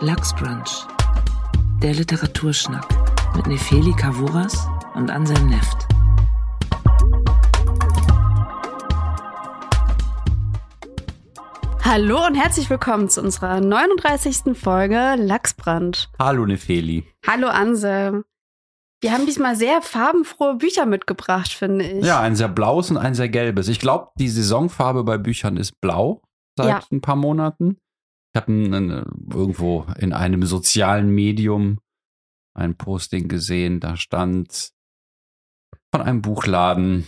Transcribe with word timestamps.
Lachsbrunch. 0.00 0.86
Der 1.82 1.94
Literaturschnack 1.94 2.86
mit 3.36 3.46
Nefeli 3.46 3.92
Kavuras 3.92 4.66
und 4.94 5.10
Anselm 5.10 5.48
Neft. 5.48 5.86
Hallo 11.82 12.26
und 12.26 12.34
herzlich 12.34 12.68
willkommen 12.68 13.08
zu 13.08 13.22
unserer 13.22 13.60
39. 13.60 14.56
Folge 14.58 15.14
Lachsbrand. 15.16 16.10
Hallo 16.18 16.44
Nefeli. 16.46 17.04
Hallo 17.26 17.46
Anselm. 17.48 18.24
Wir 19.00 19.12
haben 19.12 19.26
diesmal 19.26 19.54
sehr 19.56 19.82
farbenfrohe 19.82 20.56
Bücher 20.56 20.86
mitgebracht, 20.86 21.52
finde 21.52 21.84
ich. 21.86 22.04
Ja, 22.04 22.20
ein 22.20 22.34
sehr 22.34 22.48
blaues 22.48 22.90
und 22.90 22.96
ein 22.96 23.14
sehr 23.14 23.28
gelbes. 23.28 23.68
Ich 23.68 23.78
glaube, 23.78 24.08
die 24.18 24.28
Saisonfarbe 24.28 25.04
bei 25.04 25.18
Büchern 25.18 25.56
ist 25.56 25.80
blau 25.80 26.22
seit 26.56 26.68
Ja. 26.68 26.80
ein 26.90 27.00
paar 27.02 27.16
Monaten. 27.16 27.78
Ich 28.36 28.42
habe 28.42 28.52
irgendwo 29.32 29.86
in 29.98 30.12
einem 30.12 30.44
sozialen 30.44 31.08
Medium 31.08 31.78
ein 32.52 32.76
Posting 32.76 33.28
gesehen, 33.28 33.80
da 33.80 33.96
stand 33.96 34.72
von 35.90 36.02
einem 36.02 36.20
Buchladen. 36.20 37.06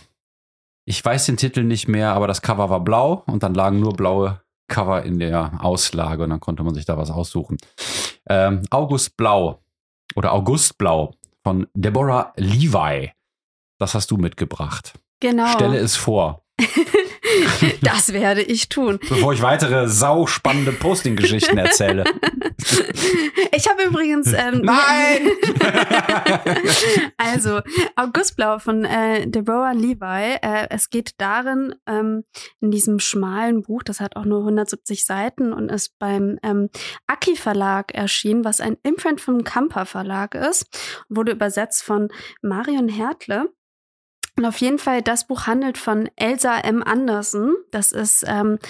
Ich 0.87 1.05
weiß 1.05 1.27
den 1.27 1.37
Titel 1.37 1.65
nicht 1.65 1.87
mehr, 1.87 2.15
aber 2.15 2.29
das 2.29 2.41
Cover 2.41 2.71
war 2.71 2.81
blau 2.81 3.25
und 3.27 3.43
dann 3.43 3.53
lagen 3.53 3.79
nur 3.79 3.93
blaue 3.93 4.41
Cover 4.69 5.03
in 5.03 5.19
der 5.19 5.63
Auslage 5.63 6.25
und 6.25 6.31
dann 6.31 6.41
konnte 6.41 6.63
man 6.63 6.73
sich 6.73 6.87
da 6.87 6.97
was 6.97 7.11
aussuchen. 7.11 7.59
Ähm, 8.27 8.63
August 8.71 9.19
Blau 9.19 9.63
oder 10.15 10.33
August 10.33 10.79
Blau 10.79 11.13
von 11.43 11.67
Deborah 11.75 12.33
Levi. 12.37 13.13
Das 13.79 13.95
hast 13.95 14.11
du 14.11 14.17
mitgebracht. 14.17 14.99
Genau. 15.21 15.49
Stelle 15.49 15.77
es 15.77 15.95
vor, 15.95 16.47
das 17.83 18.13
werde 18.13 18.43
ich 18.43 18.69
tun. 18.69 18.99
bevor 19.09 19.33
ich 19.33 19.43
weitere 19.43 19.89
sauspannende 19.89 20.73
Posting-Geschichten 20.73 21.59
erzähle. 21.59 22.05
Ich 23.55 23.69
habe 23.69 23.83
übrigens. 23.85 24.33
Ähm, 24.33 24.61
Nein! 24.63 25.31
also, 27.17 27.61
Augustblau 27.97 28.59
von 28.59 28.85
äh, 28.85 29.27
Deborah 29.27 29.73
Levi. 29.73 30.37
Äh, 30.43 30.67
es 30.71 30.91
geht 30.91 31.13
darin, 31.19 31.75
ähm, 31.87 32.25
in 32.61 32.71
diesem 32.71 33.01
schmalen 33.01 33.63
Buch, 33.63 33.83
das 33.83 34.01
hat 34.01 34.17
auch 34.17 34.25
nur 34.25 34.41
170 34.41 35.05
Seiten 35.05 35.53
und 35.53 35.71
ist 35.71 35.99
beim 35.99 36.39
ähm, 36.43 36.69
Aki 37.07 37.37
Verlag 37.37 37.95
erschienen, 37.95 38.45
was 38.45 38.61
ein 38.61 38.77
Imprint 38.83 39.21
vom 39.21 39.45
Kamper 39.45 39.87
Verlag 39.87 40.35
ist. 40.35 40.67
Wurde 41.09 41.33
übersetzt 41.33 41.83
von 41.83 42.09
Marion 42.43 42.89
Hertle. 42.89 43.49
Und 44.39 44.45
auf 44.45 44.59
jeden 44.59 44.79
Fall, 44.79 45.03
das 45.03 45.27
Buch 45.27 45.49
handelt 45.49 45.79
von 45.79 46.09
Elsa 46.15 46.61
M. 46.61 46.85
Andersen. 46.85 47.57
Das 47.73 47.91
ist 47.91 48.25
ähm, 48.25 48.61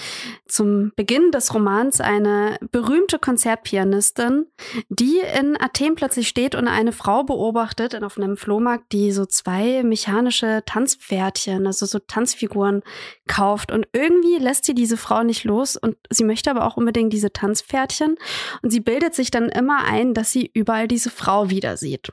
zum 0.47 0.91
Beginn 0.95 1.31
des 1.31 1.53
Romans 1.53 2.01
eine 2.01 2.57
berühmte 2.71 3.19
Konzertpianistin, 3.19 4.47
die 4.89 5.19
in 5.39 5.61
Athen 5.61 5.93
plötzlich 5.93 6.27
steht 6.27 6.55
und 6.55 6.67
eine 6.67 6.91
Frau 6.91 7.23
beobachtet 7.23 7.93
auf 8.03 8.17
einem 8.17 8.35
Flohmarkt, 8.35 8.91
die 8.93 9.11
so 9.11 9.27
zwei 9.27 9.83
mechanische 9.83 10.63
Tanzpferdchen, 10.65 11.67
also 11.67 11.85
so 11.85 11.99
Tanzfiguren 11.99 12.81
kauft. 13.27 13.71
Und 13.71 13.87
irgendwie 13.93 14.39
lässt 14.39 14.65
sie 14.65 14.73
diese 14.73 14.97
Frau 14.97 15.21
nicht 15.21 15.43
los 15.43 15.77
und 15.77 15.97
sie 16.09 16.23
möchte 16.23 16.49
aber 16.49 16.65
auch 16.65 16.77
unbedingt 16.77 17.13
diese 17.13 17.31
Tanzpferdchen. 17.31 18.17
Und 18.63 18.71
sie 18.71 18.79
bildet 18.79 19.13
sich 19.13 19.29
dann 19.29 19.49
immer 19.49 19.83
ein, 19.83 20.15
dass 20.15 20.31
sie 20.31 20.49
überall 20.51 20.87
diese 20.87 21.11
Frau 21.11 21.51
wieder 21.51 21.77
sieht. 21.77 22.11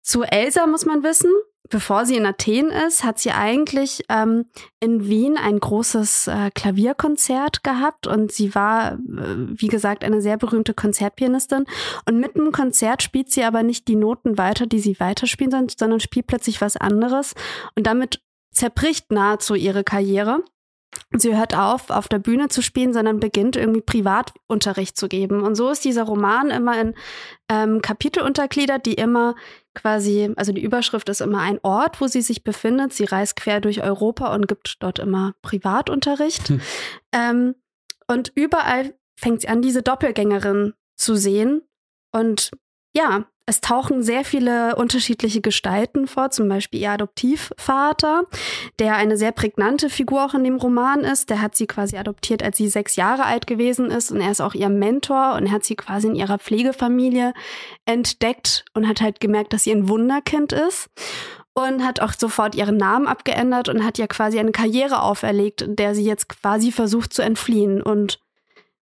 Zu 0.00 0.22
Elsa 0.22 0.66
muss 0.68 0.86
man 0.86 1.02
wissen, 1.02 1.32
bevor 1.68 2.06
sie 2.06 2.16
in 2.16 2.26
Athen 2.26 2.70
ist, 2.70 3.04
hat 3.04 3.18
sie 3.18 3.30
eigentlich 3.30 4.02
ähm, 4.08 4.46
in 4.80 5.08
Wien 5.08 5.36
ein 5.36 5.58
großes 5.60 6.28
äh, 6.28 6.50
Klavierkonzert 6.54 7.62
gehabt 7.62 8.06
und 8.06 8.32
sie 8.32 8.54
war, 8.54 8.94
äh, 8.94 8.98
wie 8.98 9.68
gesagt, 9.68 10.04
eine 10.04 10.20
sehr 10.20 10.36
berühmte 10.36 10.74
Konzertpianistin. 10.74 11.64
Und 12.06 12.20
mitten 12.20 12.46
im 12.46 12.52
Konzert 12.52 13.02
spielt 13.02 13.30
sie 13.30 13.44
aber 13.44 13.62
nicht 13.62 13.88
die 13.88 13.96
Noten 13.96 14.38
weiter, 14.38 14.66
die 14.66 14.80
sie 14.80 14.98
weiterspielen 15.00 15.50
soll, 15.50 15.66
sondern 15.78 16.00
spielt 16.00 16.26
plötzlich 16.26 16.60
was 16.60 16.76
anderes 16.76 17.34
und 17.76 17.86
damit 17.86 18.20
zerbricht 18.50 19.10
nahezu 19.10 19.54
ihre 19.54 19.84
Karriere. 19.84 20.42
Sie 21.16 21.36
hört 21.36 21.56
auf, 21.56 21.90
auf 21.90 22.08
der 22.08 22.18
Bühne 22.18 22.48
zu 22.48 22.62
spielen, 22.62 22.92
sondern 22.92 23.20
beginnt 23.20 23.56
irgendwie 23.56 23.80
Privatunterricht 23.80 24.96
zu 24.96 25.08
geben. 25.08 25.42
Und 25.42 25.54
so 25.54 25.70
ist 25.70 25.84
dieser 25.84 26.04
Roman 26.04 26.50
immer 26.50 26.80
in 26.80 26.94
ähm, 27.50 27.82
Kapitel 27.82 28.22
untergliedert, 28.22 28.86
die 28.86 28.94
immer 28.94 29.34
quasi, 29.74 30.30
also 30.36 30.52
die 30.52 30.62
Überschrift 30.62 31.08
ist 31.08 31.20
immer 31.20 31.40
ein 31.40 31.60
Ort, 31.62 32.00
wo 32.00 32.06
sie 32.06 32.22
sich 32.22 32.44
befindet. 32.44 32.92
Sie 32.92 33.04
reist 33.04 33.36
quer 33.36 33.60
durch 33.60 33.82
Europa 33.82 34.34
und 34.34 34.48
gibt 34.48 34.82
dort 34.82 34.98
immer 34.98 35.34
Privatunterricht. 35.42 36.48
Hm. 36.48 36.60
Ähm, 37.12 37.54
und 38.06 38.32
überall 38.34 38.94
fängt 39.16 39.42
sie 39.42 39.48
an, 39.48 39.62
diese 39.62 39.82
Doppelgängerin 39.82 40.74
zu 40.96 41.16
sehen. 41.16 41.62
Und 42.12 42.50
ja, 42.94 43.26
es 43.48 43.62
tauchen 43.62 44.02
sehr 44.02 44.24
viele 44.24 44.76
unterschiedliche 44.76 45.40
Gestalten 45.40 46.06
vor, 46.06 46.30
zum 46.30 46.50
Beispiel 46.50 46.80
ihr 46.80 46.90
Adoptivvater, 46.90 48.24
der 48.78 48.96
eine 48.96 49.16
sehr 49.16 49.32
prägnante 49.32 49.88
Figur 49.88 50.22
auch 50.22 50.34
in 50.34 50.44
dem 50.44 50.56
Roman 50.56 51.00
ist. 51.00 51.30
Der 51.30 51.40
hat 51.40 51.56
sie 51.56 51.66
quasi 51.66 51.96
adoptiert, 51.96 52.42
als 52.42 52.58
sie 52.58 52.68
sechs 52.68 52.96
Jahre 52.96 53.24
alt 53.24 53.46
gewesen 53.46 53.90
ist. 53.90 54.12
Und 54.12 54.20
er 54.20 54.30
ist 54.30 54.42
auch 54.42 54.52
ihr 54.52 54.68
Mentor 54.68 55.34
und 55.34 55.50
hat 55.50 55.64
sie 55.64 55.76
quasi 55.76 56.08
in 56.08 56.14
ihrer 56.14 56.38
Pflegefamilie 56.38 57.32
entdeckt 57.86 58.66
und 58.74 58.86
hat 58.86 59.00
halt 59.00 59.18
gemerkt, 59.18 59.54
dass 59.54 59.64
sie 59.64 59.72
ein 59.72 59.88
Wunderkind 59.88 60.52
ist. 60.52 60.90
Und 61.54 61.84
hat 61.84 62.00
auch 62.00 62.12
sofort 62.12 62.54
ihren 62.54 62.76
Namen 62.76 63.08
abgeändert 63.08 63.70
und 63.70 63.82
hat 63.82 63.98
ihr 63.98 64.08
quasi 64.08 64.38
eine 64.38 64.52
Karriere 64.52 65.02
auferlegt, 65.02 65.64
der 65.66 65.94
sie 65.94 66.04
jetzt 66.04 66.28
quasi 66.28 66.70
versucht 66.70 67.14
zu 67.14 67.22
entfliehen. 67.22 67.82
Und 67.82 68.20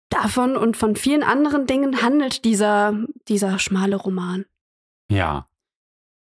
davon 0.09 0.56
und 0.58 0.78
von 0.78 0.96
vielen 0.96 1.24
anderen 1.24 1.68
Dingen 1.68 2.02
handelt 2.02 2.44
dieser, 2.46 2.97
dieser 3.28 3.59
schmale 3.59 3.96
Roman. 3.96 4.46
Ja. 5.12 5.46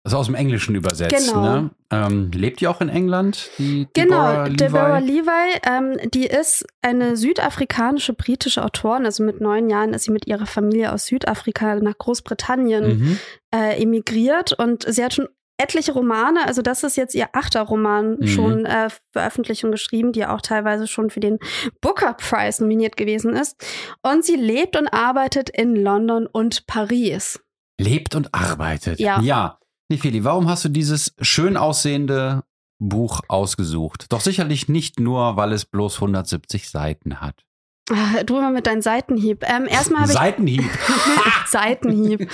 Das 0.04 0.12
ist 0.12 0.20
aus 0.20 0.26
dem 0.26 0.36
Englischen 0.36 0.76
übersetzt, 0.76 1.30
Genau. 1.30 1.42
ne? 1.42 1.70
Ähm, 1.90 2.30
lebt 2.32 2.60
die 2.60 2.68
auch 2.68 2.82
in 2.82 2.90
England, 2.90 3.50
die 3.58 3.88
Genau, 3.94 4.44
Deborah 4.44 4.48
Levi? 4.48 4.58
Deborah 4.58 4.98
Levi, 5.00 5.60
ähm, 5.66 6.10
die 6.12 6.26
ist 6.26 6.66
eine 6.82 7.16
südafrikanische 7.16 8.14
britische 8.14 8.66
Autorin. 8.66 9.06
Also 9.06 9.24
mit 9.24 9.40
neun 9.40 9.70
Jahren 9.70 9.94
ist 9.94 10.04
sie 10.04 10.12
mit 10.12 10.28
ihrer 10.28 10.46
Familie 10.46 10.92
aus 10.92 11.06
Südafrika 11.06 11.76
nach 11.76 11.98
Großbritannien 11.98 13.00
Mhm. 13.00 13.20
äh, 13.56 13.82
emigriert 13.82 14.52
und 14.52 14.84
sie 14.88 15.06
hat 15.06 15.14
schon 15.14 15.30
etliche 15.58 15.94
Romane, 15.94 16.46
also 16.46 16.62
das 16.62 16.84
ist 16.84 16.98
jetzt 16.98 17.16
ihr 17.16 17.30
achter 17.34 17.62
Roman 17.62 18.18
Mhm. 18.20 18.28
schon 18.28 18.66
äh, 18.66 18.90
veröffentlicht 19.12 19.64
und 19.64 19.72
geschrieben, 19.72 20.12
die 20.12 20.26
auch 20.26 20.42
teilweise 20.42 20.88
schon 20.88 21.10
für 21.10 21.20
den 21.20 21.40
Booker 21.82 22.14
Prize 22.14 22.62
nominiert 22.62 22.98
gewesen 22.98 23.34
ist. 23.36 23.56
Und 24.02 24.26
sie 24.26 24.36
lebt 24.36 24.76
und 24.76 24.88
arbeitet 24.88 25.50
in 25.50 25.76
London 25.76 26.26
und 26.28 26.66
Paris. 26.68 27.40
Lebt 27.80 28.16
und 28.16 28.34
arbeitet. 28.34 29.00
Ja. 29.00 29.20
Ja. 29.22 29.60
Nefeli, 29.90 30.24
warum 30.24 30.50
hast 30.50 30.66
du 30.66 30.70
dieses 30.70 31.14
schön 31.22 31.58
aussehende 31.58 32.44
Buch 32.80 33.22
ausgesucht? 33.28 34.06
Doch 34.10 34.22
sicherlich 34.22 34.68
nicht 34.70 35.00
nur, 35.00 35.36
weil 35.38 35.52
es 35.54 35.66
bloß 35.66 35.96
170 35.96 36.70
Seiten 36.70 37.22
hat. 37.22 37.46
Ah, 37.92 38.24
Du 38.26 38.38
immer 38.38 38.52
mit 38.52 38.66
deinem 38.66 38.82
Seitenhieb. 38.82 39.44
Ähm, 39.46 39.68
erstmal 39.68 40.04
habe 40.04 40.12
ich 40.14 40.18
Seitenhieb. 40.18 40.64
Seitenhieb. 41.48 42.32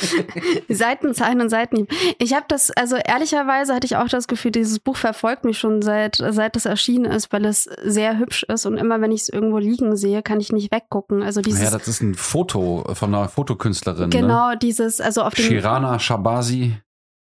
Seitenzeichen 0.69 1.41
und 1.41 1.49
Seitenhieb. 1.49 1.91
Ich 2.19 2.33
habe 2.35 2.45
das, 2.47 2.69
also 2.71 2.97
ehrlicherweise 2.97 3.73
hatte 3.73 3.85
ich 3.85 3.95
auch 3.95 4.07
das 4.07 4.27
Gefühl, 4.27 4.51
dieses 4.51 4.77
Buch 4.79 4.95
verfolgt 4.95 5.45
mich 5.45 5.57
schon 5.57 5.81
seit, 5.81 6.17
seit 6.17 6.55
es 6.55 6.65
erschienen 6.65 7.05
ist, 7.05 7.33
weil 7.33 7.45
es 7.45 7.63
sehr 7.83 8.19
hübsch 8.19 8.43
ist 8.43 8.67
und 8.67 8.77
immer 8.77 9.01
wenn 9.01 9.11
ich 9.11 9.21
es 9.21 9.29
irgendwo 9.29 9.57
liegen 9.57 9.95
sehe, 9.95 10.21
kann 10.21 10.39
ich 10.39 10.51
nicht 10.51 10.71
weggucken. 10.71 11.23
Also 11.23 11.41
dieses, 11.41 11.63
Ja, 11.63 11.71
das 11.71 11.87
ist 11.87 12.01
ein 12.01 12.13
Foto 12.13 12.87
von 12.93 13.15
einer 13.15 13.27
Fotokünstlerin. 13.27 14.09
Ne? 14.09 14.09
genau 14.09 14.53
dieses, 14.55 15.01
also 15.01 15.23
auf 15.23 15.33
dem, 15.33 15.45
Shirana 15.45 15.97
Shabazi 15.97 16.77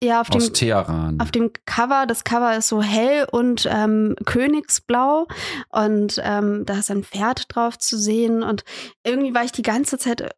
ja, 0.02 0.20
auf 0.22 0.30
aus 0.30 0.46
dem, 0.46 0.54
Teheran. 0.54 1.20
auf 1.20 1.30
dem 1.30 1.50
Cover, 1.66 2.06
das 2.06 2.24
Cover 2.24 2.56
ist 2.56 2.68
so 2.68 2.82
hell 2.82 3.26
und 3.30 3.68
ähm, 3.70 4.16
königsblau 4.24 5.26
und 5.68 6.20
ähm, 6.24 6.64
da 6.64 6.78
ist 6.78 6.90
ein 6.90 7.04
Pferd 7.04 7.54
drauf 7.54 7.78
zu 7.78 7.98
sehen 7.98 8.42
und 8.42 8.64
irgendwie 9.04 9.34
war 9.34 9.44
ich 9.44 9.52
die 9.52 9.62
ganze 9.62 9.98
Zeit, 9.98 10.20
äh, 10.22 10.30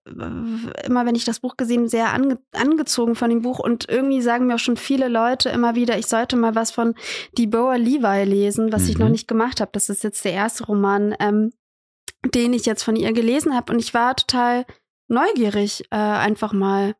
immer 0.84 1.06
wenn 1.06 1.14
ich 1.14 1.24
das 1.24 1.40
Buch 1.40 1.56
gesehen, 1.56 1.88
sehr 1.88 2.12
ange 2.12 2.38
angezogen 2.53 3.14
von 3.14 3.30
dem 3.30 3.42
Buch 3.42 3.60
und 3.60 3.88
irgendwie 3.88 4.20
sagen 4.20 4.47
mir 4.47 4.56
auch 4.56 4.59
schon 4.59 4.76
viele 4.76 5.06
Leute 5.09 5.48
immer 5.50 5.74
wieder, 5.76 5.97
ich 5.98 6.06
sollte 6.06 6.36
mal 6.36 6.54
was 6.56 6.70
von 6.72 6.94
Deborah 7.38 7.76
Levi 7.76 8.24
lesen, 8.24 8.72
was 8.72 8.88
ich 8.88 8.98
Mhm. 8.98 9.04
noch 9.04 9.10
nicht 9.10 9.28
gemacht 9.28 9.60
habe. 9.60 9.70
Das 9.74 9.88
ist 9.88 10.03
jetzt 10.03 10.24
der 10.24 10.32
erste 10.32 10.65
Roman, 10.66 11.15
ähm, 11.20 11.53
den 12.34 12.53
ich 12.53 12.66
jetzt 12.66 12.82
von 12.82 12.97
ihr 12.97 13.12
gelesen 13.12 13.54
habe 13.54 13.72
und 13.72 13.78
ich 13.78 13.94
war 13.94 14.16
total 14.16 14.65
neugierig, 15.08 15.84
äh, 15.91 15.97
einfach 15.97 16.53
mal 16.53 16.94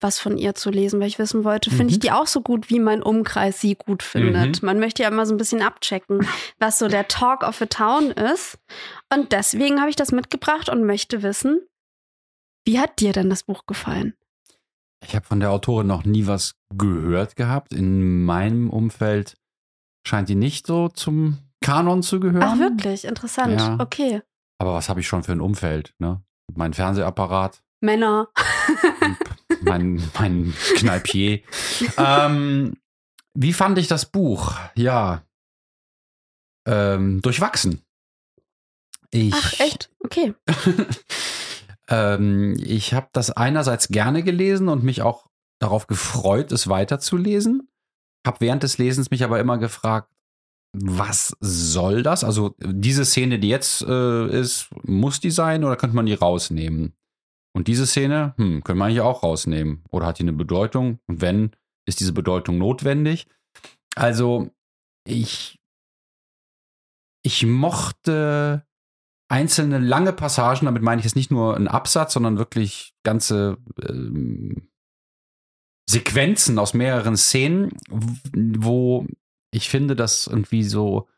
was 0.00 0.18
von 0.18 0.38
ihr 0.38 0.54
zu 0.54 0.70
lesen, 0.70 0.98
weil 1.00 1.08
ich 1.08 1.18
wissen 1.18 1.44
wollte, 1.44 1.68
finde 1.70 1.84
Mhm. 1.84 1.90
ich 1.90 1.98
die 2.00 2.10
auch 2.12 2.26
so 2.26 2.40
gut, 2.40 2.70
wie 2.70 2.78
mein 2.80 3.02
Umkreis 3.02 3.60
sie 3.60 3.74
gut 3.74 4.02
findet. 4.02 4.62
Mhm. 4.62 4.66
Man 4.66 4.78
möchte 4.80 5.02
ja 5.02 5.08
immer 5.08 5.26
so 5.26 5.34
ein 5.34 5.38
bisschen 5.38 5.60
abchecken, 5.62 6.26
was 6.58 6.78
so 6.78 6.88
der 6.88 7.06
Talk 7.08 7.42
of 7.42 7.56
the 7.58 7.66
Town 7.66 8.10
ist. 8.10 8.58
Und 9.12 9.32
deswegen 9.32 9.78
habe 9.80 9.90
ich 9.90 9.96
das 9.96 10.10
mitgebracht 10.12 10.68
und 10.68 10.84
möchte 10.84 11.22
wissen, 11.22 11.60
wie 12.66 12.78
hat 12.80 13.00
dir 13.00 13.12
denn 13.12 13.30
das 13.30 13.42
Buch 13.42 13.66
gefallen? 13.66 14.14
Ich 15.02 15.14
habe 15.16 15.24
von 15.26 15.40
der 15.40 15.50
Autorin 15.50 15.86
noch 15.86 16.04
nie 16.04 16.26
was 16.26 16.54
gehört 16.76 17.36
gehabt. 17.36 17.72
In 17.72 18.24
meinem 18.24 18.68
Umfeld 18.70 19.36
scheint 20.06 20.28
die 20.28 20.34
nicht 20.34 20.66
so 20.66 20.88
zum 20.88 21.38
Kanon 21.62 22.02
zu 22.02 22.20
gehören. 22.20 22.42
Ach, 22.42 22.58
wirklich? 22.58 23.04
Interessant. 23.06 23.58
Ja. 23.60 23.76
Okay. 23.80 24.22
Aber 24.58 24.74
was 24.74 24.88
habe 24.90 25.00
ich 25.00 25.08
schon 25.08 25.22
für 25.22 25.32
ein 25.32 25.40
Umfeld, 25.40 25.94
ne? 25.98 26.22
Mein 26.54 26.74
Fernsehapparat, 26.74 27.62
Männer. 27.80 28.28
mein, 29.62 30.02
mein 30.18 30.54
Kneipier. 30.76 31.40
ähm, 31.96 32.76
wie 33.34 33.52
fand 33.52 33.78
ich 33.78 33.88
das 33.88 34.06
Buch? 34.06 34.54
Ja. 34.74 35.24
Ähm, 36.66 37.22
durchwachsen. 37.22 37.82
Ich, 39.10 39.34
Ach, 39.34 39.60
echt? 39.60 39.90
Okay. 40.00 40.34
ähm, 41.88 42.56
ich 42.62 42.94
habe 42.94 43.08
das 43.12 43.30
einerseits 43.30 43.88
gerne 43.88 44.22
gelesen 44.22 44.68
und 44.68 44.84
mich 44.84 45.02
auch 45.02 45.26
darauf 45.60 45.86
gefreut, 45.86 46.52
es 46.52 46.68
weiterzulesen. 46.68 47.68
Hab 48.26 48.40
während 48.40 48.62
des 48.62 48.78
Lesens 48.78 49.10
mich 49.10 49.24
aber 49.24 49.40
immer 49.40 49.58
gefragt, 49.58 50.10
was 50.72 51.34
soll 51.40 52.02
das? 52.02 52.22
Also 52.22 52.54
diese 52.60 53.04
Szene, 53.04 53.38
die 53.38 53.48
jetzt 53.48 53.82
äh, 53.82 54.40
ist, 54.40 54.68
muss 54.84 55.18
die 55.18 55.30
sein 55.30 55.64
oder 55.64 55.76
könnte 55.76 55.96
man 55.96 56.06
die 56.06 56.14
rausnehmen? 56.14 56.94
Und 57.52 57.68
diese 57.68 57.86
Szene, 57.86 58.34
hm, 58.36 58.62
können 58.62 58.78
wir 58.78 58.84
eigentlich 58.84 59.00
auch 59.00 59.22
rausnehmen. 59.22 59.84
Oder 59.90 60.06
hat 60.06 60.18
die 60.18 60.22
eine 60.22 60.32
Bedeutung? 60.32 61.00
Und 61.06 61.20
wenn, 61.20 61.50
ist 61.86 62.00
diese 62.00 62.12
Bedeutung 62.12 62.58
notwendig? 62.58 63.26
Also, 63.96 64.50
ich, 65.04 65.60
ich 67.22 67.44
mochte 67.46 68.64
einzelne 69.28 69.78
lange 69.78 70.12
Passagen, 70.12 70.66
damit 70.66 70.82
meine 70.82 71.00
ich 71.00 71.04
jetzt 71.04 71.16
nicht 71.16 71.30
nur 71.30 71.56
einen 71.56 71.68
Absatz, 71.68 72.12
sondern 72.12 72.38
wirklich 72.38 72.94
ganze 73.04 73.58
ähm, 73.80 74.68
Sequenzen 75.88 76.58
aus 76.58 76.74
mehreren 76.74 77.16
Szenen, 77.16 77.70
wo 78.32 79.06
ich 79.52 79.68
finde, 79.68 79.96
dass 79.96 80.26
irgendwie 80.26 80.62
so 80.62 81.08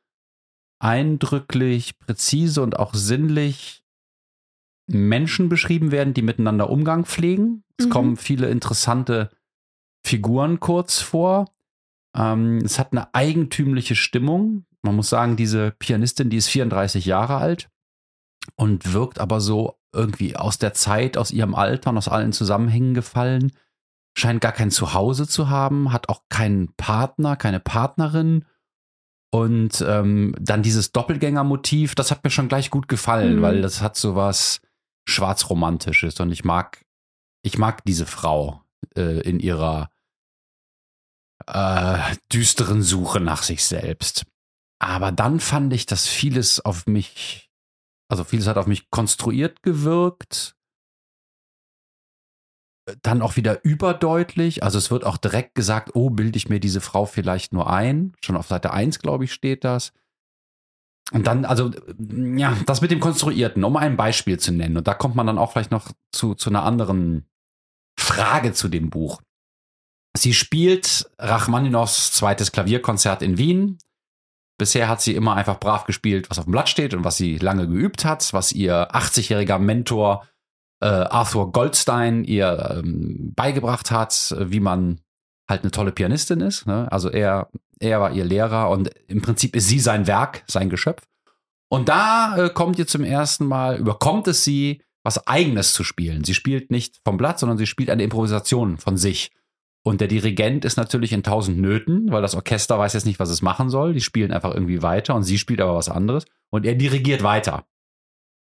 eindrücklich, 0.79 1.99
präzise 1.99 2.63
und 2.63 2.79
auch 2.79 2.95
sinnlich 2.95 3.82
Menschen 4.87 5.49
beschrieben 5.49 5.91
werden, 5.91 6.15
die 6.15 6.23
miteinander 6.23 6.71
Umgang 6.71 7.05
pflegen. 7.05 7.65
Es 7.77 7.87
mhm. 7.87 7.91
kommen 7.91 8.17
viele 8.17 8.49
interessante 8.49 9.31
Figuren 10.05 10.61
kurz 10.61 11.01
vor. 11.01 11.47
Ähm, 12.17 12.59
es 12.59 12.79
hat 12.79 12.93
eine 12.93 13.15
eigentümliche 13.15 13.95
Stimmung. 13.95 14.65
Man 14.83 14.97
muss 14.97 15.09
sagen, 15.09 15.37
diese 15.37 15.71
Pianistin, 15.71 16.31
die 16.31 16.37
ist 16.37 16.49
34 16.49 17.05
Jahre 17.05 17.37
alt 17.37 17.71
und 18.57 18.93
wirkt 18.93 19.19
aber 19.19 19.41
so 19.41 19.79
irgendwie 19.93 20.37
aus 20.37 20.59
der 20.59 20.75
Zeit, 20.75 21.17
aus 21.17 21.31
ihrem 21.31 21.55
Alter 21.55 21.91
und 21.91 21.99
aus 21.99 22.09
allen 22.09 22.33
Zusammenhängen 22.33 22.95
gefallen. 22.95 23.53
Scheint 24.17 24.41
gar 24.41 24.53
kein 24.53 24.71
Zuhause 24.71 25.27
zu 25.27 25.49
haben, 25.49 25.93
hat 25.93 26.09
auch 26.09 26.23
keinen 26.29 26.75
Partner, 26.75 27.37
keine 27.37 27.61
Partnerin. 27.61 28.45
Und 29.31 29.83
ähm, 29.87 30.35
dann 30.39 30.63
dieses 30.63 30.93
Doppelgängermotiv, 30.93 31.95
das 31.95 32.11
hat 32.11 32.23
mir 32.23 32.31
schon 32.31 32.49
gleich 32.49 32.71
gut 32.71 32.89
gefallen, 32.89 33.37
mhm. 33.37 33.43
weil 33.43 33.63
das 33.63 33.81
hat 33.81 33.97
so 33.97 34.15
was 34.15 34.61
schwarzromantisches 35.09 36.19
und 36.21 36.31
ich 36.33 36.45
mag, 36.45 36.85
ich 37.43 37.59
mag 37.59 37.85
diese 37.85 38.07
Frau 38.07 38.63
äh, 38.97 39.21
in 39.21 39.41
ihrer 39.41 39.91
äh, 41.47 42.17
düsteren 42.33 42.83
Suche 42.83 43.21
nach 43.21 43.43
sich 43.43 43.65
selbst. 43.65 44.25
Aber 44.79 45.13
dann 45.13 45.41
fand 45.41 45.73
ich, 45.73 45.87
dass 45.87 46.09
vieles 46.09 46.61
auf 46.61 46.87
mich, 46.87 47.51
also 48.09 48.25
vieles 48.25 48.47
hat 48.47 48.59
auf 48.59 48.67
mich 48.67 48.91
konstruiert 48.91 49.63
gewirkt. 49.63 50.57
Dann 53.03 53.23
auch 53.23 53.37
wieder 53.37 53.65
überdeutlich. 53.65 54.65
Also 54.65 54.79
es 54.79 54.91
wird 54.91 55.05
auch 55.05 55.17
direkt 55.17 55.55
gesagt, 55.55 55.95
oh, 55.95 56.11
bilde 56.11 56.37
ich 56.37 56.49
mir 56.49 56.59
diese 56.59 56.81
Frau 56.81 57.07
vielleicht 57.07 57.53
nur 57.53 57.71
ein. 57.71 58.17
Schon 58.25 58.37
auf 58.37 58.49
Seite 58.49 58.73
1, 58.73 58.99
glaube 58.99 59.25
ich, 59.25 59.33
steht 59.33 59.63
das. 59.63 59.93
Und 61.13 61.27
dann, 61.27 61.45
also, 61.45 61.71
ja, 61.99 62.57
das 62.67 62.81
mit 62.81 62.91
dem 62.91 63.01
Konstruierten, 63.01 63.65
um 63.65 63.77
ein 63.77 63.97
Beispiel 63.97 64.39
zu 64.39 64.53
nennen. 64.53 64.77
Und 64.79 64.89
da 64.89 64.95
kommt 64.95 65.15
man 65.15 65.27
dann 65.27 65.39
auch 65.39 65.53
vielleicht 65.53 65.71
noch 65.71 65.91
zu, 66.13 66.35
zu 66.35 66.51
einer 66.51 66.63
anderen 66.63 67.27
Frage 67.99 68.53
zu 68.53 68.69
dem 68.69 68.91
Buch. 68.91 69.21
Sie 70.17 70.35
spielt 70.35 71.11
Rachmaninows 71.19 72.13
zweites 72.13 72.53
Klavierkonzert 72.53 73.23
in 73.23 73.39
Wien. 73.39 73.79
Bisher 74.59 74.89
hat 74.89 75.01
sie 75.01 75.15
immer 75.15 75.35
einfach 75.35 75.59
brav 75.59 75.85
gespielt, 75.85 76.31
was 76.31 76.39
auf 76.39 76.45
dem 76.45 76.53
Blatt 76.53 76.69
steht 76.69 76.95
und 76.95 77.05
was 77.05 77.17
sie 77.17 77.39
lange 77.39 77.67
geübt 77.67 78.05
hat, 78.05 78.33
was 78.33 78.53
ihr 78.53 78.95
80-jähriger 78.95 79.59
Mentor 79.59 80.27
äh, 80.83 80.87
Arthur 80.87 81.53
Goldstein 81.53 82.25
ihr 82.25 82.79
ähm, 82.79 83.33
beigebracht 83.35 83.91
hat, 83.91 84.35
wie 84.39 84.61
man 84.61 85.01
halt 85.49 85.63
eine 85.63 85.71
tolle 85.71 85.93
Pianistin 85.93 86.41
ist. 86.41 86.67
Ne? 86.67 86.91
Also 86.91 87.11
er, 87.11 87.49
er 87.81 88.01
war 88.01 88.13
ihr 88.13 88.25
Lehrer 88.25 88.71
und 88.71 88.91
im 89.09 89.23
Prinzip 89.23 89.57
ist 89.57 89.69
sie 89.69 89.81
sein 89.81 90.07
Werk, 90.07 90.45
sein 90.47 90.71
Geschöpf. 90.71 91.03
Und 91.69 91.89
da 91.89 92.37
äh, 92.37 92.51
kommt 92.51 92.79
ihr 92.79 92.87
zum 92.87 93.03
ersten 93.03 93.47
Mal, 93.47 93.79
überkommt 93.79 94.29
es 94.29 94.45
sie, 94.45 94.83
was 95.03 95.27
Eigenes 95.27 95.73
zu 95.73 95.85
spielen. 95.85 96.25
Sie 96.25 96.35
spielt 96.35 96.71
nicht 96.71 97.01
vom 97.05 97.17
Blatt, 97.17 97.39
sondern 97.39 97.59
sie 97.59 97.67
spielt 97.67 97.91
eine 97.91 98.05
Improvisation 98.05 98.79
von 98.79 98.97
sich. 98.97 99.33
Und 99.85 100.01
der 100.01 100.09
Dirigent 100.09 100.65
ist 100.65 100.77
natürlich 100.77 101.13
in 101.13 101.25
tausend 101.25 101.59
Nöten, 101.59 102.13
weil 102.13 102.23
das 102.23 102.37
Orchester 102.37 102.79
weiß 102.79 102.93
jetzt 102.93 103.07
nicht, 103.07 103.19
was 103.19 103.31
es 103.31 103.43
machen 103.43 103.69
soll. 103.69 103.95
Die 103.95 104.01
spielen 104.01 104.33
einfach 104.33 104.55
irgendwie 104.55 104.83
weiter 104.83 105.15
und 105.15 105.25
sie 105.25 105.39
spielt 105.39 105.61
aber 105.61 105.75
was 105.75 105.89
anderes. 105.89 106.25
Und 106.51 106.67
er 106.67 106.77
dirigiert 106.77 107.25
weiter. 107.25 107.67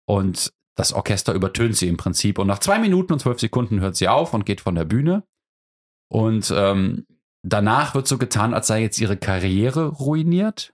Und 0.06 0.54
das 0.76 0.94
Orchester 0.94 1.34
übertönt 1.34 1.76
sie 1.76 1.88
im 1.88 1.98
Prinzip. 1.98 2.38
Und 2.38 2.48
nach 2.48 2.60
zwei 2.60 2.78
Minuten 2.80 3.14
und 3.14 3.20
zwölf 3.20 3.40
Sekunden 3.40 3.80
hört 3.80 3.96
sie 3.96 4.08
auf 4.08 4.34
und 4.34 4.46
geht 4.46 4.62
von 4.62 4.76
der 4.76 4.86
Bühne. 4.86 5.24
Und 6.10 6.54
ähm, 6.56 7.08
danach 7.44 7.96
wird 7.96 8.08
so 8.08 8.18
getan, 8.18 8.54
als 8.54 8.68
sei 8.68 8.82
jetzt 8.82 9.00
ihre 9.00 9.18
Karriere 9.18 9.88
ruiniert. 9.88 10.74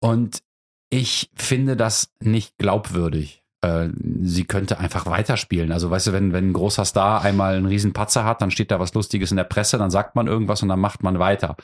Und 0.00 0.42
ich 0.90 1.30
finde 1.34 1.76
das 1.76 2.10
nicht 2.20 2.56
glaubwürdig 2.58 3.42
äh, 3.60 3.88
sie 4.22 4.44
könnte 4.44 4.78
einfach 4.78 5.06
weiterspielen. 5.06 5.72
Also 5.72 5.90
weißt 5.90 6.08
du, 6.08 6.12
wenn, 6.12 6.32
wenn 6.32 6.50
ein 6.50 6.52
großer 6.52 6.84
Star 6.84 7.22
einmal 7.22 7.56
einen 7.56 7.66
riesen 7.66 7.92
Patzer 7.92 8.24
hat, 8.24 8.40
dann 8.42 8.50
steht 8.50 8.70
da 8.70 8.80
was 8.80 8.94
Lustiges 8.94 9.30
in 9.30 9.36
der 9.36 9.44
Presse, 9.44 9.78
dann 9.78 9.90
sagt 9.90 10.14
man 10.14 10.26
irgendwas 10.26 10.62
und 10.62 10.68
dann 10.68 10.80
macht 10.80 11.02
man 11.02 11.18
weiter. 11.18 11.56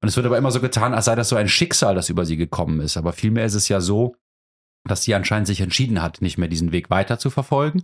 Und 0.00 0.08
es 0.08 0.16
wird 0.16 0.26
aber 0.26 0.38
immer 0.38 0.50
so 0.50 0.60
getan, 0.60 0.94
als 0.94 1.06
sei 1.06 1.14
das 1.14 1.28
so 1.28 1.36
ein 1.36 1.48
Schicksal, 1.48 1.94
das 1.94 2.08
über 2.08 2.24
sie 2.24 2.36
gekommen 2.36 2.80
ist. 2.80 2.96
Aber 2.96 3.12
vielmehr 3.12 3.44
ist 3.44 3.54
es 3.54 3.68
ja 3.68 3.80
so, 3.80 4.16
dass 4.84 5.02
sie 5.02 5.14
anscheinend 5.14 5.46
sich 5.46 5.60
entschieden 5.60 6.02
hat, 6.02 6.22
nicht 6.22 6.38
mehr 6.38 6.48
diesen 6.48 6.72
Weg 6.72 6.90
weiter 6.90 7.18
zu 7.18 7.30
verfolgen. 7.30 7.82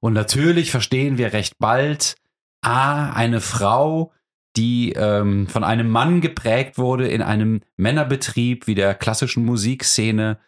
Und 0.00 0.12
natürlich 0.12 0.70
verstehen 0.70 1.18
wir 1.18 1.32
recht 1.32 1.58
bald, 1.58 2.16
ah, 2.62 3.12
eine 3.12 3.40
Frau, 3.40 4.12
die 4.56 4.92
ähm, 4.92 5.46
von 5.48 5.64
einem 5.64 5.88
Mann 5.90 6.20
geprägt 6.20 6.78
wurde 6.78 7.08
in 7.08 7.22
einem 7.22 7.62
Männerbetrieb 7.76 8.66
wie 8.66 8.74
der 8.74 8.94
klassischen 8.94 9.44
Musikszene, 9.44 10.38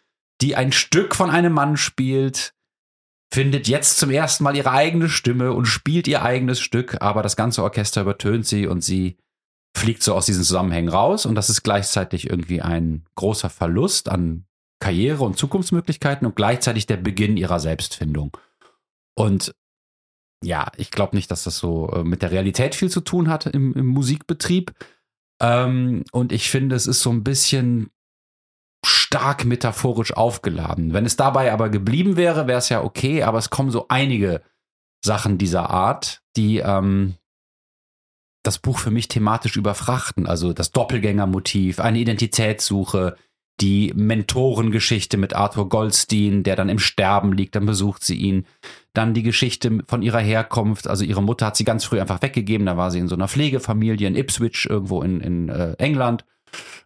die 0.41 0.55
ein 0.55 0.71
Stück 0.71 1.15
von 1.15 1.29
einem 1.29 1.53
Mann 1.53 1.77
spielt, 1.77 2.53
findet 3.33 3.67
jetzt 3.67 3.97
zum 3.97 4.09
ersten 4.09 4.43
Mal 4.43 4.55
ihre 4.55 4.71
eigene 4.71 5.09
Stimme 5.09 5.51
und 5.53 5.65
spielt 5.65 6.07
ihr 6.07 6.21
eigenes 6.21 6.59
Stück, 6.59 7.01
aber 7.01 7.21
das 7.23 7.35
ganze 7.35 7.63
Orchester 7.63 8.01
übertönt 8.01 8.45
sie 8.47 8.67
und 8.67 8.81
sie 8.81 9.17
fliegt 9.75 10.01
so 10.01 10.15
aus 10.15 10.25
diesen 10.25 10.43
Zusammenhängen 10.43 10.89
raus 10.89 11.25
und 11.25 11.35
das 11.35 11.49
ist 11.49 11.63
gleichzeitig 11.63 12.29
irgendwie 12.29 12.61
ein 12.61 13.03
großer 13.15 13.49
Verlust 13.49 14.09
an 14.09 14.45
Karriere 14.79 15.23
und 15.23 15.37
Zukunftsmöglichkeiten 15.37 16.25
und 16.25 16.35
gleichzeitig 16.35 16.85
der 16.85 16.97
Beginn 16.97 17.35
ihrer 17.35 17.59
Selbstfindung. 17.59 18.37
Und 19.15 19.53
ja, 20.43 20.71
ich 20.77 20.91
glaube 20.91 21.15
nicht, 21.15 21.31
dass 21.31 21.43
das 21.43 21.57
so 21.57 21.89
äh, 21.91 22.03
mit 22.03 22.21
der 22.21 22.31
Realität 22.31 22.75
viel 22.75 22.89
zu 22.89 23.01
tun 23.01 23.29
hat 23.29 23.45
im, 23.47 23.73
im 23.73 23.87
Musikbetrieb. 23.87 24.73
Ähm, 25.41 26.03
und 26.11 26.31
ich 26.31 26.49
finde, 26.49 26.75
es 26.75 26.87
ist 26.87 27.01
so 27.01 27.09
ein 27.09 27.23
bisschen 27.23 27.89
stark 28.85 29.45
metaphorisch 29.45 30.13
aufgeladen. 30.13 30.93
Wenn 30.93 31.05
es 31.05 31.15
dabei 31.15 31.51
aber 31.51 31.69
geblieben 31.69 32.17
wäre, 32.17 32.47
wäre 32.47 32.59
es 32.59 32.69
ja 32.69 32.83
okay, 32.83 33.23
aber 33.23 33.37
es 33.37 33.49
kommen 33.49 33.71
so 33.71 33.87
einige 33.89 34.41
Sachen 35.03 35.37
dieser 35.37 35.69
Art, 35.69 36.21
die 36.35 36.57
ähm, 36.57 37.15
das 38.43 38.59
Buch 38.59 38.79
für 38.79 38.91
mich 38.91 39.07
thematisch 39.07 39.57
überfrachten. 39.57 40.27
Also 40.27 40.53
das 40.53 40.71
Doppelgängermotiv, 40.71 41.79
eine 41.79 41.99
Identitätssuche, 41.99 43.15
die 43.59 43.91
Mentorengeschichte 43.95 45.17
mit 45.17 45.35
Arthur 45.35 45.67
Goldstein, 45.69 46.43
der 46.43 46.55
dann 46.55 46.69
im 46.69 46.79
Sterben 46.79 47.33
liegt, 47.33 47.55
dann 47.55 47.65
besucht 47.65 48.03
sie 48.03 48.15
ihn. 48.15 48.45
Dann 48.93 49.13
die 49.13 49.23
Geschichte 49.23 49.79
von 49.87 50.01
ihrer 50.01 50.19
Herkunft. 50.19 50.87
Also 50.87 51.03
ihre 51.03 51.23
Mutter 51.23 51.47
hat 51.47 51.57
sie 51.57 51.63
ganz 51.63 51.83
früh 51.83 51.99
einfach 51.99 52.21
weggegeben. 52.21 52.67
Da 52.67 52.77
war 52.77 52.91
sie 52.91 52.99
in 52.99 53.07
so 53.07 53.15
einer 53.15 53.27
Pflegefamilie 53.27 54.07
in 54.07 54.15
Ipswich, 54.15 54.67
irgendwo 54.69 55.01
in, 55.01 55.21
in 55.21 55.49
äh, 55.49 55.73
England. 55.73 56.23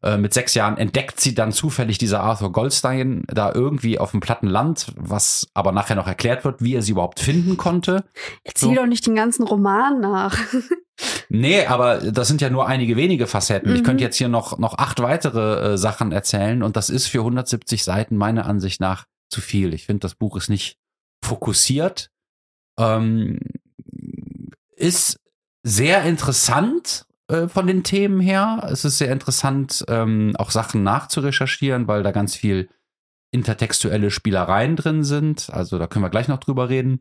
Äh, 0.04 0.18
mit 0.18 0.34
sechs 0.34 0.54
Jahren 0.56 0.78
entdeckt 0.78 1.20
sie 1.20 1.36
dann 1.36 1.52
zufällig 1.52 1.98
dieser 1.98 2.22
Arthur 2.22 2.52
Goldstein 2.52 3.24
da 3.28 3.54
irgendwie 3.54 4.00
auf 4.00 4.12
dem 4.12 4.20
platten 4.20 4.48
Land, 4.48 4.92
was 4.96 5.48
aber 5.54 5.72
nachher 5.72 5.96
noch 5.96 6.08
erklärt 6.08 6.44
wird, 6.44 6.62
wie 6.62 6.76
er 6.76 6.82
sie 6.82 6.94
überhaupt 6.94 7.20
finden 7.20 7.58
konnte. 7.58 8.04
Erzähl 8.44 8.70
so. 8.70 8.76
doch 8.76 8.88
nicht 8.88 9.06
den 9.06 9.16
ganzen 9.16 9.46
Roman 9.46 10.00
nach. 10.00 10.38
Nee, 11.30 11.66
aber 11.66 11.98
das 12.12 12.28
sind 12.28 12.42
ja 12.42 12.50
nur 12.50 12.68
einige 12.68 12.96
wenige 12.96 13.26
Facetten. 13.26 13.72
Mhm. 13.72 13.78
Ich 13.78 13.84
könnte 13.84 14.04
jetzt 14.04 14.18
hier 14.18 14.28
noch, 14.28 14.60
noch 14.60 14.78
acht 14.78 15.02
weitere 15.02 15.74
äh, 15.74 15.78
Sachen 15.78 16.12
erzählen 16.12 16.62
und 16.62 16.76
das 16.76 16.90
ist 16.90 17.08
für 17.08 17.20
170 17.20 17.84
Seiten 17.84 18.18
meiner 18.18 18.46
Ansicht 18.46 18.82
nach 18.82 19.06
zu 19.30 19.42
viel. 19.42 19.74
Ich 19.74 19.86
finde, 19.86 20.02
das 20.02 20.14
Buch 20.14 20.36
ist 20.38 20.50
nicht 20.50 20.78
fokussiert. 21.24 22.12
Ähm, 22.78 23.40
ist 24.76 25.20
sehr 25.64 26.04
interessant, 26.04 27.06
äh, 27.32 27.48
von 27.48 27.66
den 27.68 27.84
Themen 27.84 28.20
her. 28.20 28.68
Es 28.70 28.86
ist 28.86 28.98
sehr 28.98 29.12
interessant, 29.12 29.86
ähm, 29.88 30.34
auch 30.38 30.52
Sachen 30.52 30.84
nachzurecherchieren, 30.84 31.88
weil 31.88 32.04
da 32.04 32.12
ganz 32.12 32.36
viel 32.36 32.70
intertextuelle 33.32 34.12
Spielereien 34.12 34.76
drin 34.76 35.04
sind. 35.04 35.50
Also 35.52 35.80
da 35.80 35.88
können 35.88 36.04
wir 36.04 36.10
gleich 36.10 36.28
noch 36.28 36.40
drüber 36.40 36.70
reden. 36.70 37.00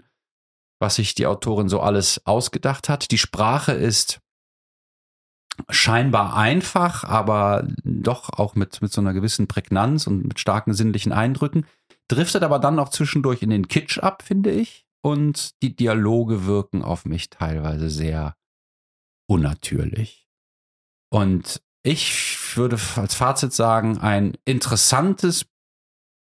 was 0.81 0.95
sich 0.95 1.15
die 1.15 1.27
Autorin 1.27 1.69
so 1.69 1.81
alles 1.81 2.27
ausgedacht 2.27 2.89
hat. 2.89 3.11
Die 3.11 3.19
Sprache 3.19 3.73
ist 3.73 4.21
scheinbar 5.69 6.37
einfach, 6.37 7.05
aber 7.05 7.69
doch 7.85 8.31
auch 8.31 8.55
mit, 8.55 8.81
mit 8.81 8.91
so 8.91 9.03
einer 9.03 9.13
gewissen 9.13 9.47
Prägnanz 9.47 10.07
und 10.07 10.27
mit 10.27 10.41
starken 10.41 10.73
sinnlichen 10.73 11.13
Eindrücken. 11.13 11.67
Driftet 12.09 12.43
aber 12.43 12.59
dann 12.59 12.79
auch 12.79 12.89
zwischendurch 12.89 13.43
in 13.43 13.51
den 13.51 13.69
Kitsch 13.69 13.99
ab, 13.99 14.23
finde 14.23 14.51
ich. 14.51 14.87
Und 15.03 15.63
die 15.63 15.77
Dialoge 15.77 16.47
wirken 16.47 16.83
auf 16.83 17.05
mich 17.05 17.29
teilweise 17.29 17.91
sehr 17.91 18.35
unnatürlich. 19.31 20.29
Und 21.09 21.63
ich 21.85 22.57
würde 22.57 22.79
als 22.97 23.15
Fazit 23.15 23.53
sagen, 23.53 23.99
ein 23.99 24.37
interessantes, 24.45 25.47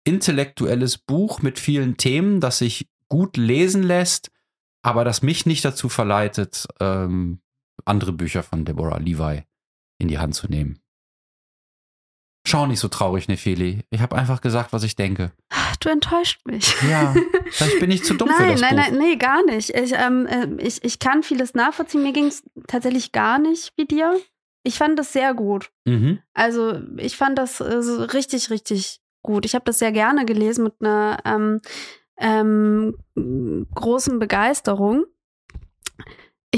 intellektuelles 0.05 0.99
Buch 0.99 1.41
mit 1.41 1.59
vielen 1.59 1.97
Themen, 1.97 2.41
das 2.41 2.59
sich 2.59 2.89
gut 3.09 3.39
lesen 3.39 3.83
lässt, 3.83 4.31
aber 4.83 5.05
das 5.05 5.23
mich 5.23 5.47
nicht 5.47 5.65
dazu 5.65 5.89
verleitet, 5.89 6.67
ähm, 6.81 7.41
andere 7.87 8.13
Bücher 8.13 8.43
von 8.43 8.67
Deborah 8.67 8.99
Levi 8.99 9.43
in 9.99 10.09
die 10.09 10.19
Hand 10.19 10.35
zu 10.35 10.47
nehmen. 10.47 10.79
Schau 12.47 12.67
nicht 12.67 12.81
so 12.81 12.89
traurig, 12.89 13.27
Nefeli. 13.27 13.85
Ich 13.91 14.01
habe 14.01 14.17
einfach 14.17 14.43
gesagt, 14.43 14.73
was 14.73 14.83
ich 14.83 14.97
denke. 14.97 15.33
Du 15.81 15.89
enttäuscht 15.89 16.41
mich. 16.45 16.75
Ja, 16.89 17.15
vielleicht 17.51 17.81
bin 17.81 17.91
ich 17.91 18.05
zu 18.05 18.15
dumm 18.15 18.29
nein, 18.29 18.39
für 18.39 18.53
das 18.53 18.61
nein, 18.61 18.77
Buch. 18.77 18.83
nein, 18.83 18.99
nee, 18.99 19.17
gar 19.17 19.45
nicht. 19.45 19.71
Ich, 19.71 19.93
ähm, 19.95 20.27
äh, 20.27 20.49
ich, 20.59 20.85
ich 20.85 20.99
kann 20.99 21.23
vieles 21.23 21.55
nachvollziehen. 21.55 22.03
Mir 22.03 22.13
ging 22.13 22.27
es 22.27 22.43
tatsächlich 22.67 23.13
gar 23.13 23.39
nicht 23.39 23.73
wie 23.77 23.85
dir. 23.85 24.19
Ich 24.65 24.77
fand 24.77 24.99
das 24.99 25.13
sehr 25.13 25.35
gut. 25.35 25.71
Mhm. 25.85 26.19
Also 26.35 26.81
ich 26.97 27.17
fand 27.17 27.39
das 27.39 27.61
äh, 27.61 27.75
richtig, 27.75 28.51
richtig 28.51 29.01
gut. 29.23 29.45
Ich 29.45 29.55
habe 29.55 29.65
das 29.65 29.79
sehr 29.79 29.93
gerne 29.93 30.25
gelesen 30.25 30.65
mit 30.65 30.75
einer 30.81 31.19
ähm, 31.25 31.61
ähm, 32.19 32.97
großen 33.75 34.19
Begeisterung. 34.19 35.05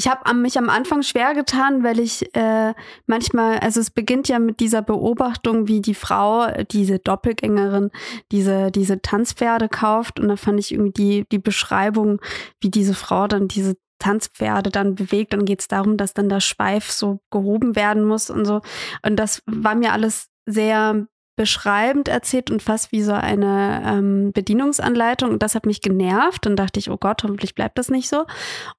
Ich 0.01 0.09
habe 0.09 0.33
mich 0.33 0.57
am 0.57 0.71
Anfang 0.71 1.03
schwer 1.03 1.35
getan, 1.35 1.85
weil 1.85 2.01
ich 2.01 2.35
äh, 2.35 2.73
manchmal, 3.05 3.59
also 3.59 3.81
es 3.81 3.91
beginnt 3.91 4.29
ja 4.29 4.39
mit 4.39 4.59
dieser 4.59 4.81
Beobachtung, 4.81 5.69
wie 5.69 5.83
die 5.83 5.95
Frau, 5.95 6.47
äh, 6.47 6.65
diese 6.65 6.99
Doppelgängerin, 6.99 7.91
diese, 8.33 8.71
diese 8.71 9.03
Tanzpferde 9.03 9.69
kauft. 9.69 10.19
Und 10.19 10.29
da 10.29 10.37
fand 10.37 10.59
ich 10.59 10.73
irgendwie 10.73 10.93
die, 10.93 11.27
die 11.31 11.39
Beschreibung, 11.39 12.19
wie 12.63 12.71
diese 12.71 12.95
Frau 12.95 13.27
dann 13.27 13.47
diese 13.47 13.77
Tanzpferde 13.99 14.71
dann 14.71 14.95
bewegt. 14.95 15.35
Dann 15.35 15.45
geht 15.45 15.61
es 15.61 15.69
darum, 15.69 15.99
dass 15.99 16.15
dann 16.15 16.31
der 16.31 16.41
Schweif 16.41 16.91
so 16.91 17.21
gehoben 17.31 17.77
werden 17.77 18.07
muss 18.07 18.31
und 18.31 18.47
so. 18.47 18.63
Und 19.05 19.17
das 19.17 19.43
war 19.45 19.75
mir 19.75 19.93
alles 19.93 20.31
sehr 20.47 21.09
beschreibend 21.41 22.07
erzählt 22.07 22.51
und 22.51 22.63
fast 22.63 22.93
wie 22.93 23.03
so 23.03 23.15
eine 23.15 23.83
ähm, 23.87 24.31
Bedienungsanleitung. 24.31 25.31
Und 25.31 25.43
das 25.43 25.55
hat 25.55 25.65
mich 25.65 25.81
genervt. 25.81 26.45
Dann 26.45 26.55
dachte 26.55 26.79
ich, 26.79 26.91
oh 26.91 26.99
Gott, 26.99 27.23
hoffentlich 27.23 27.55
bleibt 27.55 27.79
das 27.79 27.89
nicht 27.89 28.11
so. 28.11 28.27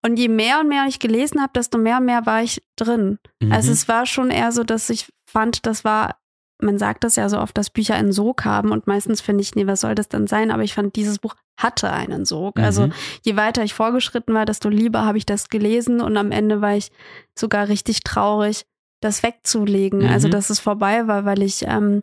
Und 0.04 0.20
je 0.20 0.28
mehr 0.28 0.60
und 0.60 0.68
mehr 0.68 0.86
ich 0.88 1.00
gelesen 1.00 1.42
habe, 1.42 1.54
desto 1.56 1.80
mehr 1.80 1.98
und 1.98 2.06
mehr 2.06 2.28
war 2.28 2.44
ich 2.44 2.62
drin. 2.76 3.18
Mhm. 3.40 3.52
Also 3.52 3.72
es 3.72 3.88
war 3.88 4.06
schon 4.06 4.30
eher 4.30 4.52
so, 4.52 4.64
dass 4.64 4.92
ich 4.92 5.12
fand, 5.26 5.66
das 5.66 5.84
war, 5.84 6.18
man 6.62 6.78
sagt 6.78 7.04
das 7.04 7.16
ja 7.16 7.30
so 7.30 7.40
oft, 7.40 7.58
dass 7.58 7.72
Bücher 7.72 7.96
einen 7.96 8.12
Sog 8.12 8.46
haben. 8.46 8.72
Und 8.72 8.86
meistens 8.86 9.22
finde 9.22 9.42
ich, 9.42 9.56
nee, 9.56 9.66
was 9.66 9.82
soll 9.82 9.96
das 9.96 10.08
denn 10.08 10.28
sein? 10.28 10.52
Aber 10.52 10.62
ich 10.62 10.76
fand, 10.76 10.96
dieses 10.96 11.18
Buch 11.18 11.34
hatte 11.58 11.92
einen 11.92 12.26
Sog. 12.26 12.58
Mhm. 12.58 12.64
Also 12.64 12.90
je 13.24 13.38
weiter 13.38 13.64
ich 13.64 13.74
vorgeschritten 13.74 14.36
war, 14.36 14.46
desto 14.46 14.70
lieber 14.70 15.04
habe 15.04 15.18
ich 15.18 15.26
das 15.26 15.50
gelesen. 15.50 16.00
Und 16.00 16.16
am 16.16 16.32
Ende 16.32 16.62
war 16.62 16.76
ich 16.76 16.92
sogar 17.36 17.70
richtig 17.70 18.04
traurig, 18.04 18.68
das 19.02 19.24
wegzulegen. 19.24 20.04
Mhm. 20.04 20.10
Also 20.10 20.30
dass 20.30 20.50
es 20.50 20.60
vorbei 20.60 21.08
war, 21.08 21.26
weil 21.26 21.42
ich 21.44 21.64
ähm, 21.68 22.02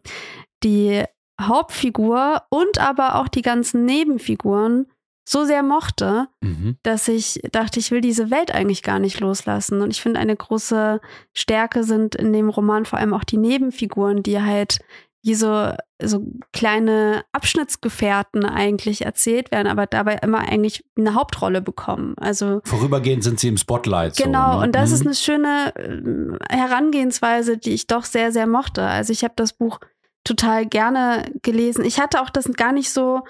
die 0.62 1.02
Hauptfigur 1.40 2.42
und 2.50 2.78
aber 2.78 3.14
auch 3.16 3.28
die 3.28 3.42
ganzen 3.42 3.84
Nebenfiguren 3.84 4.86
so 5.28 5.44
sehr 5.44 5.62
mochte, 5.62 6.28
Mhm. 6.42 6.78
dass 6.82 7.06
ich 7.06 7.40
dachte, 7.52 7.78
ich 7.80 7.90
will 7.90 8.00
diese 8.00 8.30
Welt 8.30 8.54
eigentlich 8.54 8.82
gar 8.82 8.98
nicht 8.98 9.20
loslassen. 9.20 9.82
Und 9.82 9.90
ich 9.90 10.00
finde, 10.00 10.20
eine 10.20 10.34
große 10.34 11.00
Stärke 11.34 11.84
sind 11.84 12.14
in 12.14 12.32
dem 12.32 12.48
Roman 12.48 12.86
vor 12.86 12.98
allem 12.98 13.12
auch 13.12 13.24
die 13.24 13.36
Nebenfiguren, 13.36 14.22
die 14.22 14.40
halt 14.40 14.78
wie 15.22 15.34
so, 15.34 15.72
so 16.00 16.24
kleine 16.52 17.24
Abschnittsgefährten 17.32 18.44
eigentlich 18.44 19.04
erzählt 19.04 19.50
werden, 19.50 19.66
aber 19.66 19.86
dabei 19.86 20.14
immer 20.22 20.38
eigentlich 20.38 20.84
eine 20.96 21.14
Hauptrolle 21.14 21.60
bekommen. 21.60 22.14
Also 22.18 22.60
Vorübergehend 22.64 23.24
sind 23.24 23.40
sie 23.40 23.48
im 23.48 23.56
Spotlight. 23.56 24.16
Genau, 24.16 24.52
so, 24.52 24.58
ne? 24.58 24.64
und 24.64 24.74
das 24.74 24.92
ist 24.92 25.00
Mhm. 25.00 25.06
eine 25.08 25.14
schöne 25.16 26.38
äh, 26.50 26.54
Herangehensweise, 26.56 27.58
die 27.58 27.72
ich 27.72 27.86
doch 27.88 28.04
sehr, 28.04 28.32
sehr 28.32 28.46
mochte. 28.46 28.82
Also 28.82 29.12
ich 29.12 29.24
habe 29.24 29.34
das 29.36 29.52
Buch 29.52 29.80
total 30.24 30.66
gerne 30.66 31.30
gelesen. 31.42 31.84
Ich 31.84 31.98
hatte 32.00 32.20
auch 32.22 32.30
das 32.30 32.50
gar 32.52 32.72
nicht 32.72 32.90
so 32.90 33.22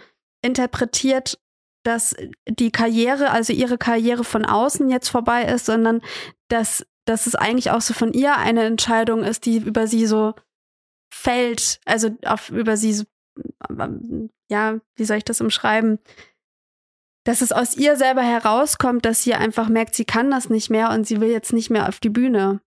interpretiert, 0.43 1.39
dass 1.85 2.15
die 2.49 2.71
Karriere, 2.71 3.31
also 3.31 3.53
ihre 3.53 3.79
Karriere 3.79 4.25
von 4.25 4.45
außen 4.45 4.91
jetzt 4.91 5.09
vorbei 5.09 5.45
ist, 5.45 5.67
sondern 5.67 6.01
dass, 6.49 6.85
dass 7.07 7.27
es 7.27 7.35
eigentlich 7.35 7.71
auch 7.71 7.81
so 7.81 7.95
von 7.95 8.13
ihr 8.13 8.37
eine 8.37 8.65
Entscheidung 8.65 9.23
ist, 9.23 9.47
die 9.47 9.59
über 9.59 9.87
sie 9.87 10.07
so 10.07 10.35
fällt, 11.11 11.81
also 11.85 12.11
auf, 12.25 12.51
über 12.51 12.77
sie 12.77 13.05
ja, 14.51 14.81
wie 14.97 15.05
soll 15.05 15.19
ich 15.19 15.25
das 15.25 15.41
umschreiben? 15.41 15.99
Dass 17.25 17.43
es 17.43 17.53
aus 17.53 17.77
ihr 17.77 17.97
selber 17.97 18.23
herauskommt, 18.23 19.05
dass 19.05 19.23
sie 19.23 19.35
einfach 19.35 19.69
merkt, 19.69 19.95
sie 19.95 20.05
kann 20.05 20.31
das 20.31 20.49
nicht 20.49 20.71
mehr 20.71 20.91
und 20.91 21.07
sie 21.07 21.21
will 21.21 21.31
jetzt 21.31 21.53
nicht 21.53 21.71
mehr 21.71 21.89
auf 21.89 22.01
die 22.01 22.09
Bühne. 22.09 22.61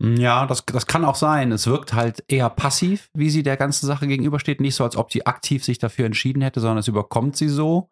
Ja, 0.00 0.46
das, 0.46 0.64
das 0.64 0.86
kann 0.86 1.04
auch 1.04 1.16
sein. 1.16 1.52
Es 1.52 1.66
wirkt 1.66 1.92
halt 1.92 2.24
eher 2.28 2.48
passiv, 2.50 3.10
wie 3.14 3.30
sie 3.30 3.42
der 3.42 3.56
ganzen 3.56 3.86
Sache 3.86 4.06
gegenübersteht. 4.06 4.60
Nicht 4.60 4.76
so, 4.76 4.84
als 4.84 4.96
ob 4.96 5.12
sie 5.12 5.26
aktiv 5.26 5.64
sich 5.64 5.78
dafür 5.78 6.06
entschieden 6.06 6.42
hätte, 6.42 6.60
sondern 6.60 6.78
es 6.78 6.88
überkommt 6.88 7.36
sie 7.36 7.48
so. 7.48 7.90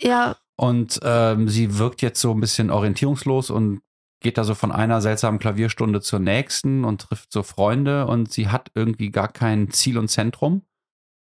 Ja, 0.00 0.36
Und 0.56 1.00
ähm, 1.04 1.48
sie 1.48 1.78
wirkt 1.78 2.02
jetzt 2.02 2.20
so 2.20 2.32
ein 2.32 2.40
bisschen 2.40 2.70
orientierungslos 2.70 3.50
und 3.50 3.82
geht 4.22 4.38
da 4.38 4.44
so 4.44 4.54
von 4.54 4.72
einer 4.72 5.00
seltsamen 5.00 5.38
Klavierstunde 5.40 6.00
zur 6.00 6.18
nächsten 6.18 6.84
und 6.84 7.00
trifft 7.02 7.32
so 7.32 7.42
Freunde 7.42 8.06
und 8.06 8.32
sie 8.32 8.48
hat 8.48 8.70
irgendwie 8.74 9.10
gar 9.10 9.28
kein 9.28 9.70
Ziel 9.70 9.98
und 9.98 10.08
Zentrum. 10.08 10.62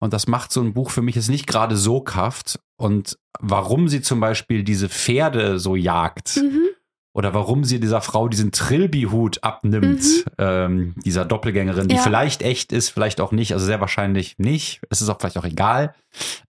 Und 0.00 0.12
das 0.12 0.28
macht 0.28 0.52
so 0.52 0.61
ein 0.61 0.75
Buch 0.75 0.90
für 0.90 1.02
mich 1.02 1.16
jetzt 1.16 1.28
nicht 1.28 1.47
gerade 1.49 1.76
so 1.76 2.00
kraft. 2.00 2.61
Und 2.76 3.18
warum 3.40 3.88
sie 3.88 4.00
zum 4.00 4.21
Beispiel 4.21 4.62
diese 4.62 4.88
Pferde 4.88 5.59
so 5.59 5.75
jagt 5.75 6.37
mhm. 6.37 6.68
oder 7.12 7.35
warum 7.35 7.64
sie 7.64 7.80
dieser 7.80 8.00
Frau 8.00 8.28
diesen 8.28 8.52
Trilby-Hut 8.52 9.42
abnimmt, 9.42 10.02
Mhm. 10.02 10.23
ähm, 10.38 10.95
dieser 11.04 11.25
Doppelgängerin, 11.25 11.88
die 11.88 11.97
Ja. 11.97 12.02
vielleicht 12.02 12.42
echt 12.42 12.73
ist, 12.73 12.90
vielleicht 12.90 13.21
auch 13.21 13.33
nicht, 13.33 13.52
also 13.54 13.66
sehr 13.66 13.80
wahrscheinlich 13.80 14.38
nicht. 14.38 14.80
Es 14.88 15.02
ist 15.02 15.09
auch 15.09 15.18
vielleicht 15.18 15.37
auch 15.38 15.45
egal. 15.45 15.95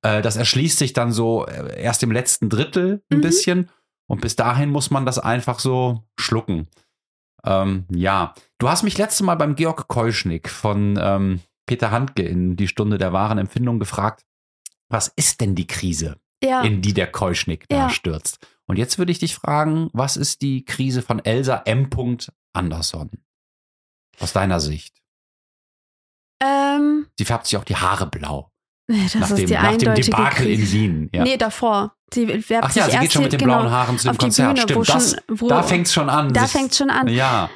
Äh, 0.03 0.21
das 0.21 0.35
erschließt 0.35 0.77
sich 0.77 0.93
dann 0.93 1.11
so 1.11 1.47
äh, 1.47 1.81
erst 1.81 2.03
im 2.03 2.11
letzten 2.11 2.49
Drittel 2.49 3.01
ein 3.11 3.17
Mhm. 3.17 3.21
bisschen 3.21 3.69
und 4.09 4.19
bis 4.21 4.35
dahin 4.35 4.69
muss 4.71 4.91
man 4.91 5.05
das 5.05 5.19
einfach 5.19 5.59
so 5.59 6.03
schlucken. 6.19 6.67
Ähm, 7.45 7.85
ja, 7.89 8.33
du 8.57 8.67
hast 8.67 8.83
mich 8.83 8.97
letztes 8.97 9.21
Mal 9.21 9.35
beim 9.35 9.55
Georg 9.55 9.87
Keuschnick 9.87 10.49
von 10.49 10.99
ähm, 11.01 11.39
Peter 11.65 11.91
Handke 11.91 12.23
in 12.23 12.57
die 12.57 12.67
Stunde 12.67 12.97
der 12.97 13.13
wahren 13.13 13.37
Empfindung 13.37 13.79
gefragt, 13.79 14.25
was 14.89 15.07
ist 15.07 15.39
denn 15.39 15.55
die 15.55 15.67
Krise? 15.67 16.17
ja. 16.41 16.61
in 16.61 16.81
die 16.81 16.93
der 16.93 17.11
Keuschnick 17.11 17.67
da 17.67 17.75
Ja. 17.75 17.89
stürzt. 17.89 18.39
Und 18.65 18.77
jetzt 18.77 18.97
würde 18.97 19.11
ich 19.11 19.19
dich 19.19 19.35
fragen, 19.35 19.89
was 19.91 20.15
ist 20.15 20.41
die 20.41 20.63
Krise 20.63 21.01
von 21.01 21.19
Elsa 21.19 21.63
M. 21.65 21.89
Anderson? 22.53 23.11
Aus 24.19 24.31
deiner 24.33 24.59
Sicht. 24.61 25.01
ähm, 26.41 27.07
Sie 27.17 27.25
färbt 27.25 27.45
sich 27.47 27.57
auch 27.57 27.65
die 27.65 27.75
Haare 27.75 28.07
blau. 28.07 28.48
Das 28.97 29.15
nach, 29.15 29.29
ist 29.29 29.37
dem, 29.37 29.45
die 29.47 29.53
nach 29.53 29.61
dem 29.61 29.69
eindeutige 29.69 30.09
Debakel 30.11 30.47
in 30.47 30.59
Krise. 30.59 30.73
Wien. 30.73 31.09
Ja. 31.13 31.23
Nee, 31.23 31.37
davor. 31.37 31.93
Sie 32.13 32.27
werbt 32.49 32.67
Ach 32.69 32.75
ja, 32.75 32.85
sich 32.85 32.93
sie 32.93 32.99
geht 32.99 33.13
schon 33.13 33.23
mit 33.23 33.31
den 33.33 33.39
genau, 33.39 33.59
blauen 33.59 33.71
Haaren 33.71 33.97
zu 33.99 34.07
dem 34.07 34.17
Konzert. 34.17 34.55
Bühne, 34.55 34.61
Stimmt, 34.63 34.89
das, 34.89 35.11
schon, 35.11 35.19
wo, 35.39 35.47
da 35.47 35.61
fängt 35.63 35.85
es 35.87 35.93
schon 35.93 36.09
an. 36.09 36.33
da 36.33 36.41
sich- 36.41 36.51
fängt's 36.51 36.77
schon 36.77 36.89
an. 36.89 37.07
Ja, 37.07 37.49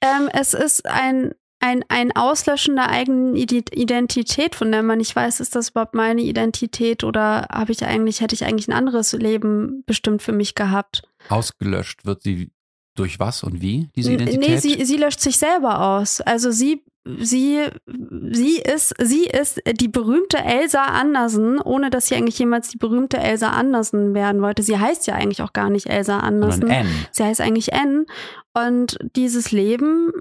Ähm, 0.00 0.28
es 0.32 0.54
ist 0.54 0.86
ein, 0.86 1.32
ein, 1.60 1.84
ein 1.88 2.14
Auslöschen 2.14 2.76
der 2.76 2.88
eigenen 2.90 3.34
Ide- 3.34 3.72
Identität, 3.72 4.54
von 4.54 4.70
der 4.70 4.82
man 4.84 4.98
nicht 4.98 5.16
weiß, 5.16 5.40
ist 5.40 5.56
das 5.56 5.70
überhaupt 5.70 5.94
meine 5.94 6.20
Identität 6.22 7.02
oder 7.02 7.48
habe 7.50 7.72
ich 7.72 7.84
eigentlich, 7.84 8.20
hätte 8.20 8.34
ich 8.36 8.44
eigentlich 8.44 8.68
ein 8.68 8.72
anderes 8.74 9.12
Leben 9.12 9.82
bestimmt 9.86 10.22
für 10.22 10.32
mich 10.32 10.54
gehabt? 10.54 11.02
ausgelöscht 11.28 12.04
wird 12.06 12.22
sie 12.22 12.52
durch 12.94 13.18
was 13.18 13.42
und 13.42 13.60
wie, 13.60 13.90
diese 13.96 14.12
Identität? 14.12 14.48
Nee, 14.48 14.56
sie, 14.58 14.84
sie 14.84 14.96
löscht 14.96 15.18
sich 15.20 15.38
selber 15.38 15.80
aus. 15.80 16.20
Also 16.20 16.50
sie, 16.52 16.84
sie, 17.18 17.68
sie 17.86 18.58
ist, 18.58 18.94
sie 19.00 19.24
ist 19.24 19.60
die 19.80 19.88
berühmte 19.88 20.38
Elsa 20.38 20.84
Andersen, 20.84 21.60
ohne 21.60 21.90
dass 21.90 22.08
sie 22.08 22.16
eigentlich 22.16 22.38
jemals 22.38 22.68
die 22.68 22.78
berühmte 22.78 23.18
Elsa 23.18 23.50
Andersen 23.50 24.14
werden 24.14 24.42
wollte. 24.42 24.62
Sie 24.62 24.78
heißt 24.78 25.06
ja 25.06 25.14
eigentlich 25.14 25.42
auch 25.42 25.52
gar 25.52 25.70
nicht 25.70 25.86
Elsa 25.86 26.18
Andersen. 26.20 26.72
Sie 27.12 27.24
heißt 27.24 27.40
eigentlich 27.40 27.72
N. 27.72 28.06
Und 28.54 28.98
dieses 29.14 29.52
Leben 29.52 30.12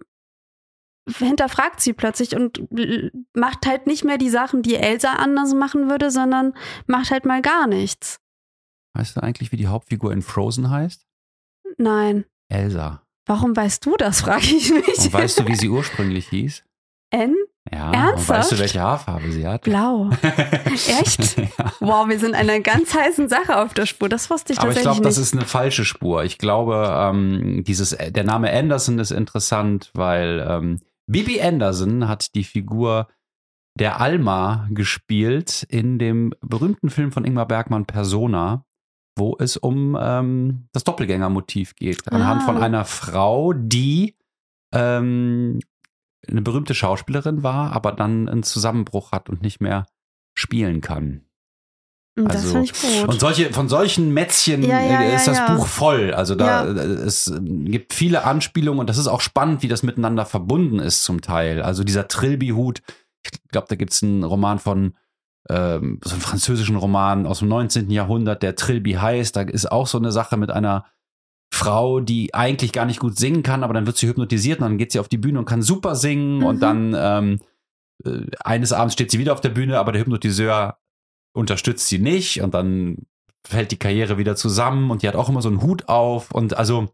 hinterfragt 1.07 1.81
sie 1.81 1.93
plötzlich 1.93 2.35
und 2.35 2.67
macht 3.33 3.65
halt 3.65 3.87
nicht 3.87 4.03
mehr 4.03 4.17
die 4.17 4.29
Sachen, 4.29 4.61
die 4.61 4.75
Elsa 4.75 5.13
anders 5.13 5.53
machen 5.53 5.89
würde, 5.89 6.11
sondern 6.11 6.53
macht 6.87 7.11
halt 7.11 7.25
mal 7.25 7.41
gar 7.41 7.67
nichts. 7.67 8.19
Weißt 8.95 9.17
du 9.17 9.23
eigentlich, 9.23 9.51
wie 9.51 9.57
die 9.57 9.67
Hauptfigur 9.67 10.11
in 10.13 10.21
Frozen 10.21 10.69
heißt? 10.69 11.05
Nein. 11.77 12.25
Elsa. 12.49 13.01
Warum 13.27 13.55
weißt 13.55 13.85
du 13.85 13.97
das, 13.97 14.21
frage 14.21 14.45
ich 14.45 14.71
mich. 14.71 14.97
Und 14.99 15.13
weißt 15.13 15.39
du, 15.39 15.47
wie 15.47 15.55
sie 15.55 15.69
ursprünglich 15.69 16.29
hieß? 16.29 16.63
N? 17.11 17.35
Ja, 17.71 17.91
Ernsthaft? 17.91 18.29
weißt 18.29 18.51
du, 18.51 18.59
welche 18.59 18.79
Haarfarbe 18.81 19.31
sie 19.31 19.47
hat? 19.47 19.61
Blau. 19.63 20.09
Echt? 21.01 21.37
ja. 21.37 21.47
Wow, 21.79 22.07
wir 22.07 22.19
sind 22.19 22.35
einer 22.35 22.59
ganz 22.59 22.93
heißen 22.93 23.27
Sache 23.27 23.57
auf 23.59 23.73
der 23.73 23.85
Spur. 23.87 24.07
Das 24.09 24.29
wusste 24.29 24.53
ich 24.53 24.59
Aber 24.59 24.69
ich 24.69 24.75
tatsächlich 24.75 24.93
glaube, 25.01 25.07
das 25.07 25.17
nicht. 25.17 25.25
ist 25.27 25.33
eine 25.33 25.45
falsche 25.45 25.85
Spur. 25.85 26.23
Ich 26.23 26.37
glaube, 26.37 26.87
ähm, 26.95 27.63
dieses, 27.65 27.89
der 27.97 28.23
Name 28.23 28.51
Anderson 28.51 28.99
ist 28.99 29.11
interessant, 29.11 29.89
weil 29.93 30.45
ähm, 30.47 30.79
Bibi 31.07 31.41
Anderson 31.41 32.07
hat 32.07 32.35
die 32.35 32.43
Figur 32.43 33.07
der 33.79 33.99
Alma 33.99 34.67
gespielt 34.71 35.63
in 35.69 35.97
dem 35.99 36.33
berühmten 36.41 36.89
Film 36.89 37.11
von 37.11 37.25
Ingmar 37.25 37.47
Bergmann 37.47 37.85
Persona, 37.85 38.63
wo 39.17 39.35
es 39.39 39.57
um 39.57 39.97
ähm, 39.99 40.67
das 40.71 40.83
Doppelgängermotiv 40.83 41.75
geht. 41.75 42.11
Anhand 42.11 42.43
Ah. 42.43 42.45
von 42.45 42.57
einer 42.57 42.85
Frau, 42.85 43.53
die 43.53 44.15
ähm, 44.73 45.59
eine 46.29 46.41
berühmte 46.41 46.75
Schauspielerin 46.75 47.43
war, 47.43 47.71
aber 47.73 47.91
dann 47.91 48.27
einen 48.29 48.43
Zusammenbruch 48.43 49.11
hat 49.11 49.29
und 49.29 49.41
nicht 49.41 49.61
mehr 49.61 49.85
spielen 50.33 50.81
kann. 50.81 51.21
Und 52.17 52.29
das 52.29 52.43
also- 52.43 52.51
finde 52.51 52.65
ich 52.65 52.81
gut. 52.81 53.09
Und 53.09 53.19
solche, 53.19 53.51
von 53.51 53.67
solchen 53.67 54.13
Mätzchen 54.13 54.63
Ja, 54.63 54.79
ja, 54.81 55.01
äh, 55.01 55.15
ist 55.15 55.27
ja, 55.27 55.33
das 55.33 55.39
ja. 55.39 55.55
Buch 55.55 55.67
voll. 55.67 56.13
Also 56.13 56.35
da 56.35 56.65
äh, 56.65 56.69
es 56.69 57.31
gibt 57.43 57.93
viele 57.93 58.23
Anspielungen 58.23 58.79
und 58.79 58.89
das 58.89 58.97
ist 58.97 59.07
auch 59.07 59.21
spannend, 59.21 59.63
wie 59.63 59.67
das 59.67 59.83
miteinander 59.83 60.25
verbunden 60.25 60.79
ist 60.79 61.03
zum 61.03 61.21
Teil. 61.21 61.61
Also 61.61 61.83
dieser 61.83 62.07
Trilby-Hut, 62.07 62.81
ich 63.23 63.31
glaube, 63.49 63.67
da 63.69 63.75
gibt 63.75 63.91
es 63.91 64.01
einen 64.01 64.23
Roman 64.23 64.59
von 64.59 64.93
ähm, 65.49 65.99
so 66.03 66.13
einen 66.13 66.21
französischen 66.21 66.77
Roman 66.77 67.25
aus 67.25 67.39
dem 67.39 67.49
19. 67.49 67.91
Jahrhundert, 67.91 68.43
der 68.43 68.55
Trilby 68.55 68.93
heißt. 68.93 69.35
Da 69.35 69.41
ist 69.41 69.71
auch 69.71 69.87
so 69.87 69.97
eine 69.97 70.11
Sache 70.11 70.37
mit 70.37 70.51
einer 70.51 70.85
Frau, 71.53 71.99
die 72.01 72.33
eigentlich 72.33 72.73
gar 72.73 72.85
nicht 72.85 72.99
gut 72.99 73.17
singen 73.17 73.43
kann, 73.43 73.63
aber 73.63 73.73
dann 73.73 73.85
wird 73.85 73.97
sie 73.97 74.07
hypnotisiert 74.07 74.59
und 74.59 74.65
dann 74.65 74.77
geht 74.77 74.91
sie 74.91 74.99
auf 74.99 75.07
die 75.07 75.17
Bühne 75.17 75.39
und 75.39 75.45
kann 75.45 75.61
super 75.61 75.95
singen 75.95 76.39
Mhm. 76.39 76.45
und 76.45 76.59
dann 76.59 76.95
ähm, 76.97 77.39
äh, 78.03 78.25
eines 78.43 78.73
Abends 78.73 78.93
steht 78.93 79.11
sie 79.11 79.19
wieder 79.19 79.33
auf 79.33 79.41
der 79.41 79.49
Bühne, 79.49 79.79
aber 79.79 79.91
der 79.91 80.01
Hypnotiseur 80.01 80.77
unterstützt 81.33 81.87
sie 81.87 81.99
nicht 81.99 82.41
und 82.41 82.53
dann 82.53 83.05
fällt 83.47 83.71
die 83.71 83.79
Karriere 83.79 84.17
wieder 84.17 84.35
zusammen 84.35 84.89
und 84.91 85.01
die 85.03 85.07
hat 85.07 85.15
auch 85.15 85.29
immer 85.29 85.41
so 85.41 85.49
einen 85.49 85.61
Hut 85.61 85.87
auf 85.87 86.31
und 86.31 86.57
also 86.57 86.89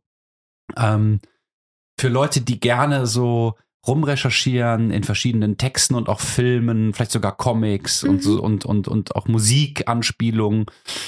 ähm, 0.78 1.20
für 2.00 2.10
Leute, 2.10 2.42
die 2.42 2.60
gerne 2.60 3.06
so 3.08 3.56
rumrecherchieren 3.88 4.92
in 4.92 5.04
verschiedenen 5.04 5.58
Texten 5.58 5.96
und 5.96 6.08
auch 6.10 6.20
Filmen, 6.20 6.94
vielleicht 6.94 7.12
sogar 7.12 7.36
Comics 7.36 8.04
und 8.04 8.16
Mhm. 8.18 8.22
so 8.22 8.42
und 8.42 8.66
und 8.66 8.88
und 8.88 9.16
auch 9.16 9.28
Musikanspielungen, 9.28 10.66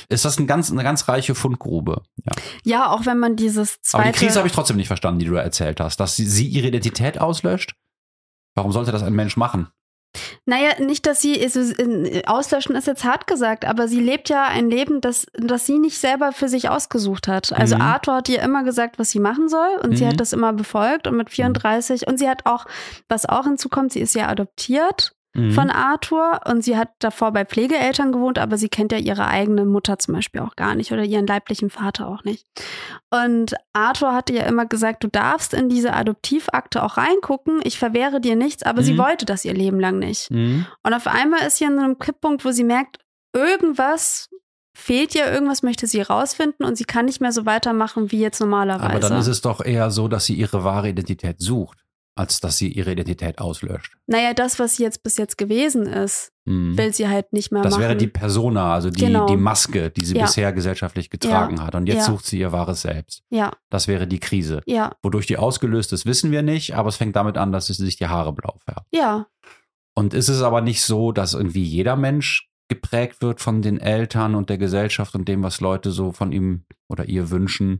ist 0.09 0.25
das 0.25 0.39
ein 0.39 0.47
ganz, 0.47 0.71
eine 0.71 0.83
ganz 0.83 1.07
reiche 1.07 1.35
Fundgrube. 1.35 2.01
Ja. 2.25 2.31
ja, 2.63 2.91
auch 2.91 3.05
wenn 3.05 3.19
man 3.19 3.35
dieses 3.35 3.75
Aber 3.93 4.03
zweite. 4.03 4.11
die 4.19 4.25
Krise 4.25 4.39
habe 4.39 4.47
ich 4.47 4.53
trotzdem 4.53 4.77
nicht 4.77 4.87
verstanden, 4.87 5.19
die 5.19 5.25
du 5.25 5.35
erzählt 5.35 5.79
hast, 5.79 5.99
dass 5.99 6.15
sie, 6.15 6.25
sie 6.25 6.47
ihre 6.47 6.67
Identität 6.67 7.19
auslöscht. 7.19 7.75
Warum 8.55 8.71
sollte 8.71 8.91
das 8.91 9.03
ein 9.03 9.13
Mensch 9.13 9.37
machen? 9.37 9.67
Naja, 10.45 10.71
nicht, 10.79 11.05
dass 11.05 11.21
sie, 11.21 11.41
also, 11.41 11.61
äh, 11.61 12.21
auslöschen 12.25 12.75
ist 12.75 12.87
jetzt 12.87 13.05
hart 13.05 13.27
gesagt, 13.27 13.63
aber 13.65 13.87
sie 13.87 14.01
lebt 14.01 14.27
ja 14.27 14.43
ein 14.45 14.69
Leben, 14.69 14.99
das, 14.99 15.25
das 15.33 15.65
sie 15.65 15.79
nicht 15.79 15.97
selber 15.97 16.33
für 16.33 16.49
sich 16.49 16.67
ausgesucht 16.69 17.29
hat. 17.29 17.53
Also 17.53 17.75
Mhm. 17.75 17.81
Arthur 17.81 18.15
hat 18.15 18.27
ihr 18.27 18.41
immer 18.41 18.63
gesagt, 18.63 18.99
was 18.99 19.09
sie 19.09 19.19
machen 19.19 19.47
soll 19.47 19.79
und 19.83 19.95
sie 19.97 20.03
Mhm. 20.03 20.09
hat 20.09 20.19
das 20.19 20.33
immer 20.33 20.51
befolgt 20.51 21.07
und 21.07 21.15
mit 21.15 21.29
34 21.29 22.07
und 22.07 22.17
sie 22.17 22.29
hat 22.29 22.45
auch, 22.45 22.65
was 23.07 23.25
auch 23.25 23.45
hinzukommt, 23.45 23.93
sie 23.93 24.01
ist 24.01 24.15
ja 24.15 24.27
adoptiert 24.27 25.13
Mhm. 25.35 25.51
von 25.51 25.69
Arthur 25.71 26.41
und 26.45 26.63
sie 26.63 26.77
hat 26.77 26.89
davor 26.99 27.31
bei 27.31 27.43
Pflegeeltern 27.43 28.11
gewohnt, 28.11 28.37
aber 28.37 28.57
sie 28.57 28.69
kennt 28.69 28.91
ja 28.91 28.99
ihre 28.99 29.27
eigene 29.27 29.65
Mutter 29.65 29.97
zum 29.97 30.13
Beispiel 30.13 30.41
auch 30.41 30.55
gar 30.55 30.75
nicht 30.75 30.91
oder 30.91 31.03
ihren 31.03 31.25
leiblichen 31.25 31.71
Vater 31.71 32.07
auch 32.07 32.23
nicht. 32.23 32.45
Und 33.09 33.55
Arthur 33.73 34.13
hatte 34.13 34.33
ja 34.33 34.43
immer 34.43 34.65
gesagt, 34.67 35.03
du 35.03 35.07
darfst 35.07 35.53
in 35.55 35.69
diese 35.69 35.93
Adoptivakte 35.93 36.83
auch 36.83 36.97
reingucken, 36.97 37.61
ich 37.63 37.79
verwehre 37.79 38.21
dir 38.21 38.35
nichts, 38.35 38.61
aber 38.63 38.83
sie 38.83 38.93
Mhm. 38.93 38.97
wollte 38.99 39.25
das 39.25 39.43
ihr 39.43 39.53
Leben 39.55 39.79
lang 39.79 39.97
nicht. 39.97 40.29
Mhm. 40.29 40.67
Und 40.83 40.93
auf 40.93 41.07
einmal 41.07 41.41
ist 41.47 41.57
sie 41.57 41.65
an 41.65 41.77
so 41.77 41.83
einem 41.83 41.97
Kipppunkt, 41.97 42.45
wo 42.45 42.51
sie 42.51 42.63
merkt, 42.63 42.99
irgendwas 43.35 44.29
fehlt 44.75 45.13
ihr, 45.15 45.31
irgendwas 45.31 45.61
möchte 45.61 45.85
sie 45.85 46.01
rausfinden 46.01 46.65
und 46.65 46.75
sie 46.77 46.85
kann 46.85 47.05
nicht 47.05 47.21
mehr 47.21 47.31
so 47.31 47.45
weitermachen 47.45 48.11
wie 48.11 48.19
jetzt 48.19 48.39
normalerweise. 48.39 48.85
Aber 48.89 48.99
dann 48.99 49.19
ist 49.19 49.27
es 49.27 49.41
doch 49.41 49.63
eher 49.63 49.91
so, 49.91 50.07
dass 50.07 50.25
sie 50.25 50.33
ihre 50.33 50.63
wahre 50.63 50.89
Identität 50.89 51.39
sucht, 51.39 51.82
als 52.15 52.39
dass 52.41 52.57
sie 52.57 52.67
ihre 52.71 52.91
Identität 52.91 53.39
auslöscht. 53.39 53.95
naja, 54.07 54.33
das, 54.33 54.59
was 54.59 54.75
sie 54.75 54.83
jetzt 54.83 55.01
bis 55.03 55.17
jetzt 55.17 55.37
gewesen 55.37 55.87
ist, 55.87 56.31
Mhm. 56.45 56.77
will 56.77 56.93
sie 56.93 57.07
halt 57.07 57.31
nicht 57.33 57.51
mehr 57.51 57.61
Das 57.63 57.71
machen. 57.71 57.81
wäre 57.83 57.95
die 57.95 58.07
Persona, 58.07 58.73
also 58.73 58.89
die, 58.89 58.99
Genau. 59.05 59.25
die 59.27 59.37
Maske, 59.37 59.89
die 59.91 60.03
sie 60.05 60.15
Ja. 60.17 60.25
bisher 60.25 60.51
gesellschaftlich 60.51 61.09
getragen 61.09 61.61
hat. 61.63 61.73
Und 61.73 61.87
jetzt 61.87 61.99
Ja. 61.99 62.03
sucht 62.13 62.25
sie 62.25 62.37
ihr 62.39 62.51
wahres 62.51 62.81
Selbst. 62.81 63.23
ja, 63.29 63.51
Das 63.69 63.87
wäre 63.87 64.07
die 64.07 64.19
Krise. 64.19 64.61
ja, 64.65 64.91
Wodurch 65.01 65.25
die 65.25 65.37
ausgelöst 65.37 65.93
ist, 65.93 66.05
wissen 66.05 66.31
wir 66.31 66.41
nicht, 66.43 66.75
aber 66.75 66.89
es 66.89 66.97
fängt 66.97 67.15
damit 67.15 67.37
an, 67.37 67.51
dass 67.53 67.67
sie 67.67 67.73
sich 67.73 67.95
die 67.97 68.07
Haare 68.07 68.33
blau 68.33 68.57
färbt. 68.65 68.87
ja. 68.93 69.27
Und 69.95 70.13
ist 70.15 70.27
es 70.27 70.41
aber 70.41 70.61
nicht 70.61 70.81
so, 70.81 71.11
dass 71.11 71.33
irgendwie 71.35 71.63
jeder 71.63 71.95
Mensch 71.95 72.49
geprägt 72.67 73.21
wird 73.21 73.39
von 73.41 73.61
den 73.61 73.79
Eltern 73.79 74.33
und 74.35 74.49
der 74.49 74.57
Gesellschaft 74.57 75.13
und 75.15 75.27
dem, 75.27 75.43
was 75.43 75.61
Leute 75.61 75.91
so 75.91 76.11
von 76.11 76.31
ihm 76.31 76.65
oder 76.89 77.05
ihr 77.05 77.29
wünschen? 77.29 77.79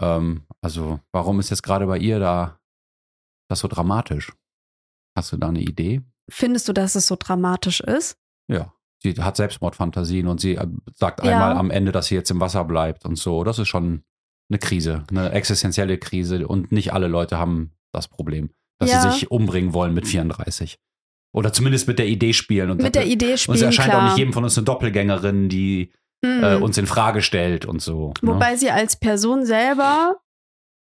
Ähm, 0.00 0.42
also, 0.62 1.00
warum 1.12 1.40
ist 1.40 1.50
jetzt 1.50 1.62
gerade 1.62 1.86
bei 1.86 1.98
ihr 1.98 2.18
da 2.20 2.58
das 3.48 3.60
so 3.60 3.68
dramatisch? 3.68 4.32
Hast 5.16 5.32
du 5.32 5.36
da 5.36 5.48
eine 5.48 5.60
Idee? 5.60 6.02
Findest 6.30 6.68
du, 6.68 6.72
dass 6.72 6.94
es 6.94 7.06
so 7.06 7.16
dramatisch 7.18 7.80
ist? 7.80 8.16
Ja. 8.50 8.72
Sie 9.02 9.14
hat 9.14 9.36
Selbstmordfantasien 9.36 10.26
und 10.26 10.40
sie 10.40 10.56
äh, 10.56 10.66
sagt 10.94 11.24
Ja. 11.24 11.32
einmal 11.32 11.52
am 11.56 11.70
Ende, 11.70 11.92
dass 11.92 12.06
sie 12.06 12.14
jetzt 12.16 12.30
im 12.30 12.40
Wasser 12.40 12.64
bleibt 12.64 13.04
und 13.04 13.16
so. 13.16 13.44
Das 13.44 13.58
ist 13.58 13.68
schon 13.68 14.02
eine 14.50 14.58
Krise, 14.58 15.04
eine 15.10 15.30
existenzielle 15.32 15.98
Krise. 15.98 16.46
Und 16.48 16.72
nicht 16.72 16.92
alle 16.92 17.06
Leute 17.08 17.38
haben 17.38 17.72
das 17.92 18.08
Problem, 18.08 18.50
dass 18.80 18.90
Ja. 18.90 19.00
sie 19.02 19.10
sich 19.12 19.30
umbringen 19.30 19.72
wollen 19.72 19.94
mit 19.94 20.06
34. 20.08 20.78
Oder 21.32 21.52
zumindest 21.52 21.86
mit 21.86 21.98
der 21.98 22.06
Idee 22.08 22.32
spielen. 22.32 22.70
Und 22.70 22.82
Mit 22.82 22.94
der 22.94 23.06
Idee 23.06 23.32
und 23.32 23.36
sie 23.36 23.42
spielen, 23.44 23.62
erscheint 23.64 23.90
klar. 23.90 24.00
auch 24.02 24.08
nicht 24.08 24.18
jedem 24.18 24.32
von 24.32 24.44
uns 24.44 24.56
eine 24.58 24.64
Doppelgängerin, 24.64 25.48
die 25.48 25.92
Mhm. 26.24 26.42
äh, 26.42 26.56
uns 26.56 26.76
in 26.78 26.86
Frage 26.88 27.22
stellt 27.22 27.64
und 27.66 27.80
so. 27.80 28.08
ne? 28.22 28.32
Wobei 28.32 28.56
sie 28.56 28.70
als 28.72 28.96
Person 28.98 29.46
selber 29.46 30.16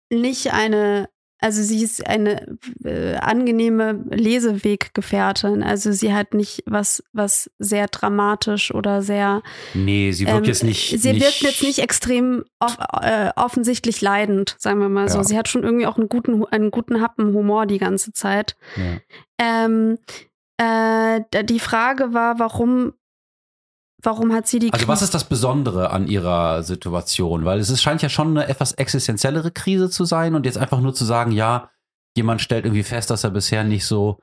nicht 0.09 0.53
eine, 0.53 1.09
also 1.45 1.61
sie 1.61 1.83
ist 1.83 2.07
eine 2.07 2.57
äh, 2.83 3.17
angenehme 3.17 4.03
Leseweggefährtin. 4.09 5.61
Also 5.61 5.91
sie 5.91 6.11
hat 6.11 6.33
nicht 6.33 6.63
was, 6.65 7.03
was 7.13 7.51
sehr 7.59 7.85
dramatisch 7.85 8.73
oder 8.73 9.03
sehr. 9.03 9.43
Nee, 9.75 10.11
sie 10.11 10.25
wirkt 10.25 10.39
ähm, 10.39 10.43
jetzt 10.45 10.63
nicht. 10.63 10.99
Sie 10.99 11.13
nicht, 11.13 11.23
wirkt 11.23 11.41
jetzt 11.41 11.61
nicht 11.61 11.77
extrem 11.77 12.45
off, 12.59 12.79
äh, 12.99 13.29
offensichtlich 13.35 14.01
leidend, 14.01 14.55
sagen 14.57 14.79
wir 14.79 14.89
mal 14.89 15.07
so. 15.07 15.19
Ja. 15.19 15.23
Sie 15.23 15.37
hat 15.37 15.47
schon 15.47 15.63
irgendwie 15.63 15.85
auch 15.85 15.99
einen 15.99 16.09
guten, 16.09 16.43
einen 16.45 16.71
guten 16.71 16.99
Happen 16.99 17.31
Humor 17.35 17.67
die 17.67 17.77
ganze 17.77 18.11
Zeit. 18.11 18.55
Ja. 18.75 18.97
Ähm, 19.37 19.99
äh, 20.57 21.43
die 21.43 21.59
Frage 21.59 22.15
war, 22.15 22.39
warum, 22.39 22.93
warum 24.01 24.33
hat 24.33 24.47
sie 24.47 24.59
die 24.59 24.71
Also 24.73 24.87
was 24.87 25.01
ist 25.01 25.13
das 25.13 25.23
Besondere 25.23 25.91
an 25.91 26.07
ihrer 26.07 26.63
Situation? 26.63 27.45
Weil 27.45 27.59
es 27.59 27.69
ist, 27.69 27.81
scheint 27.81 28.01
ja 28.01 28.09
schon 28.09 28.37
eine 28.37 28.47
etwas 28.47 28.73
existenziellere 28.73 29.51
Krise 29.51 29.89
zu 29.89 30.05
sein 30.05 30.35
und 30.35 30.45
jetzt 30.45 30.57
einfach 30.57 30.81
nur 30.81 30.93
zu 30.93 31.05
sagen, 31.05 31.31
ja, 31.31 31.69
jemand 32.15 32.41
stellt 32.41 32.65
irgendwie 32.65 32.83
fest, 32.83 33.09
dass 33.09 33.23
er 33.23 33.31
bisher 33.31 33.63
nicht 33.63 33.85
so 33.85 34.19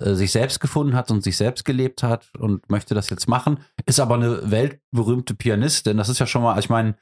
äh, 0.00 0.14
sich 0.14 0.32
selbst 0.32 0.60
gefunden 0.60 0.94
hat 0.94 1.10
und 1.10 1.22
sich 1.22 1.36
selbst 1.36 1.64
gelebt 1.64 2.02
hat 2.02 2.28
und 2.38 2.68
möchte 2.70 2.94
das 2.94 3.10
jetzt 3.10 3.28
machen, 3.28 3.58
ist 3.86 4.00
aber 4.00 4.16
eine 4.16 4.50
weltberühmte 4.50 5.34
Pianistin. 5.34 5.96
Das 5.96 6.08
ist 6.08 6.18
ja 6.18 6.26
schon 6.26 6.42
mal, 6.42 6.58
ich 6.58 6.68
meine, 6.68 6.96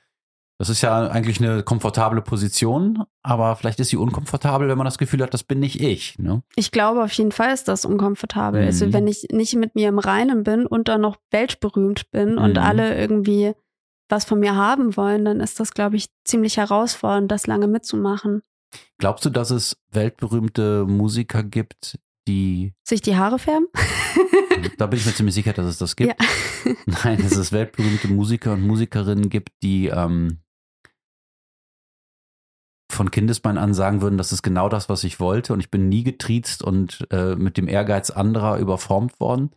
das 0.59 0.69
ist 0.71 0.81
ja 0.83 1.09
eigentlich 1.09 1.41
eine 1.41 1.63
komfortable 1.63 2.23
Position, 2.23 3.05
aber 3.23 3.57
vielleicht 3.57 3.79
ist 3.81 3.91
sie 3.91 3.97
unkomfortabel, 3.97 4.69
wenn 4.69 4.79
man 4.79 4.87
das 4.87 4.99
Gefühl 4.99 5.23
hat, 5.23 5.35
das 5.35 5.45
bin 5.45 5.61
nicht 5.61 5.81
ich. 5.81 6.19
Ne? 6.19 6.43
Ich 6.55 6.71
glaube, 6.71 7.03
auf 7.05 7.13
jeden 7.13 7.33
Fall 7.33 7.53
ist 7.53 7.69
das 7.69 7.85
unkomfortabel. 7.85 8.63
Mhm. 8.63 8.67
Also, 8.67 8.93
wenn 8.93 9.07
ich 9.07 9.27
nicht 9.31 9.55
mit 9.57 9.75
mir 9.75 9.89
im 9.89 9.99
Reinen 9.99 10.45
bin 10.45 10.67
und 10.67 10.89
dann 10.89 11.03
noch 11.03 11.17
weltberühmt 11.31 12.11
bin 12.11 12.39
und 12.39 12.53
Mhm. 12.53 12.59
alle 12.59 12.97
irgendwie 12.99 13.53
was 14.09 14.25
von 14.25 14.39
mir 14.41 14.55
haben 14.55 14.97
wollen, 14.97 15.25
dann 15.25 15.41
ist 15.41 15.59
das, 15.59 15.73
glaube 15.75 15.97
ich, 15.97 16.07
ziemlich 16.25 16.57
herausfordernd, 16.59 17.31
das 17.31 17.47
lange 17.49 17.67
mitzumachen. 17.67 18.41
Glaubst 18.99 19.25
du, 19.25 19.31
dass 19.31 19.51
es 19.51 19.77
weltberühmte 19.91 20.85
Musiker 20.87 21.43
gibt, 21.43 21.99
die 22.29 22.73
Sich 22.85 23.01
die 23.03 23.17
Haare 23.17 23.39
färben? 23.39 23.67
Da 24.79 24.87
bin 24.87 24.99
ich 24.99 25.07
mir 25.07 25.13
ziemlich 25.15 25.35
sicher, 25.35 25.53
dass 25.53 25.67
es 25.67 25.79
das 25.79 25.97
gibt. 25.97 26.15
Ja. 26.65 26.73
Nein, 27.05 27.23
dass 27.23 27.37
es 27.37 27.53
weltberühmte 27.53 28.09
Musiker 28.09 28.53
und 28.55 28.67
Musikerinnen 28.67 29.29
gibt, 29.29 29.51
die 29.63 29.87
ähm, 29.87 30.39
von 32.91 33.11
Kindesbein 33.11 33.59
an 33.59 33.75
sagen 33.75 34.01
würden, 34.01 34.17
das 34.19 34.33
ist 34.33 34.43
genau 34.43 34.69
das, 34.69 34.89
was 34.89 35.05
ich 35.05 35.19
wollte 35.21 35.53
und 35.53 35.61
ich 35.61 35.71
bin 35.71 35.89
nie 35.89 36.05
getriezt 36.05 36.63
und 36.63 37.07
äh, 37.11 37.35
mit 37.35 37.57
dem 37.57 37.69
Ehrgeiz 37.69 38.11
anderer 38.11 38.59
überformt 38.59 39.19
worden 39.21 39.51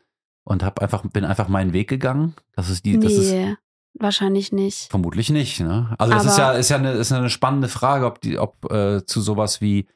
und 0.44 0.64
hab 0.64 0.80
einfach, 0.82 1.04
bin 1.04 1.26
einfach 1.26 1.48
meinen 1.48 1.74
Weg 1.74 1.88
gegangen. 1.88 2.34
Das 2.56 2.70
ist 2.70 2.86
die, 2.86 3.00
das 3.00 3.14
ist 3.14 3.32
nee, 3.32 3.56
wahrscheinlich 3.94 4.52
nicht. 4.52 4.90
vermutlich 4.90 5.30
nicht. 5.30 5.60
Ne? 5.60 5.94
Also 6.00 6.14
das 6.14 6.26
ist 6.26 6.38
ja, 6.38 6.52
ist 6.54 6.70
ja 6.70 6.78
eine, 6.78 6.94
ist 6.94 7.12
eine 7.12 7.30
spannende 7.30 7.68
Frage, 7.68 8.06
ob 8.08 8.20
die, 8.22 8.40
ob 8.40 8.72
äh, 8.72 9.06
zu 9.06 9.22
sowas 9.22 9.62
wie 9.62 9.88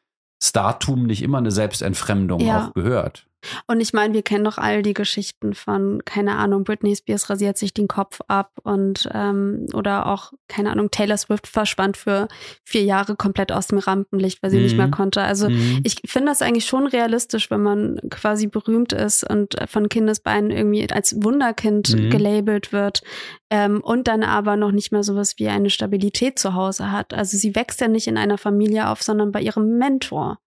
Startum 0.42 1.04
nicht 1.06 1.24
immer 1.24 1.40
eine 1.40 1.52
Selbstentfremdung 1.52 2.40
Ja. 2.42 2.68
auch 2.68 2.74
gehört. 2.74 3.28
Und 3.68 3.80
ich 3.82 3.94
meine, 3.94 4.14
wir 4.14 4.22
kennen 4.24 4.44
doch 4.44 4.58
all 4.58 4.82
die 4.82 4.94
Geschichten 4.94 5.54
von, 5.54 6.02
keine 6.06 6.36
Ahnung, 6.38 6.64
Britney 6.64 6.96
Spears 6.96 7.30
rasiert 7.30 7.58
sich 7.58 7.74
den 7.74 7.88
Kopf 7.88 8.20
ab 8.28 8.52
und 8.64 9.10
ähm, 9.14 9.68
oder 9.74 10.08
auch, 10.08 10.34
keine 10.48 10.72
Ahnung, 10.72 10.92
Taylor 10.92 11.18
Swift 11.18 11.48
verschwand 11.48 11.98
für 11.98 12.28
vier 12.64 12.84
Jahre 12.84 13.16
komplett 13.16 13.52
aus 13.52 13.68
dem 13.68 13.78
Rampenlicht, 13.80 14.42
weil 14.44 14.50
sie 14.50 14.58
Mhm. 14.58 14.64
nicht 14.64 14.78
mehr 14.78 14.88
konnte. 14.90 15.22
Also 15.22 15.50
Mhm. 15.50 15.80
ich 15.84 15.98
finde 16.06 16.30
das 16.30 16.42
eigentlich 16.42 16.66
schon 16.66 16.88
realistisch, 16.88 17.50
wenn 17.52 17.62
man 17.62 18.00
quasi 18.10 18.48
berühmt 18.48 18.94
ist 18.94 19.30
und 19.30 19.56
von 19.68 19.90
Kindesbeinen 19.90 20.52
irgendwie 20.52 20.90
als 20.92 21.16
Wunderkind 21.24 21.90
Mhm. 21.98 22.10
gelabelt 22.10 22.72
wird 22.74 23.02
ähm, 23.50 23.82
und 23.82 24.08
dann 24.08 24.24
aber 24.24 24.56
noch 24.56 24.72
nicht 24.72 24.92
mehr 24.92 25.04
sowas 25.04 25.36
wie 25.38 25.48
eine 25.50 25.70
Stabilität 25.70 26.40
zu 26.40 26.54
Hause 26.54 26.92
hat. 26.92 27.14
Also 27.14 27.38
sie 27.38 27.56
wächst 27.56 27.82
ja 27.82 27.88
nicht 27.88 28.08
in 28.08 28.18
einer 28.18 28.38
Familie 28.38 28.90
auf, 28.90 29.02
sondern 29.04 29.32
bei 29.32 29.42
ihrem 29.42 29.78
Mentor. 29.78 30.40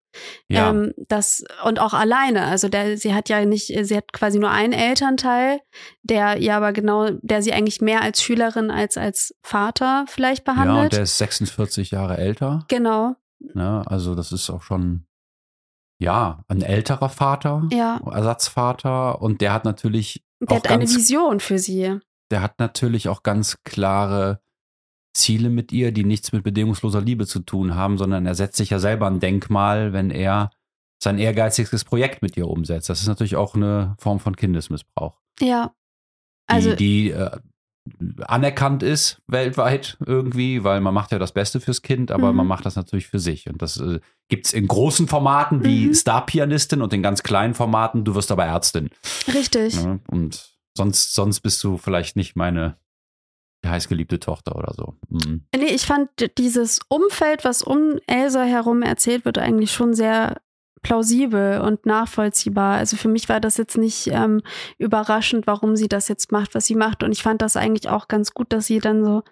Ja. 0.49 0.71
Ähm, 0.71 0.93
das 1.09 1.45
und 1.65 1.79
auch 1.81 1.95
alleine. 1.95 2.45
Also 2.45 2.69
der, 2.69 2.97
sie 2.97 3.15
hat 3.15 3.29
ja 3.29 3.45
nicht, 3.45 3.67
sie 3.67 3.97
hat 3.97 4.13
quasi 4.13 4.39
nur 4.39 4.51
einen 4.51 4.73
Elternteil, 4.73 5.61
der 6.03 6.39
ihr 6.39 6.55
aber 6.55 6.73
genau, 6.73 7.11
der 7.23 7.43
sie 7.43 7.53
eigentlich 7.53 7.81
mehr 7.81 8.03
als 8.03 8.23
Schülerin 8.23 8.71
als 8.71 8.97
als 8.97 9.35
Vater 9.43 10.05
vielleicht 10.09 10.47
ja, 10.47 10.53
und 10.53 10.59
behandelt. 10.59 10.93
der 10.93 11.03
ist 11.03 11.19
46 11.19 11.91
Jahre 11.91 12.17
älter. 12.19 12.65
genau, 12.69 13.15
Ne? 13.55 13.83
Also 13.87 14.15
das 14.15 14.33
ist 14.33 14.49
auch 14.51 14.63
schon, 14.63 15.07
ja, 15.99 16.43
ein 16.49 16.63
älterer 16.63 17.09
Vater, 17.11 17.69
ja. 17.71 18.01
Ersatzvater. 18.11 19.21
Und 19.21 19.41
der 19.41 19.53
hat 19.53 19.65
natürlich 19.65 20.25
Der 20.41 20.49
auch 20.59 20.65
hat 20.65 20.69
eine 20.71 20.85
Vision 20.85 21.41
für 21.41 21.59
sie. 21.59 21.99
der 22.31 22.43
hat 22.43 22.59
natürlich 22.59 23.09
auch 23.09 23.23
ganz 23.23 23.63
klare 23.63 24.41
Ziele 25.17 25.51
mit 25.51 25.73
ihr, 25.73 25.93
die 25.93 26.05
nichts 26.05 26.33
mit 26.33 26.45
bedingungsloser 26.45 27.01
Liebe 27.01 27.27
zu 27.27 27.41
tun 27.41 27.75
haben, 27.75 27.99
sondern 27.99 28.27
er 28.27 28.35
setzt 28.35 28.57
sich 28.57 28.71
ja 28.71 28.79
selber 28.79 29.07
ein 29.07 29.21
Denkmal, 29.21 29.93
wenn 29.93 30.11
er 30.11 30.51
sein 31.03 31.19
ehrgeiziges 31.19 31.85
Projekt 31.85 32.23
mit 32.23 32.37
ihr 32.37 32.49
umsetzt. 32.49 32.89
Das 32.89 33.01
ist 33.01 33.09
natürlich 33.09 33.37
auch 33.37 33.55
eine 33.55 33.97
Form 33.99 34.19
von 34.21 34.35
Kindesmissbrauch, 34.37 35.21
Ja. 35.41 35.73
die, 36.49 36.55
Also 36.55 36.75
die 36.75 37.11
äh, 37.11 37.31
anerkannt 38.27 38.83
ist 38.83 39.23
weltweit 39.29 39.97
irgendwie, 40.05 40.65
weil 40.65 40.81
man 40.81 40.93
macht 40.95 41.13
ja 41.13 41.19
das 41.19 41.33
Beste 41.33 41.61
fürs 41.61 41.83
Kind, 41.83 42.11
aber 42.11 42.31
Mhm. 42.31 42.39
man 42.39 42.47
macht 42.47 42.67
das 42.67 42.77
natürlich 42.77 43.07
für 43.07 43.19
sich. 43.21 43.49
Und 43.49 43.63
das 43.63 43.79
äh, 43.79 44.01
gibt 44.29 44.47
es 44.47 44.53
in 44.53 44.67
großen 44.67 45.07
Formaten 45.07 45.65
wie 45.65 45.87
Mhm. 45.87 45.95
Star-Pianistin 45.95 46.83
und 46.83 46.93
in 46.93 47.03
ganz 47.03 47.23
kleinen 47.23 47.55
Formaten, 47.55 48.05
du 48.05 48.15
wirst 48.15 48.31
aber 48.33 48.45
Ärztin. 48.45 48.91
richtig. 49.33 49.83
Ne? 49.85 50.01
Und 50.09 50.57
sonst, 50.77 51.15
sonst 51.15 51.41
bist 51.41 51.63
du 51.63 51.77
vielleicht 51.79 52.17
nicht 52.17 52.37
meine 52.37 52.77
heißgeliebte 53.65 54.21
Tochter 54.21 54.57
oder 54.57 54.73
so. 54.75 54.95
Mhm. 55.09 55.45
Nee, 55.55 55.75
ich 55.75 55.87
fand 55.87 56.11
dieses 56.39 56.81
Umfeld, 56.89 57.45
was 57.45 57.63
um 57.63 57.99
Elsa 58.07 58.43
herum 58.43 58.83
erzählt 58.83 59.25
wird, 59.25 59.39
eigentlich 59.39 59.73
schon 59.73 59.95
sehr 59.95 60.41
plausibel 60.83 61.61
und 61.61 61.85
nachvollziehbar. 61.85 62.77
Also 62.77 62.97
für 62.97 63.09
mich 63.09 63.29
war 63.29 63.41
das 63.41 63.57
jetzt 63.57 63.77
nicht 63.77 64.09
ähm, 64.09 64.41
überraschend, 64.79 65.47
warum 65.47 65.75
sie 65.75 65.89
das 65.89 66.07
jetzt 66.09 66.31
macht, 66.31 66.55
was 66.55 66.67
sie 66.67 66.77
macht. 66.77 67.03
Und 67.03 67.13
ich 67.13 67.23
fand 67.23 67.43
das 67.43 67.57
eigentlich 67.57 67.89
auch 67.89 68.07
ganz 68.07 68.33
gut, 68.33 68.53
dass 68.53 68.67
sie 68.67 68.79
dann 68.79 69.05
so 69.05 69.23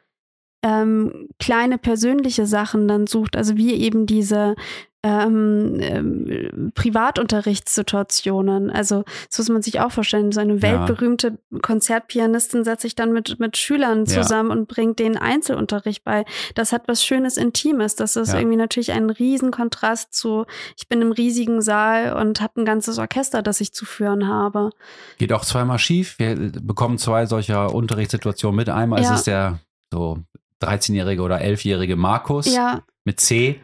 ähm, 0.65 1.29
kleine 1.39 1.79
persönliche 1.79 2.47
Sachen 2.47 2.89
dann 2.89 3.07
sucht. 3.07 3.37
Also 3.37 3.57
wie 3.57 3.75
eben 3.75 4.07
diese 4.07 4.57
ähm, 5.05 5.77
ähm, 5.81 6.73
Privatunterrichtssituationen. 6.75 8.71
Also 8.71 9.05
das 9.29 9.39
muss 9.39 9.49
man 9.51 9.63
sich 9.63 9.81
auch 9.81 9.93
vorstellen. 9.93 10.33
So 10.33 10.41
eine 10.41 10.55
Ja. 10.55 10.63
weltberühmte 10.63 11.39
Konzertpianistin 11.63 12.65
setzt 12.65 12.83
sich 12.83 12.95
dann 12.95 13.13
mit, 13.13 13.39
mit 13.39 13.57
Schülern 13.59 14.07
Ja. 14.07 14.23
zusammen 14.23 14.51
und 14.51 14.67
bringt 14.67 14.99
denen 14.99 15.17
Einzelunterricht 15.19 16.05
bei. 16.05 16.25
Das 16.55 16.73
hat 16.73 16.89
was 16.89 17.05
Schönes, 17.05 17.37
Intimes. 17.37 17.97
Das 17.97 18.17
ist 18.17 18.33
Ja. 18.33 18.39
irgendwie 18.39 18.57
natürlich 18.57 18.93
ein 18.93 19.11
Riesenkontrast 19.11 20.15
zu, 20.15 20.47
ich 20.77 20.89
bin 20.89 21.03
im 21.03 21.13
riesigen 21.13 21.61
Saal 21.61 22.15
und 22.15 22.41
habe 22.41 22.63
ein 22.63 22.65
ganzes 22.65 22.99
Orchester, 22.99 23.43
das 23.43 23.61
ich 23.61 23.73
zu 23.75 23.85
führen 23.85 24.27
habe. 24.27 24.71
Geht 25.19 25.33
auch 25.35 25.45
zweimal 25.45 25.79
schief. 25.79 26.19
Wir 26.19 26.35
bekommen 26.35 26.97
zwei 26.99 27.27
solcher 27.27 27.75
Unterrichtssituationen 27.75 28.57
mit. 28.57 28.71
Einmal 28.71 29.03
Ja. 29.03 29.13
ist 29.13 29.19
es 29.21 29.25
der 29.25 29.59
so 29.93 30.19
13-jährige 30.63 31.21
oder 31.21 31.41
11-jährige 31.43 31.97
Markus 31.97 32.47
Ja, 32.55 32.81
mit 33.05 33.21
C, 33.21 33.61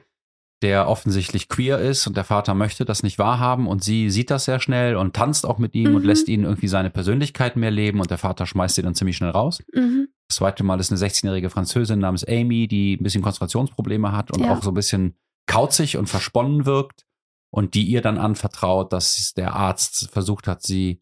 der 0.63 0.89
offensichtlich 0.89 1.49
queer 1.49 1.79
ist 1.79 2.07
und 2.07 2.17
der 2.17 2.25
Vater 2.25 2.55
möchte 2.55 2.85
das 2.85 3.03
nicht 3.03 3.19
wahrhaben 3.19 3.67
und 3.67 3.83
sie 3.83 4.11
sieht 4.11 4.31
das 4.31 4.45
sehr 4.45 4.61
schnell 4.61 4.97
und 4.97 5.15
tanzt 5.17 5.47
auch 5.47 5.59
mit 5.59 5.75
ihm 5.75 5.95
und 5.95 6.03
Mhm. 6.03 6.07
lässt 6.09 6.29
ihn 6.29 6.45
irgendwie 6.45 6.69
seine 6.69 6.91
Persönlichkeit 6.91 7.57
mehr 7.57 7.71
leben 7.71 8.01
und 8.01 8.11
der 8.11 8.19
Vater 8.19 8.45
schmeißt 8.47 8.75
sie 8.75 8.83
dann 8.83 8.95
ziemlich 8.95 9.17
schnell 9.17 9.31
raus. 9.31 9.63
mhm. 9.75 10.09
Das 10.29 10.37
zweite 10.37 10.63
Mal 10.63 10.79
ist 10.79 10.93
eine 10.93 10.99
16-jährige 10.99 11.51
Französin 11.51 11.99
namens 11.99 12.25
Amy, 12.25 12.69
die 12.69 12.95
ein 12.97 13.03
bisschen 13.03 13.23
Konzentrationsprobleme 13.23 14.13
hat 14.13 14.31
und 14.31 14.43
Ja. 14.45 14.53
auch 14.53 14.63
so 14.63 14.71
ein 14.71 14.75
bisschen 14.75 15.17
kauzig 15.47 15.97
und 15.97 16.09
versponnen 16.09 16.67
wirkt 16.67 17.05
und 17.53 17.75
die 17.75 17.85
ihr 17.85 18.01
dann 18.03 18.17
anvertraut, 18.19 18.93
dass 18.93 19.33
der 19.35 19.55
Arzt 19.57 20.09
versucht 20.13 20.47
hat, 20.47 20.63
sie 20.63 21.01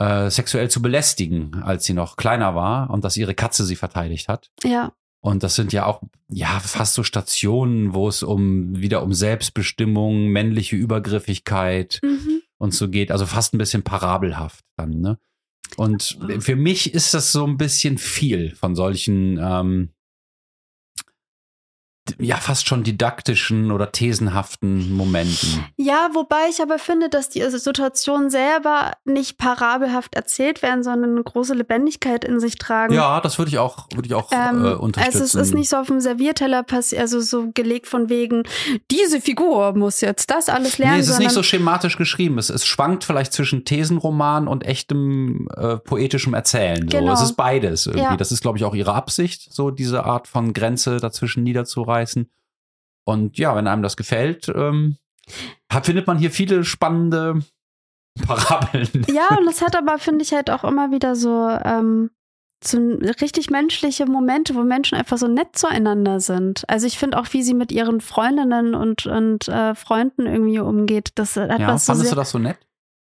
äh, 0.00 0.30
sexuell 0.30 0.70
zu 0.70 0.80
belästigen, 0.80 1.62
als 1.62 1.84
sie 1.84 1.92
noch 1.92 2.16
kleiner 2.16 2.54
war 2.54 2.90
und 2.90 3.04
dass 3.04 3.16
ihre 3.16 3.34
Katze 3.34 3.64
sie 3.64 3.76
verteidigt 3.76 4.28
hat. 4.28 4.50
ja, 4.64 4.92
Und 5.20 5.42
das 5.42 5.56
sind 5.56 5.72
ja 5.72 5.86
auch, 5.86 6.02
ja, 6.28 6.60
fast 6.60 6.94
so 6.94 7.02
Stationen, 7.02 7.92
wo 7.92 8.08
es 8.08 8.22
um, 8.22 8.78
wieder 8.78 9.02
um 9.02 9.12
Selbstbestimmung, 9.12 10.28
männliche 10.28 10.76
Übergriffigkeit 10.76 12.00
mhm. 12.02 12.42
und 12.56 12.72
so 12.72 12.88
geht. 12.88 13.10
Also 13.10 13.26
fast 13.26 13.54
ein 13.54 13.58
bisschen 13.58 13.82
parabelhaft 13.82 14.64
dann, 14.76 15.00
ne? 15.00 15.18
Und 15.76 16.18
für 16.38 16.56
mich 16.56 16.94
ist 16.94 17.12
das 17.12 17.30
so 17.30 17.46
ein 17.46 17.58
bisschen 17.58 17.98
viel 17.98 18.54
von 18.54 18.74
solchen, 18.74 19.38
ähm, 19.40 19.90
ja, 22.18 22.36
fast 22.36 22.66
schon 22.68 22.82
didaktischen 22.82 23.70
oder 23.70 23.92
thesenhaften 23.92 24.94
Momenten. 24.94 25.64
Ja, 25.76 26.10
wobei 26.14 26.48
ich 26.50 26.60
aber 26.62 26.78
finde, 26.78 27.08
dass 27.08 27.28
die 27.28 27.42
Situationen 27.50 28.30
selber 28.30 28.92
nicht 29.04 29.38
parabelhaft 29.38 30.14
erzählt 30.14 30.62
werden, 30.62 30.82
sondern 30.82 31.12
eine 31.12 31.22
große 31.22 31.54
Lebendigkeit 31.54 32.24
in 32.24 32.40
sich 32.40 32.56
tragen. 32.56 32.94
Ja, 32.94 33.20
das 33.20 33.38
würde 33.38 33.50
ich 33.50 33.58
auch, 33.58 33.86
würde 33.94 34.06
ich 34.06 34.14
auch 34.14 34.30
Ähm, 34.32 34.64
äh, 34.64 34.68
unterstützen. 34.74 35.20
also 35.22 35.38
es 35.40 35.48
ist 35.48 35.54
nicht 35.54 35.68
so 35.68 35.76
auf 35.76 35.86
dem 35.88 36.00
Servierteller 36.00 36.62
passiert, 36.62 37.00
also 37.02 37.20
so 37.20 37.50
gelegt 37.52 37.86
von 37.86 38.08
wegen, 38.08 38.42
diese 38.90 39.20
Figur 39.20 39.74
muss 39.76 40.00
jetzt 40.00 40.30
das 40.30 40.48
alles 40.48 40.78
lernen, 40.78 40.94
Nee, 40.96 41.00
es 41.00 41.08
ist 41.08 41.18
nicht 41.18 41.30
so 41.32 41.42
schematisch 41.42 41.96
geschrieben. 41.96 42.38
Es, 42.38 42.50
es 42.50 42.66
schwankt 42.66 43.04
vielleicht 43.04 43.32
zwischen 43.32 43.64
Thesenroman 43.64 44.48
und 44.48 44.64
echtem 44.64 45.48
äh, 45.56 45.76
poetischem 45.76 46.34
Erzählen. 46.34 46.88
So. 46.90 46.98
Genau. 46.98 47.12
Es 47.12 47.22
ist 47.22 47.36
beides 47.36 47.86
irgendwie. 47.86 48.04
Ja. 48.04 48.16
Das 48.16 48.32
ist, 48.32 48.40
glaube 48.42 48.58
ich, 48.58 48.64
auch 48.64 48.74
ihre 48.74 48.94
Absicht, 48.94 49.52
so 49.52 49.70
diese 49.70 50.04
Art 50.04 50.28
von 50.28 50.52
Grenze 50.52 50.98
dazwischen 50.98 51.42
niederzureißen. 51.42 51.97
Und 53.04 53.38
ja, 53.38 53.56
wenn 53.56 53.66
einem 53.66 53.82
das 53.82 53.96
gefällt, 53.96 54.48
ähm, 54.48 54.96
findet 55.82 56.06
man 56.06 56.18
hier 56.18 56.30
viele 56.30 56.64
spannende 56.64 57.40
Parabeln. 58.26 59.06
ja, 59.08 59.36
und 59.38 59.46
das 59.46 59.62
hat 59.62 59.76
aber, 59.76 59.98
finde 59.98 60.24
ich, 60.24 60.32
halt 60.32 60.50
auch 60.50 60.64
immer 60.64 60.90
wieder 60.90 61.16
so, 61.16 61.48
ähm, 61.48 62.10
so 62.62 62.78
richtig 63.20 63.50
menschliche 63.50 64.06
Momente, 64.06 64.54
wo 64.54 64.62
Menschen 64.62 64.98
einfach 64.98 65.16
so 65.16 65.28
nett 65.28 65.56
zueinander 65.56 66.18
sind. 66.18 66.64
Also 66.68 66.86
ich 66.86 66.98
finde 66.98 67.18
auch, 67.18 67.26
wie 67.32 67.42
sie 67.42 67.54
mit 67.54 67.70
ihren 67.70 68.00
Freundinnen 68.00 68.74
und, 68.74 69.06
und 69.06 69.46
äh, 69.48 69.74
Freunden 69.74 70.26
irgendwie 70.26 70.58
umgeht, 70.58 71.10
das 71.14 71.36
hat 71.36 71.60
Ja, 71.60 71.68
was 71.68 71.86
so 71.86 71.92
fandest 71.92 72.08
sehr, 72.08 72.14
du 72.14 72.20
das 72.20 72.30
so 72.30 72.38
nett? 72.38 72.58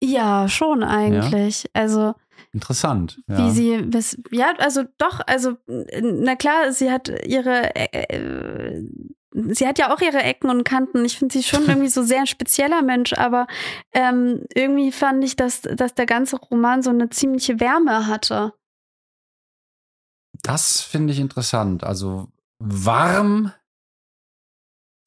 Ja, 0.02 0.48
schon 0.48 0.82
eigentlich. 0.82 1.66
Also 1.72 2.14
Interessant. 2.52 3.20
Ja. 3.28 3.38
wie 3.38 3.50
sie 3.52 3.82
bis 3.82 4.18
ja 4.32 4.52
also 4.58 4.82
doch 4.98 5.20
also 5.26 5.56
na 6.02 6.34
klar 6.34 6.72
sie 6.72 6.90
hat 6.90 7.08
ihre 7.24 7.76
äh, 7.76 8.16
äh, 8.16 8.82
sie 9.50 9.68
hat 9.68 9.78
ja 9.78 9.94
auch 9.94 10.00
ihre 10.00 10.22
Ecken 10.22 10.50
und 10.50 10.64
Kanten 10.64 11.04
ich 11.04 11.18
finde 11.18 11.32
sie 11.32 11.44
schon 11.44 11.64
irgendwie 11.68 11.88
so 11.88 12.02
sehr 12.02 12.20
ein 12.20 12.26
spezieller 12.26 12.82
Mensch 12.82 13.12
aber 13.12 13.46
ähm, 13.92 14.44
irgendwie 14.52 14.90
fand 14.90 15.22
ich 15.22 15.36
dass 15.36 15.62
dass 15.62 15.94
der 15.94 16.06
ganze 16.06 16.36
Roman 16.36 16.82
so 16.82 16.90
eine 16.90 17.08
ziemliche 17.10 17.60
Wärme 17.60 18.08
hatte 18.08 18.52
Das 20.42 20.80
finde 20.80 21.12
ich 21.12 21.20
interessant. 21.20 21.84
Also 21.84 22.32
warm 22.58 23.52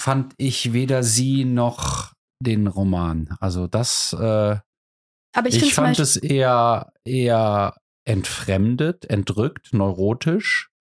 fand 0.02 0.34
ich 0.38 0.74
weder 0.74 1.04
sie 1.04 1.46
noch 1.46 2.14
den 2.40 2.68
Roman. 2.68 3.36
Also 3.40 3.68
das, 3.68 4.14
äh, 4.14 4.58
aber 5.36 5.48
ich, 5.48 5.62
ich, 5.64 5.74
fand 5.74 6.00
es 6.00 6.18
eher, 6.18 6.93
eher 7.06 7.76
entfremdet, 8.06 9.10
entrückt, 9.10 9.74
neurotisch, 9.74 10.72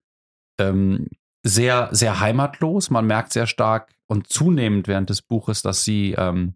ähm, 0.59 1.07
sehr, 1.43 1.89
sehr 1.91 2.19
heimatlos. 2.19 2.89
Man 2.89 3.05
merkt 3.05 3.33
sehr 3.33 3.47
stark 3.47 3.93
und 4.07 4.27
zunehmend 4.27 4.87
während 4.87 5.09
des 5.09 5.21
Buches, 5.21 5.61
dass 5.61 5.83
sie 5.83 6.13
ähm, 6.17 6.55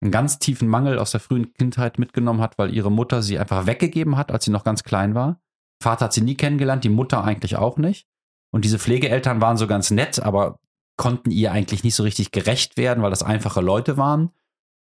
einen 0.00 0.10
ganz 0.10 0.38
tiefen 0.38 0.68
Mangel 0.68 0.98
aus 0.98 1.12
der 1.12 1.20
frühen 1.20 1.52
Kindheit 1.54 1.98
mitgenommen 1.98 2.40
hat, 2.40 2.58
weil 2.58 2.74
ihre 2.74 2.90
Mutter 2.90 3.22
sie 3.22 3.38
einfach 3.38 3.66
weggegeben 3.66 4.16
hat, 4.16 4.32
als 4.32 4.44
sie 4.44 4.50
noch 4.50 4.64
ganz 4.64 4.82
klein 4.82 5.14
war. 5.14 5.40
Vater 5.82 6.06
hat 6.06 6.12
sie 6.12 6.20
nie 6.20 6.36
kennengelernt, 6.36 6.84
die 6.84 6.90
Mutter 6.90 7.24
eigentlich 7.24 7.56
auch 7.56 7.78
nicht. 7.78 8.06
Und 8.52 8.64
diese 8.64 8.78
Pflegeeltern 8.78 9.40
waren 9.40 9.56
so 9.56 9.66
ganz 9.66 9.90
nett, 9.90 10.20
aber 10.20 10.60
konnten 10.96 11.30
ihr 11.30 11.52
eigentlich 11.52 11.82
nicht 11.82 11.94
so 11.94 12.02
richtig 12.04 12.30
gerecht 12.30 12.76
werden, 12.76 13.02
weil 13.02 13.10
das 13.10 13.22
einfache 13.22 13.60
Leute 13.60 13.96
waren. 13.96 14.30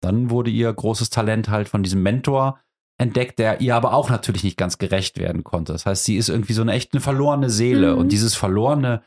Dann 0.00 0.30
wurde 0.30 0.50
ihr 0.50 0.72
großes 0.72 1.10
Talent 1.10 1.48
halt 1.48 1.68
von 1.68 1.82
diesem 1.82 2.02
Mentor 2.02 2.60
entdeckt, 2.98 3.38
der 3.38 3.60
ihr 3.60 3.76
aber 3.76 3.94
auch 3.94 4.10
natürlich 4.10 4.44
nicht 4.44 4.56
ganz 4.56 4.78
gerecht 4.78 5.18
werden 5.18 5.44
konnte. 5.44 5.72
Das 5.72 5.86
heißt, 5.86 6.04
sie 6.04 6.16
ist 6.16 6.28
irgendwie 6.28 6.52
so 6.52 6.62
eine 6.62 6.72
echt 6.72 6.92
eine 6.92 7.00
verlorene 7.00 7.48
Seele. 7.48 7.94
Mhm. 7.94 7.98
Und 7.98 8.12
dieses 8.12 8.34
verlorene 8.34 9.02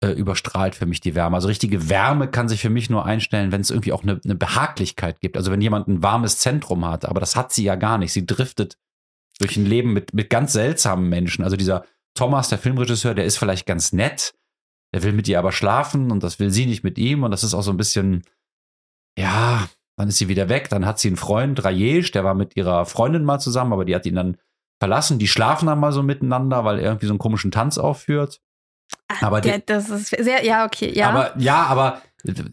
äh, 0.00 0.10
überstrahlt 0.10 0.74
für 0.74 0.86
mich 0.86 1.00
die 1.00 1.14
Wärme. 1.14 1.36
Also 1.36 1.48
richtige 1.48 1.88
Wärme 1.88 2.28
kann 2.28 2.48
sich 2.48 2.60
für 2.60 2.70
mich 2.70 2.90
nur 2.90 3.06
einstellen, 3.06 3.52
wenn 3.52 3.60
es 3.60 3.70
irgendwie 3.70 3.92
auch 3.92 4.02
eine, 4.02 4.20
eine 4.22 4.34
Behaglichkeit 4.34 5.20
gibt. 5.20 5.36
Also 5.36 5.52
wenn 5.52 5.60
jemand 5.60 5.88
ein 5.88 6.02
warmes 6.02 6.38
Zentrum 6.38 6.84
hat, 6.84 7.04
aber 7.04 7.20
das 7.20 7.36
hat 7.36 7.52
sie 7.52 7.64
ja 7.64 7.76
gar 7.76 7.98
nicht. 7.98 8.12
Sie 8.12 8.26
driftet 8.26 8.76
durch 9.38 9.56
ein 9.56 9.66
Leben 9.66 9.92
mit, 9.92 10.12
mit 10.14 10.30
ganz 10.30 10.52
seltsamen 10.52 11.08
Menschen. 11.08 11.44
Also 11.44 11.56
dieser 11.56 11.84
Thomas, 12.14 12.48
der 12.48 12.58
Filmregisseur, 12.58 13.14
der 13.14 13.24
ist 13.24 13.38
vielleicht 13.38 13.66
ganz 13.66 13.92
nett, 13.92 14.34
der 14.92 15.04
will 15.04 15.12
mit 15.12 15.28
ihr 15.28 15.38
aber 15.38 15.52
schlafen 15.52 16.10
und 16.10 16.22
das 16.22 16.40
will 16.40 16.50
sie 16.50 16.66
nicht 16.66 16.82
mit 16.82 16.98
ihm 16.98 17.22
und 17.22 17.30
das 17.30 17.44
ist 17.44 17.54
auch 17.54 17.62
so 17.62 17.70
ein 17.70 17.76
bisschen, 17.76 18.24
ja, 19.16 19.68
dann 19.98 20.08
ist 20.08 20.18
sie 20.18 20.28
wieder 20.28 20.48
weg, 20.48 20.68
dann 20.70 20.86
hat 20.86 20.98
sie 20.98 21.08
einen 21.08 21.16
Freund, 21.16 21.64
Rajesh, 21.64 22.12
der 22.12 22.24
war 22.24 22.34
mit 22.34 22.56
ihrer 22.56 22.86
Freundin 22.86 23.24
mal 23.24 23.40
zusammen, 23.40 23.72
aber 23.72 23.84
die 23.84 23.94
hat 23.94 24.06
ihn 24.06 24.14
dann 24.14 24.36
verlassen. 24.78 25.18
Die 25.18 25.28
schlafen 25.28 25.66
dann 25.66 25.80
mal 25.80 25.92
so 25.92 26.02
miteinander, 26.02 26.64
weil 26.64 26.78
er 26.78 26.86
irgendwie 26.86 27.06
so 27.06 27.12
einen 27.12 27.18
komischen 27.18 27.50
Tanz 27.50 27.78
aufführt. 27.78 28.40
Aber 29.20 29.40
der, 29.40 29.58
das 29.58 29.90
ist 29.90 30.08
sehr, 30.08 30.44
ja, 30.44 30.64
okay, 30.64 30.92
ja. 30.94 31.10
Aber 31.10 31.38
ja, 31.38 31.64
aber 31.64 32.00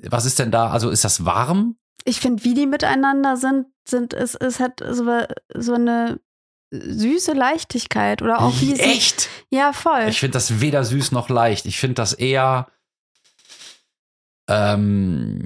was 0.09 0.25
ist 0.25 0.39
denn 0.39 0.51
da? 0.51 0.69
Also 0.69 0.89
ist 0.89 1.05
das 1.05 1.23
warm? 1.25 1.77
Ich 2.03 2.19
finde, 2.19 2.43
wie 2.43 2.53
die 2.53 2.65
miteinander 2.65 3.37
sind, 3.37 3.67
sind 3.87 4.13
es, 4.13 4.35
es 4.35 4.59
hat 4.59 4.81
so, 4.91 5.05
so 5.53 5.73
eine 5.73 6.19
süße 6.71 7.33
Leichtigkeit 7.33 8.21
oder 8.21 8.41
auch 8.41 8.53
wie 8.59 8.75
sie. 8.75 8.81
Echt? 8.81 9.29
Ja, 9.49 9.73
voll. 9.73 10.05
Ich 10.07 10.19
finde 10.19 10.33
das 10.33 10.61
weder 10.61 10.83
süß 10.83 11.11
noch 11.11 11.29
leicht. 11.29 11.65
Ich 11.65 11.79
finde 11.79 11.95
das 11.95 12.13
eher. 12.13 12.67
Ähm, 14.47 15.39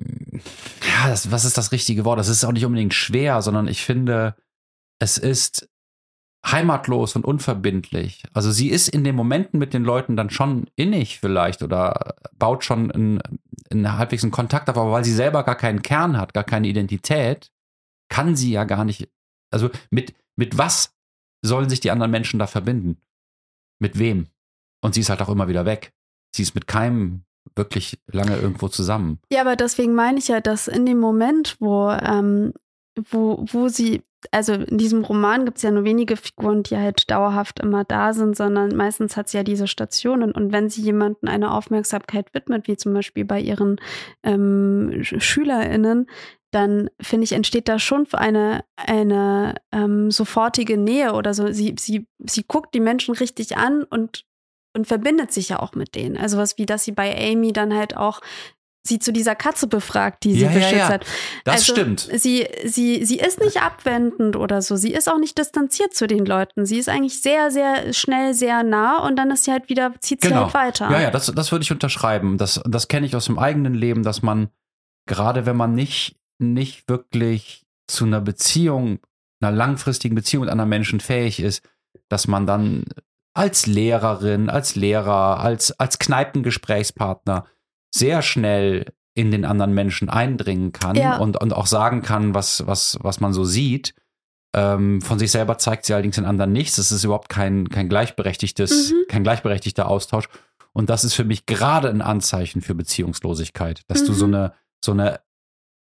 ja, 0.82 1.10
das, 1.10 1.32
was 1.32 1.46
ist 1.46 1.58
das 1.58 1.72
richtige 1.72 2.06
Wort? 2.06 2.20
Das 2.20 2.28
ist 2.28 2.44
auch 2.44 2.52
nicht 2.52 2.66
unbedingt 2.66 2.94
schwer, 2.94 3.42
sondern 3.42 3.68
ich 3.68 3.82
finde, 3.84 4.36
es 5.00 5.18
ist 5.18 5.70
heimatlos 6.46 7.16
und 7.16 7.26
unverbindlich. 7.26 8.24
Also 8.34 8.52
sie 8.52 8.70
ist 8.70 8.88
in 8.88 9.04
den 9.04 9.16
Momenten 9.16 9.60
mit 9.60 9.74
den 9.74 9.84
Leuten 9.84 10.16
dann 10.16 10.30
schon 10.30 10.68
innig 10.76 11.20
vielleicht 11.20 11.62
oder 11.62 12.16
baut 12.38 12.64
schon 12.64 12.90
in, 12.90 13.22
in 13.70 13.98
halbwegs 13.98 14.24
einen 14.24 14.32
Kontakt 14.32 14.70
auf, 14.70 14.78
aber 14.78 14.92
weil 14.92 15.04
sie 15.04 15.14
selber 15.14 15.44
gar 15.44 15.56
keinen 15.56 15.82
Kern 15.82 16.18
hat, 16.18 16.34
gar 16.34 16.46
keine 16.46 16.68
Identität, 16.68 17.52
kann 18.10 18.36
sie 18.36 18.52
ja 18.52 18.64
gar 18.64 18.86
nicht, 18.86 19.10
also 19.52 19.70
mit, 19.90 20.16
mit 20.36 20.58
was 20.58 20.96
sollen 21.42 21.70
sich 21.70 21.80
die 21.80 21.92
anderen 21.92 22.12
Menschen 22.12 22.40
da 22.40 22.48
verbinden? 22.48 22.98
Mit 23.80 24.00
wem? 24.00 24.28
Und 24.82 24.94
sie 24.94 25.02
ist 25.02 25.10
halt 25.10 25.22
auch 25.22 25.30
immer 25.30 25.48
wieder 25.48 25.66
weg. 25.66 25.94
Sie 26.34 26.42
ist 26.42 26.56
mit 26.56 26.68
keinem 26.68 27.24
wirklich 27.60 28.00
lange 28.08 28.36
irgendwo 28.36 28.68
zusammen. 28.70 29.20
Ja, 29.32 29.42
aber 29.42 29.56
deswegen 29.56 29.94
meine 29.94 30.18
ich 30.18 30.30
ja, 30.30 30.42
dass 30.42 30.68
in 30.68 30.88
dem 30.88 31.00
Moment, 31.00 31.58
wo, 31.60 31.92
ähm, 31.92 32.54
wo, 33.12 33.46
wo 33.52 33.68
sie, 33.68 34.02
also 34.32 34.54
in 34.54 34.78
diesem 34.78 35.04
Roman 35.04 35.46
gibt 35.46 35.58
es 35.58 35.64
ja 35.64 35.72
nur 35.72 35.84
wenige 35.84 36.18
Figuren, 36.18 36.64
die 36.64 36.76
halt 36.76 37.12
dauerhaft 37.12 37.60
immer 37.60 37.84
da 37.84 38.14
sind, 38.14 38.36
sondern 38.36 38.76
meistens 38.76 39.16
hat 39.16 39.30
sie 39.30 39.38
ja 39.38 39.44
diese 39.44 39.68
Stationen. 39.68 40.32
Und 40.32 40.52
wenn 40.52 40.70
sie 40.70 40.82
jemanden 40.82 41.28
eine 41.28 41.54
Aufmerksamkeit 41.54 42.34
widmet, 42.34 42.68
wie 42.68 42.78
zum 42.78 42.94
Beispiel 42.94 43.26
bei 43.26 43.40
ihren 43.40 43.80
ähm, 44.24 45.04
SchülerInnen, 45.04 46.08
dann 46.52 46.90
finde 47.00 47.26
ich, 47.26 47.34
entsteht 47.34 47.70
da 47.70 47.78
schon 47.78 48.08
eine, 48.12 48.64
eine 48.76 49.56
ähm, 49.72 50.10
sofortige 50.10 50.78
Nähe 50.78 51.14
oder 51.14 51.34
so. 51.34 51.52
Sie, 51.52 51.76
sie, 51.78 52.08
sie 52.18 52.44
guckt 52.48 52.74
die 52.74 52.80
Menschen 52.80 53.14
richtig 53.14 53.56
an 53.58 53.84
und, 53.84 54.26
und 54.76 54.88
verbindet 54.88 55.32
sich 55.32 55.50
ja 55.50 55.60
auch 55.60 55.74
mit 55.74 55.96
denen. 55.96 56.18
Also 56.18 56.38
was 56.38 56.58
wie, 56.58 56.66
dass 56.66 56.84
sie 56.84 56.92
bei 56.92 57.16
Amy 57.32 57.54
dann 57.54 57.74
halt 57.74 57.98
auch 57.98 58.22
sie 58.84 59.00
zu 59.00 59.12
dieser 59.12 59.36
Katze 59.36 59.68
befragt, 59.68 60.24
die 60.24 60.34
sie 60.34 60.42
Ja, 60.42 60.52
ja, 60.52 60.54
beschützt 60.56 60.76
ja. 60.76 60.90
hat. 60.90 61.06
Das 61.44 61.56
also, 61.56 61.74
stimmt. 61.74 62.00
Sie, 62.00 62.48
sie, 62.66 63.06
sie 63.06 63.20
ist 63.20 63.40
nicht 63.40 63.62
abwendend 63.62 64.36
oder 64.36 64.62
so. 64.62 64.78
Sie 64.78 64.94
ist 64.94 65.10
auch 65.10 65.20
nicht 65.20 65.38
distanziert 65.38 65.94
zu 65.94 66.08
den 66.08 66.26
Leuten. 66.26 66.66
Sie 66.66 66.78
ist 66.78 66.90
eigentlich 66.90 67.22
sehr, 67.22 67.52
sehr 67.52 67.94
schnell, 67.94 68.34
sehr 68.34 68.64
nah 68.64 69.06
und 69.06 69.16
dann 69.18 69.32
ist 69.32 69.44
sie 69.44 69.52
halt 69.52 69.70
wieder, 69.70 69.94
zieht 70.00 70.22
sie 70.22 70.30
Genau. 70.30 70.46
halt 70.46 70.54
weiter. 70.54 70.92
Ja, 70.92 71.02
ja, 71.02 71.12
das, 71.12 71.28
das 71.28 71.52
würde 71.52 71.64
ich 71.64 71.72
unterschreiben. 71.72 72.38
Das, 72.38 72.62
das 72.66 72.88
kenne 72.88 73.06
ich 73.06 73.16
aus 73.16 73.26
dem 73.26 73.38
eigenen 73.38 73.74
Leben, 73.74 74.02
dass 74.04 74.22
man, 74.22 74.50
gerade 75.08 75.46
wenn 75.46 75.58
man 75.58 75.76
nicht, 75.76 76.16
nicht 76.40 76.88
wirklich 76.88 77.66
zu 77.88 78.06
einer 78.06 78.22
Beziehung, 78.22 79.00
einer 79.42 79.52
langfristigen 79.52 80.16
Beziehung 80.16 80.46
mit 80.46 80.52
anderen 80.52 80.70
Menschen 80.70 81.00
fähig 81.00 81.42
ist, 81.42 81.64
dass 82.08 82.28
man 82.28 82.46
dann 82.48 82.86
als 83.34 83.66
Lehrerin, 83.68 84.50
als 84.50 84.76
Lehrer, 84.76 85.40
als, 85.40 85.72
als 85.80 86.00
Kneipengesprächspartner 86.00 87.46
sehr 87.94 88.22
schnell 88.22 88.86
in 89.16 89.32
den 89.32 89.46
anderen 89.46 89.74
Menschen 89.74 90.10
eindringen 90.10 90.72
kann 90.72 90.96
Ja. 90.96 91.18
und, 91.18 91.38
und 91.42 91.54
auch 91.54 91.68
sagen 91.68 92.02
kann, 92.02 92.34
was, 92.34 92.66
was, 92.68 92.98
was 93.02 93.20
man 93.20 93.34
so 93.34 93.44
sieht. 93.44 93.94
Ähm, 94.56 95.02
von 95.02 95.20
sich 95.20 95.32
selber 95.32 95.58
zeigt 95.58 95.86
sie 95.86 95.94
allerdings 95.94 96.16
den 96.16 96.26
anderen 96.26 96.52
nichts. 96.54 96.78
Es 96.78 96.92
ist 96.92 97.04
überhaupt 97.04 97.30
kein, 97.30 97.70
kein 97.70 97.90
gleichberechtigtes, 97.90 98.92
Mhm. 98.92 98.96
kein 99.08 99.24
gleichberechtigter 99.24 99.88
Austausch. 99.88 100.28
Und 100.74 100.90
das 100.90 101.04
ist 101.04 101.14
für 101.16 101.24
mich 101.26 101.46
gerade 101.46 101.90
ein 101.90 102.02
Anzeichen 102.02 102.62
für 102.62 102.76
Beziehungslosigkeit, 102.76 103.82
dass 103.88 104.04
du 104.06 104.12
Mhm. 104.12 104.16
so 104.16 104.26
eine, 104.26 104.54
so 104.84 104.92
eine 104.92 105.20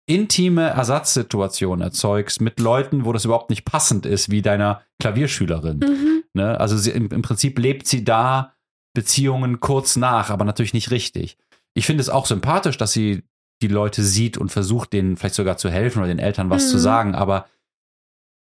intime 0.08 0.68
Ersatzsituation 0.70 1.82
erzeugst 1.82 2.40
mit 2.42 2.60
Leuten, 2.60 3.06
wo 3.06 3.14
das 3.14 3.26
überhaupt 3.26 3.50
nicht 3.50 3.66
passend 3.66 4.06
ist, 4.06 4.30
wie 4.30 4.42
deiner 4.42 4.82
Klavierschülerin. 5.00 5.80
Mhm. 5.80 6.15
Ne? 6.36 6.60
Also 6.60 6.78
sie, 6.78 6.92
im, 6.92 7.10
im 7.10 7.22
Prinzip 7.22 7.58
lebt 7.60 7.88
sie 7.88 8.04
da 8.04 8.54
Beziehungen 8.94 9.60
kurz 9.60 9.96
nach, 9.96 10.30
aber 10.30 10.46
natürlich 10.46 10.74
nicht 10.74 10.92
richtig. 10.92 11.38
Ich 11.74 11.86
finde 11.86 12.02
es 12.02 12.10
auch 12.10 12.26
sympathisch, 12.26 12.78
dass 12.78 12.94
sie 12.94 13.24
die 13.62 13.68
Leute 13.68 14.04
sieht 14.04 14.38
und 14.38 14.52
versucht, 14.52 14.94
denen 14.94 15.18
vielleicht 15.18 15.36
sogar 15.36 15.58
zu 15.58 15.70
helfen 15.70 16.00
oder 16.00 16.08
den 16.08 16.20
Eltern 16.20 16.50
was 16.50 16.66
Mhm. 16.66 16.70
zu 16.70 16.78
sagen, 16.78 17.16
aber 17.16 17.46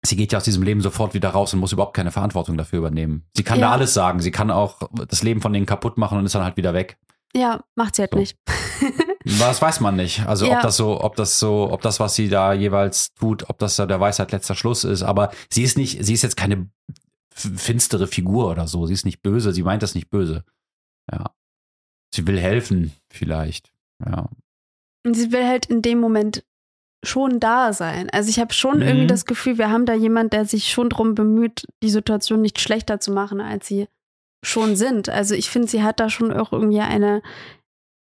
sie 0.04 0.16
geht 0.16 0.32
ja 0.32 0.38
aus 0.38 0.44
diesem 0.44 0.62
Leben 0.62 0.80
sofort 0.80 1.14
wieder 1.14 1.30
raus 1.30 1.52
und 1.54 1.60
muss 1.60 1.72
überhaupt 1.72 1.94
keine 1.96 2.10
Verantwortung 2.12 2.56
dafür 2.56 2.78
übernehmen. 2.80 3.24
Sie 3.36 3.42
kann 3.42 3.60
da 3.60 3.66
Ja. 3.68 3.72
alles 3.72 3.94
sagen, 3.94 4.20
sie 4.20 4.30
kann 4.30 4.50
auch 4.50 4.78
das 5.08 5.22
Leben 5.22 5.40
von 5.40 5.52
denen 5.52 5.66
kaputt 5.66 5.98
machen 5.98 6.18
und 6.18 6.26
ist 6.26 6.34
dann 6.34 6.44
halt 6.44 6.56
wieder 6.56 6.74
weg. 6.74 6.98
Ja, 7.34 7.60
macht 7.74 7.96
sie 7.96 8.02
halt 8.02 8.12
So. 8.12 8.18
nicht. 8.18 8.36
Das 9.40 9.60
weiß 9.60 9.80
man 9.80 9.94
nicht. 9.96 10.24
Also 10.26 10.46
Ja. 10.46 10.56
ob 10.56 10.62
das 10.62 10.76
so, 10.78 11.02
ob 11.02 11.16
das 11.16 11.38
so, 11.38 11.70
ob 11.70 11.82
das, 11.82 12.00
was 12.00 12.14
sie 12.14 12.30
da 12.30 12.54
jeweils 12.54 13.12
tut, 13.12 13.50
ob 13.50 13.58
das 13.58 13.76
da 13.76 13.84
der 13.84 14.00
Weisheit 14.00 14.32
letzter 14.32 14.54
Schluss 14.54 14.84
ist. 14.84 15.02
Aber 15.02 15.30
sie 15.50 15.64
ist 15.64 15.76
nicht, 15.76 16.02
sie 16.02 16.14
ist 16.14 16.22
jetzt 16.22 16.36
keine 16.38 16.70
finstere 17.38 18.06
Figur 18.06 18.50
oder 18.50 18.66
so. 18.66 18.86
Sie 18.86 18.94
ist 18.94 19.04
nicht 19.04 19.22
böse. 19.22 19.52
Sie 19.52 19.62
meint 19.62 19.82
das 19.82 19.94
nicht 19.94 20.10
böse. 20.10 20.44
Ja. 21.10 21.34
Sie 22.14 22.26
will 22.26 22.38
helfen, 22.38 22.92
vielleicht. 23.12 23.72
Ja. 24.04 24.28
Und 25.06 25.14
sie 25.14 25.30
will 25.32 25.46
halt 25.46 25.66
in 25.66 25.82
dem 25.82 26.00
Moment 26.00 26.44
schon 27.04 27.38
da 27.38 27.72
sein. 27.72 28.10
Also 28.10 28.28
ich 28.28 28.40
habe 28.40 28.52
schon 28.52 28.78
Mhm. 28.78 28.82
irgendwie 28.82 29.06
das 29.06 29.24
Gefühl, 29.24 29.56
wir 29.58 29.70
haben 29.70 29.86
da 29.86 29.94
jemand, 29.94 30.32
der 30.32 30.44
sich 30.44 30.70
schon 30.72 30.90
drum 30.90 31.14
bemüht, 31.14 31.66
die 31.82 31.90
Situation 31.90 32.40
nicht 32.40 32.60
schlechter 32.60 32.98
zu 32.98 33.12
machen, 33.12 33.40
als 33.40 33.66
sie 33.68 33.88
schon 34.44 34.74
sind. 34.76 35.08
Also 35.08 35.34
ich 35.34 35.48
finde, 35.48 35.68
sie 35.68 35.82
hat 35.82 36.00
da 36.00 36.10
schon 36.10 36.32
auch 36.32 36.52
irgendwie 36.52 36.80
eine 36.80 37.22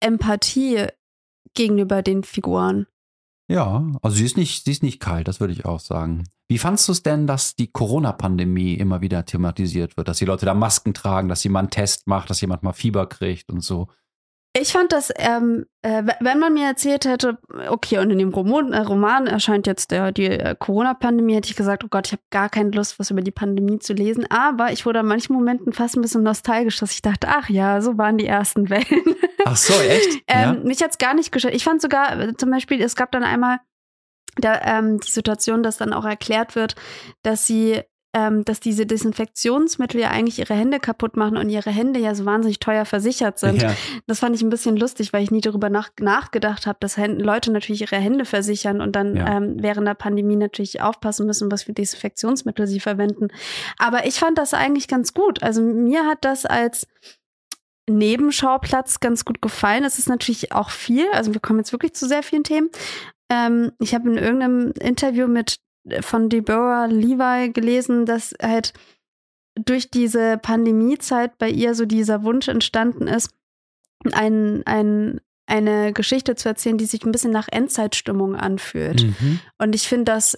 Empathie 0.02 0.88
gegenüber 1.54 2.02
den 2.02 2.24
Figuren. 2.24 2.88
Ja, 3.54 3.86
also 4.02 4.18
sie 4.18 4.26
ist 4.26 4.36
nicht, 4.36 4.66
sie 4.66 4.72
ist 4.72 4.82
nicht 4.82 5.00
kalt, 5.00 5.28
das 5.28 5.40
würde 5.40 5.54
ich 5.54 5.64
auch 5.64 5.80
sagen. 5.80 6.24
Wie 6.48 6.58
fandst 6.58 6.88
du 6.88 6.92
es 6.92 7.04
denn, 7.04 7.28
dass 7.28 7.56
die 7.56 7.72
Corona-Pandemie 7.72 8.74
immer 8.74 9.02
wieder 9.02 9.26
thematisiert 9.26 9.96
wird, 9.96 10.08
dass 10.08 10.18
die 10.18 10.26
Leute 10.26 10.48
da 10.48 10.56
Masken 10.56 10.96
tragen, 10.96 11.30
dass 11.30 11.44
jemand 11.44 11.66
einen 11.66 11.86
Test 11.86 12.08
macht, 12.08 12.32
dass 12.32 12.42
jemand 12.42 12.64
mal 12.64 12.74
Fieber 12.74 13.06
kriegt 13.06 13.52
und 13.52 13.62
so? 13.62 13.90
Ich 14.56 14.72
fand 14.72 14.92
das, 14.92 15.12
ähm, 15.16 15.66
äh, 15.82 16.04
wenn 16.20 16.38
man 16.38 16.54
mir 16.54 16.68
erzählt 16.68 17.06
hätte, 17.06 17.40
okay, 17.70 17.98
und 17.98 18.12
in 18.12 18.20
dem 18.20 18.30
Roman, 18.30 18.72
äh, 18.72 18.82
Roman 18.82 19.26
erscheint 19.26 19.66
jetzt 19.66 19.90
der, 19.90 20.12
die 20.12 20.28
äh, 20.28 20.56
Corona-Pandemie, 20.58 21.34
hätte 21.34 21.50
ich 21.50 21.56
gesagt, 21.56 21.84
oh 21.84 21.88
Gott, 21.90 22.06
ich 22.06 22.12
habe 22.12 22.22
gar 22.30 22.50
keine 22.50 22.70
Lust, 22.70 23.00
was 23.00 23.10
über 23.10 23.22
die 23.22 23.32
Pandemie 23.32 23.80
zu 23.80 23.94
lesen. 23.94 24.30
Aber 24.30 24.72
ich 24.72 24.86
wurde 24.86 25.00
an 25.00 25.08
manchen 25.08 25.34
Momenten 25.34 25.74
fast 25.74 25.98
ein 25.98 26.02
bisschen 26.02 26.22
nostalgisch, 26.22 26.78
dass 26.78 26.92
ich 26.92 27.02
dachte, 27.02 27.30
ach 27.30 27.50
ja, 27.50 27.82
so 27.82 27.98
waren 27.98 28.20
die 28.20 28.28
ersten 28.28 28.70
Wellen. 28.70 28.86
Ach 29.46 29.58
so, 29.58 29.74
echt? 29.74 30.24
ähm, 30.28 30.64
Mich 30.64 30.82
hat's 30.82 30.98
gar 30.98 31.14
nicht 31.14 31.34
gestört. 31.34 31.54
Ich 31.54 31.66
fand 31.66 31.82
sogar, 31.82 32.18
äh, 32.18 32.38
zum 32.38 32.50
Beispiel, 32.50 32.82
es 32.82 32.96
gab 32.96 33.12
dann 33.12 33.26
einmal 33.26 33.60
da, 34.38 34.62
ähm, 34.64 35.02
die 35.02 35.12
Situation, 35.12 35.64
dass 35.64 35.78
dann 35.78 35.92
auch 35.92 36.06
erklärt 36.06 36.56
wird, 36.56 36.76
dass 37.24 37.46
sie 37.46 37.82
ähm, 38.16 38.46
dass 38.46 38.60
diese 38.60 38.86
Desinfektionsmittel 38.86 40.00
ja 40.00 40.10
eigentlich 40.12 40.38
ihre 40.40 40.54
Hände 40.54 40.80
kaputt 40.80 41.18
machen 41.18 41.36
und 41.38 41.50
ihre 41.50 41.72
Hände 41.72 42.00
ja 42.00 42.14
so 42.14 42.26
wahnsinnig 42.26 42.60
teuer 42.60 42.86
versichert 42.86 43.40
sind. 43.40 43.62
ja. 43.64 43.74
Das 44.06 44.20
fand 44.20 44.36
ich 44.36 44.42
ein 44.44 44.50
bisschen 44.52 44.78
lustig, 44.78 45.14
weil 45.14 45.24
ich 45.24 45.32
nie 45.32 45.42
darüber 45.42 45.70
nach, 45.70 45.90
nachgedacht 46.00 46.68
habe, 46.68 46.78
dass 46.80 46.96
Hän- 46.98 47.20
Leute 47.20 47.52
natürlich 47.52 47.82
ihre 47.82 47.96
Hände 47.96 48.26
versichern 48.26 48.82
und 48.82 48.96
dann 48.96 49.16
Ja. 49.18 49.38
ähm, 49.38 49.56
während 49.60 49.88
der 49.88 49.96
Pandemie 49.96 50.36
natürlich 50.36 50.82
aufpassen 50.82 51.26
müssen, 51.26 51.52
was 51.52 51.64
für 51.64 51.74
Desinfektionsmittel 51.74 52.68
sie 52.68 52.80
verwenden. 52.80 53.30
Aber 53.80 54.06
ich 54.06 54.20
fand 54.20 54.38
das 54.38 54.54
eigentlich 54.54 54.88
ganz 54.88 55.14
gut. 55.14 55.42
Also 55.42 55.62
mir 55.64 56.06
hat 56.06 56.20
das 56.24 56.46
als 56.46 56.88
Nebenschauplatz 57.90 59.00
ganz 59.00 59.26
gut 59.26 59.42
gefallen. 59.42 59.84
Es 59.84 60.00
ist 60.00 60.08
natürlich 60.08 60.52
auch 60.54 60.70
viel, 60.70 61.06
also 61.12 61.34
wir 61.34 61.42
kommen 61.42 61.60
jetzt 61.60 61.72
wirklich 61.74 61.94
zu 61.94 62.08
sehr 62.08 62.24
vielen 62.24 62.44
Themen. 62.44 62.70
Ähm, 63.30 63.72
ich 63.80 63.94
habe 63.94 64.10
in 64.10 64.18
irgendeinem 64.18 64.72
Interview 64.80 65.28
mit 65.28 65.58
von 66.02 66.30
Deborah 66.30 66.86
Levi 66.86 67.52
gelesen, 67.52 68.06
dass 68.06 68.34
halt 68.42 68.74
durch 69.56 69.92
diese 69.92 70.38
Pandemiezeit 70.38 71.38
bei 71.38 71.50
ihr 71.50 71.76
so 71.76 71.86
dieser 71.86 72.24
Wunsch 72.24 72.48
entstanden 72.48 73.08
ist, 73.08 73.32
ein, 74.12 74.64
ein, 74.66 75.22
eine 75.46 75.94
Geschichte 75.94 76.36
zu 76.36 76.50
erzählen, 76.50 76.78
die 76.78 76.86
sich 76.86 77.06
ein 77.06 77.12
bisschen 77.12 77.32
nach 77.32 77.48
Endzeitstimmung 77.52 78.36
anfühlt. 78.36 79.04
Mhm. 79.04 79.40
Und 79.58 79.76
ich 79.76 79.88
finde 79.88 80.06
das 80.06 80.36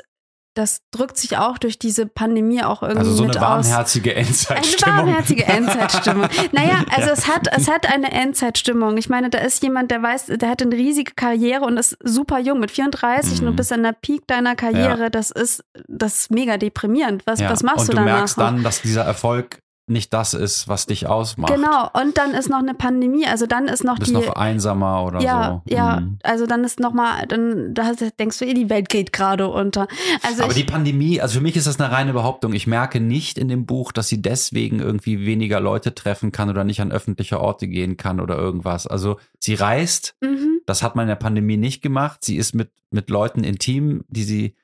das 0.56 0.80
drückt 0.92 1.18
sich 1.18 1.38
auch 1.38 1.58
durch 1.60 1.78
diese 1.78 2.06
Pandemie 2.08 2.64
auch 2.64 2.82
irgendwie 2.82 3.00
Also 3.10 3.14
so 3.14 3.24
eine 3.26 3.36
warmherzige. 3.36 4.16
Endzeitstimmung. 4.16 4.98
Eine 5.00 5.08
warmherzige 5.08 5.46
Endzeitstimmung. 5.46 6.28
Naja, 6.52 6.84
also 6.96 7.10
es 7.12 7.28
hat, 7.28 7.48
es 7.52 7.68
hat 7.70 7.86
eine 7.94 8.12
Endzeitstimmung. 8.12 8.98
Ich 8.98 9.10
meine, 9.10 9.30
da 9.30 9.38
ist 9.40 9.62
jemand, 9.62 9.92
der 9.92 10.02
weiß, 10.02 10.26
der 10.28 10.50
hat 10.50 10.62
eine 10.62 10.76
riesige 10.76 11.12
Karriere 11.14 11.66
und 11.66 11.78
ist 11.78 11.98
super 12.04 12.40
jung 12.40 12.60
mit 12.60 12.72
34 12.72 13.42
Mhm. 13.42 13.48
und 13.50 13.56
bist 13.58 13.72
an 13.72 13.84
der 13.84 13.92
Peak 13.94 14.26
deiner 14.28 14.56
Karriere. 14.56 15.04
Ja. 15.04 15.10
Das 15.10 15.30
ist, 15.30 15.64
das 15.88 16.22
ist 16.22 16.32
mega 16.32 16.58
deprimierend. 16.58 17.24
Was, 17.28 17.40
Ja, 17.40 17.50
was 17.50 17.62
machst 17.62 17.82
und 17.82 17.88
du 17.90 17.92
du 17.94 17.98
danach? 18.00 18.18
merkst 18.20 18.38
dann, 18.38 18.64
dass 18.64 18.82
dieser 18.82 19.04
Erfolg 19.04 19.60
nicht 19.88 20.14
das 20.14 20.34
ist, 20.34 20.68
was 20.68 20.88
dich 20.88 21.06
ausmacht. 21.08 21.54
Genau, 21.54 21.90
und 21.94 22.18
dann 22.18 22.32
ist 22.32 22.50
noch 22.50 22.58
eine 22.60 22.74
Pandemie, 22.74 23.26
also 23.28 23.46
dann 23.46 23.68
ist 23.68 23.84
noch 23.84 23.96
Du 23.96 24.00
bist 24.00 24.12
die. 24.12 24.16
noch 24.16 24.30
einsamer 24.36 25.04
oder 25.06 25.22
ja, 25.22 25.62
so. 25.68 25.74
ja, 25.74 26.00
Mhm. 26.00 26.18
also 26.24 26.48
dann 26.48 26.64
ist 26.64 26.80
noch 26.80 26.92
mal, 26.94 27.26
dann 27.28 27.74
da 27.74 27.92
denkst 28.20 28.40
du, 28.40 28.46
eh, 28.46 28.54
die 28.56 28.70
Welt 28.70 28.90
geht 28.90 29.14
gerade 29.14 29.48
unter. 29.48 29.88
Also 30.24 30.44
Aber 30.44 30.52
ich, 30.54 30.58
die 30.58 30.64
Pandemie, 30.72 31.22
also 31.22 31.38
für 31.38 31.44
mich 31.44 31.56
ist 31.56 31.68
das 31.68 31.80
eine 31.80 31.92
reine 31.92 32.14
Behauptung. 32.14 32.54
Ich 32.54 32.66
merke 32.66 33.00
nicht 33.00 33.38
in 33.38 33.48
dem 33.48 33.66
Buch, 33.68 33.92
dass 33.92 34.08
sie 34.08 34.22
deswegen 34.22 34.80
irgendwie 34.80 35.26
weniger 35.26 35.60
Leute 35.60 35.94
treffen 35.94 36.32
kann 36.32 36.50
oder 36.50 36.64
nicht 36.64 36.82
an 36.82 36.92
öffentliche 36.92 37.40
Orte 37.40 37.68
gehen 37.68 37.96
kann 37.96 38.20
oder 38.20 38.38
irgendwas. 38.38 38.88
Also 38.88 39.18
sie 39.40 39.54
reist, 39.54 40.16
mhm, 40.22 40.62
das 40.66 40.82
hat 40.82 40.96
man 40.96 41.04
in 41.04 41.10
der 41.10 41.16
Pandemie 41.16 41.58
nicht 41.58 41.82
gemacht. 41.84 42.24
Sie 42.24 42.38
ist 42.38 42.56
mit, 42.56 42.72
mit 42.90 43.10
Leuten 43.12 43.44
intim, 43.44 44.04
die 44.08 44.24
sie 44.24 44.56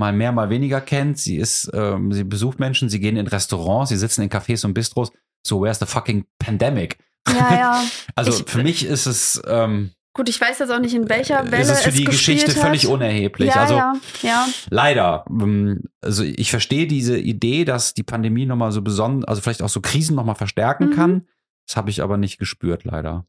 mal 0.00 0.12
mehr, 0.12 0.32
mal 0.32 0.50
weniger 0.50 0.80
kennt. 0.80 1.18
Sie 1.18 1.36
ist, 1.36 1.70
ähm, 1.74 2.12
sie 2.12 2.24
besucht 2.24 2.58
Menschen, 2.58 2.88
sie 2.88 2.98
gehen 2.98 3.16
in 3.16 3.28
Restaurants, 3.28 3.90
sie 3.90 3.96
sitzen 3.96 4.22
in 4.22 4.28
Cafés 4.30 4.64
und 4.66 4.74
Bistros. 4.74 5.12
So, 5.46 5.60
where's 5.62 5.78
the 5.78 5.86
fucking 5.86 6.24
pandemic? 6.38 6.98
ja, 7.28 7.54
ja. 7.54 7.84
Also 8.16 8.32
Ich- 8.32 8.50
für 8.50 8.62
mich 8.62 8.84
ist 8.84 9.06
es, 9.06 9.40
ähm, 9.46 9.90
Gut, 10.12 10.28
ich 10.28 10.40
weiß 10.40 10.58
jetzt 10.58 10.70
auch 10.72 10.80
nicht, 10.80 10.92
in 10.94 11.08
welcher 11.08 11.50
Welle 11.52 11.62
ist 11.62 11.70
es 11.70 11.82
für 11.82 11.92
die 11.92 12.02
Geschichte 12.04 12.50
hat. 12.52 12.58
völlig 12.58 12.88
unerheblich. 12.88 13.50
Ja, 13.50 13.60
also 13.62 13.74
ja, 13.74 13.92
ja. 14.22 14.48
Leider. 14.68 15.24
Ähm, 15.30 15.84
Also 16.02 16.24
ich 16.24 16.50
verstehe 16.50 16.88
diese 16.88 17.16
Idee, 17.16 17.64
dass 17.64 17.94
die 17.94 18.02
Pandemie 18.02 18.44
nochmal 18.44 18.72
so 18.72 18.82
besonders, 18.82 19.28
also 19.28 19.40
vielleicht 19.40 19.62
auch 19.62 19.68
so 19.68 19.80
Krisen 19.80 20.16
nochmal 20.16 20.34
verstärken 20.34 20.86
Mhm. 20.88 20.94
kann. 20.96 21.28
Das 21.68 21.76
habe 21.76 21.90
ich 21.90 22.02
aber 22.02 22.16
nicht 22.16 22.38
gespürt, 22.38 22.82
leider. 22.84 23.24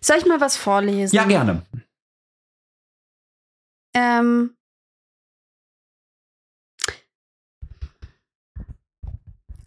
Soll 0.00 0.18
ich 0.18 0.26
mal 0.26 0.40
was 0.40 0.56
vorlesen? 0.56 1.16
Ja, 1.16 1.24
gerne. 1.24 1.62
Ähm, 3.94 4.54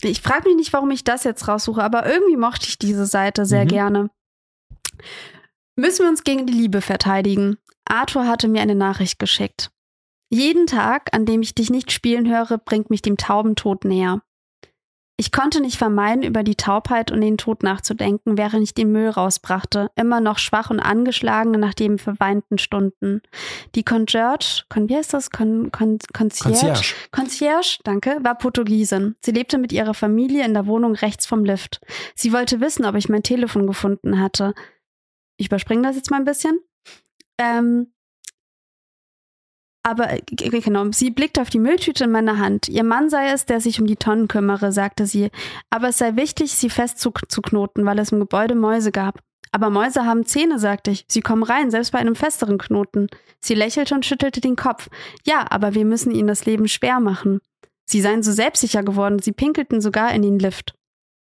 ich 0.10 0.22
frage 0.22 0.48
mich 0.48 0.56
nicht, 0.58 0.74
warum 0.74 0.92
ich 0.92 1.04
das 1.04 1.24
jetzt 1.24 1.48
raussuche, 1.48 1.84
aber 1.84 2.06
irgendwie 2.06 2.38
mochte 2.38 2.68
ich 2.68 2.78
diese 2.78 3.06
Seite 3.06 3.46
sehr 3.46 3.64
Mhm. 3.66 3.70
gerne. 3.70 4.10
Müssen 5.76 6.04
wir 6.04 6.10
uns 6.10 6.24
gegen 6.24 6.46
die 6.46 6.54
Liebe 6.54 6.82
verteidigen? 6.82 7.58
Arthur 7.86 8.28
hatte 8.28 8.48
mir 8.48 8.62
eine 8.62 8.76
Nachricht 8.76 9.20
geschickt. 9.20 9.72
Jeden 10.30 10.68
Tag, 10.68 11.14
an 11.14 11.26
dem 11.26 11.42
ich 11.42 11.54
dich 11.54 11.70
nicht 11.70 11.92
spielen 11.92 12.28
höre, 12.30 12.58
bringt 12.58 12.90
mich 12.90 13.02
dem 13.02 13.18
Taubentod 13.18 13.86
näher. 13.86 14.22
Ich 15.18 15.32
konnte 15.32 15.62
nicht 15.62 15.78
vermeiden, 15.78 16.24
über 16.24 16.44
die 16.44 16.56
Taubheit 16.56 17.10
und 17.10 17.22
den 17.22 17.38
Tod 17.38 17.64
nachzudenken, 17.64 18.38
während 18.38 18.64
ich 18.64 18.74
den 18.74 18.92
Müll 18.92 19.08
rausbrachte, 19.08 19.90
immer 19.96 20.20
noch 20.20 20.40
schwach 20.40 20.70
und 20.70 20.82
angeschlagen 20.82 21.52
nach 21.52 21.74
den 21.74 21.98
verweinten 21.98 22.58
Stunden. 22.58 23.22
Die 23.76 23.84
Concierge, 23.84 24.64
Con, 24.68 24.90
wie 24.90 24.98
heißt 24.98 25.14
das? 25.14 25.30
Con, 25.30 25.72
Con, 25.72 26.00
Concierge? 26.14 26.60
Concierge. 26.60 26.96
Concierge, 27.12 27.80
danke, 27.86 28.18
war 28.24 28.36
Portugiesin. 28.38 29.16
Sie 29.22 29.32
lebte 29.32 29.58
mit 29.58 29.72
ihrer 29.72 29.94
Familie 29.94 30.44
in 30.44 30.54
der 30.54 30.68
Wohnung 30.68 30.96
rechts 30.96 31.26
vom 31.26 31.46
Lift. 31.46 31.80
Sie 32.14 32.34
wollte 32.34 32.60
wissen, 32.60 32.86
ob 32.86 32.96
ich 32.96 33.08
mein 33.08 33.24
Telefon 33.24 33.68
gefunden 33.68 34.20
hatte. 34.20 34.54
Ich 35.38 35.48
überspringe 35.48 35.84
das 35.84 35.96
jetzt 35.96 36.12
mal 36.12 36.18
ein 36.18 36.26
bisschen. 36.26 36.60
Ähm, 37.38 37.94
aber 39.86 40.14
äh, 40.14 40.22
genau, 40.26 40.92
sie 40.92 41.12
blickte 41.12 41.42
auf 41.42 41.52
die 41.52 41.60
Mülltüte 41.60 42.06
in 42.06 42.12
meiner 42.12 42.40
Hand. 42.40 42.68
Ihr 42.68 42.84
Mann 42.84 43.12
sei 43.12 43.30
es, 43.30 43.46
der 43.46 43.62
sich 43.62 43.80
um 43.80 43.86
die 43.86 43.98
Tonnen 43.98 44.28
kümmere, 44.28 44.72
sagte 44.72 45.06
sie. 45.06 45.30
Aber 45.70 45.90
es 45.90 46.00
sei 46.00 46.16
wichtig, 46.16 46.54
sie 46.54 46.72
fest 46.72 46.98
zu, 47.00 47.12
zu 47.28 47.42
knoten, 47.44 47.86
weil 47.86 48.00
es 48.00 48.12
im 48.12 48.20
Gebäude 48.20 48.56
Mäuse 48.56 48.92
gab. 48.92 49.20
Aber 49.52 49.70
Mäuse 49.70 50.04
haben 50.04 50.26
Zähne, 50.26 50.58
sagte 50.58 50.90
ich. 50.90 51.06
Sie 51.08 51.22
kommen 51.22 51.44
rein, 51.44 51.70
selbst 51.70 51.92
bei 51.92 52.00
einem 52.00 52.16
festeren 52.16 52.58
Knoten. 52.58 53.10
Sie 53.40 53.54
lächelte 53.54 53.94
und 53.94 54.08
schüttelte 54.08 54.42
den 54.42 54.56
Kopf. 54.56 54.90
Ja, 55.24 55.46
aber 55.52 55.76
wir 55.76 55.86
müssen 55.86 56.12
ihnen 56.12 56.28
das 56.28 56.48
Leben 56.48 56.68
schwer 56.68 57.00
machen. 57.00 57.40
Sie 57.86 58.02
seien 58.02 58.24
so 58.24 58.32
selbstsicher 58.32 58.82
geworden, 58.82 59.20
sie 59.20 59.34
pinkelten 59.34 59.82
sogar 59.82 60.16
in 60.16 60.24
den 60.24 60.40
Lift. 60.40 60.74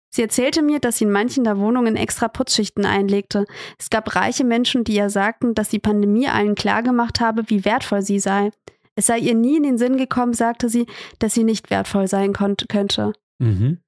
Sie 0.10 0.22
erzählte 0.22 0.62
mir, 0.62 0.80
dass 0.80 0.98
sie 0.98 1.04
in 1.06 1.12
manchen 1.12 1.44
der 1.44 1.58
Wohnungen 1.60 1.96
extra 1.96 2.28
Putzschichten 2.28 2.86
einlegte. 2.86 3.46
Es 3.78 3.90
gab 3.90 4.16
reiche 4.16 4.44
Menschen, 4.46 4.84
die 4.84 4.96
ihr 4.96 5.10
sagten, 5.10 5.54
dass 5.54 5.70
die 5.70 5.80
Pandemie 5.80 6.28
allen 6.28 6.56
klargemacht 6.56 7.20
habe, 7.20 7.50
wie 7.50 7.66
wertvoll 7.66 8.02
sie 8.02 8.20
sei. 8.20 8.52
Es 8.96 9.08
sei 9.08 9.20
ihr 9.20 9.36
nie 9.36 9.58
in 9.58 9.64
den 9.64 9.78
Sinn 9.78 9.98
gekommen, 9.98 10.34
sagte 10.34 10.70
sie, 10.70 10.88
dass 11.20 11.34
sie 11.34 11.44
nicht 11.44 11.70
wertvoll 11.70 12.08
sein 12.08 12.34
könnte. 12.34 13.14
Mhm. 13.40 13.80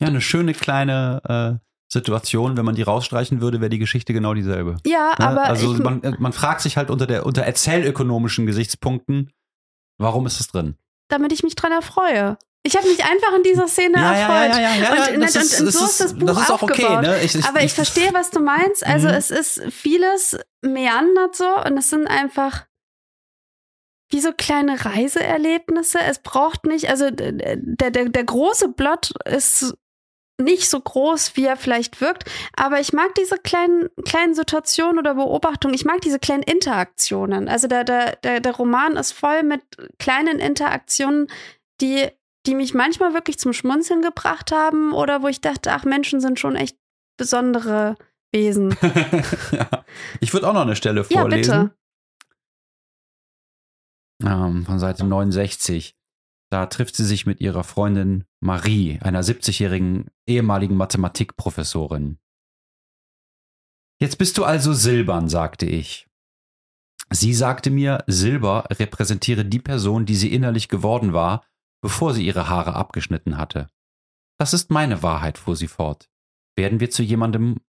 Ja, 0.00 0.06
eine 0.08 0.20
schöne 0.22 0.54
kleine 0.54 1.60
äh, 1.60 1.66
Situation. 1.92 2.56
Wenn 2.56 2.64
man 2.64 2.74
die 2.74 2.82
rausstreichen 2.82 3.40
würde, 3.42 3.60
wäre 3.60 3.68
die 3.68 3.78
Geschichte 3.78 4.12
genau 4.14 4.32
dieselbe. 4.34 4.76
Ja, 4.86 5.12
Ne? 5.18 5.26
aber 5.26 5.44
also 5.44 5.74
man, 5.74 6.02
äh, 6.02 6.12
man 6.18 6.32
fragt 6.32 6.62
sich 6.62 6.76
halt 6.78 6.88
unter, 6.88 7.06
der, 7.06 7.26
unter 7.26 7.42
erzählökonomischen 7.42 8.46
Gesichtspunkten, 8.46 9.30
warum 9.98 10.24
ist 10.26 10.40
es 10.40 10.48
drin? 10.48 10.76
damit 11.08 11.30
ich 11.30 11.42
mich 11.42 11.54
dran 11.56 11.72
erfreue. 11.72 12.38
Ich 12.64 12.76
habe 12.76 12.86
mich 12.88 13.04
einfach 13.04 13.34
in 13.34 13.42
dieser 13.42 13.66
Szene 13.66 13.98
erfreut. 13.98 14.50
Und- 14.56 15.16
und- 15.16 15.22
und 15.66 15.72
so 15.72 15.84
ist 15.84 16.00
das 16.00 16.14
Buch 16.16 16.26
das 16.28 16.42
ist 16.42 16.50
auch 16.50 16.62
okay. 16.62 16.84
aufgebaut. 16.84 17.02
Ne? 17.02 17.20
Ich, 17.22 17.34
ich, 17.34 17.44
Aber 17.44 17.62
ich 17.62 17.72
verstehe, 17.72 18.14
was 18.14 18.30
du 18.30 18.40
meinst. 18.40 18.86
Also 18.86 19.08
Mhm. 19.08 19.14
es 19.14 19.30
ist 19.32 19.62
vieles 19.72 20.38
meandert 20.62 21.34
so 21.34 21.48
und 21.64 21.76
es 21.76 21.90
sind 21.90 22.06
einfach 22.06 22.66
wie 24.12 24.20
so 24.20 24.32
kleine 24.32 24.84
Reiseerlebnisse. 24.84 25.98
Es 26.00 26.20
braucht 26.20 26.64
nicht, 26.66 26.88
also 26.88 27.10
der, 27.10 27.32
der, 27.90 27.90
der 28.08 28.24
große 28.24 28.68
Plot 28.72 29.12
ist 29.24 29.74
nicht 30.40 30.68
so 30.68 30.80
groß, 30.80 31.36
wie 31.36 31.44
er 31.46 31.56
vielleicht 31.56 32.00
wirkt, 32.00 32.24
aber 32.56 32.80
ich 32.80 32.92
mag 32.92 33.14
diese 33.14 33.36
kleinen, 33.38 33.88
kleinen 34.04 34.34
Situationen 34.34 34.98
oder 34.98 35.14
Beobachtungen, 35.14 35.74
ich 35.74 35.84
mag 35.84 36.00
diese 36.00 36.18
kleinen 36.18 36.42
Interaktionen. 36.42 37.48
Also 37.48 37.68
der, 37.68 37.84
der, 37.84 38.16
der, 38.16 38.40
der 38.40 38.52
Roman 38.54 38.96
ist 38.96 39.12
voll 39.12 39.42
mit 39.44 39.62
kleinen 39.98 40.40
Interaktionen, 40.40 41.28
die, 41.80 42.08
die 42.46 42.54
mich 42.54 42.74
manchmal 42.74 43.14
wirklich 43.14 43.38
zum 43.38 43.52
Schmunzeln 43.52 44.02
gebracht 44.02 44.52
haben 44.52 44.92
oder 44.92 45.22
wo 45.22 45.28
ich 45.28 45.40
dachte, 45.40 45.72
ach, 45.72 45.84
Menschen 45.84 46.20
sind 46.20 46.40
schon 46.40 46.56
echt 46.56 46.76
besondere 47.16 47.96
Wesen. 48.32 48.74
ja. 49.52 49.84
Ich 50.20 50.32
würde 50.32 50.48
auch 50.48 50.54
noch 50.54 50.62
eine 50.62 50.76
Stelle 50.76 51.04
Ja, 51.08 51.20
vorlesen. 51.20 51.70
bitte. 54.20 54.30
Ähm, 54.30 54.64
von 54.64 54.78
Seite 54.78 55.04
69. 55.04 55.94
Da 56.50 56.66
trifft 56.66 56.96
sie 56.96 57.04
sich 57.04 57.26
mit 57.26 57.40
ihrer 57.40 57.64
Freundin 57.64 58.24
Marie, 58.40 58.98
einer 59.02 59.22
70-jährigen 59.22 60.10
ehemaligen 60.26 60.76
Mathematikprofessorin. 60.76 62.18
Jetzt 64.00 64.18
bist 64.18 64.36
du 64.36 64.44
also 64.44 64.72
silbern, 64.72 65.28
sagte 65.28 65.66
ich. 65.66 66.08
Sie 67.10 67.34
sagte 67.34 67.70
mir, 67.70 68.04
Silber 68.06 68.66
repräsentiere 68.70 69.44
die 69.44 69.60
Person, 69.60 70.06
die 70.06 70.14
sie 70.16 70.32
innerlich 70.32 70.68
geworden 70.68 71.12
war, 71.12 71.44
bevor 71.82 72.14
sie 72.14 72.24
ihre 72.24 72.48
Haare 72.48 72.74
abgeschnitten 72.74 73.36
hatte. 73.36 73.68
Das 74.38 74.54
ist 74.54 74.70
meine 74.70 75.02
Wahrheit, 75.02 75.36
fuhr 75.36 75.56
sie 75.56 75.68
fort. 75.68 76.08
Werden 76.56 76.80
wir 76.80 76.90
zu 76.90 77.02
jemandem 77.02 77.60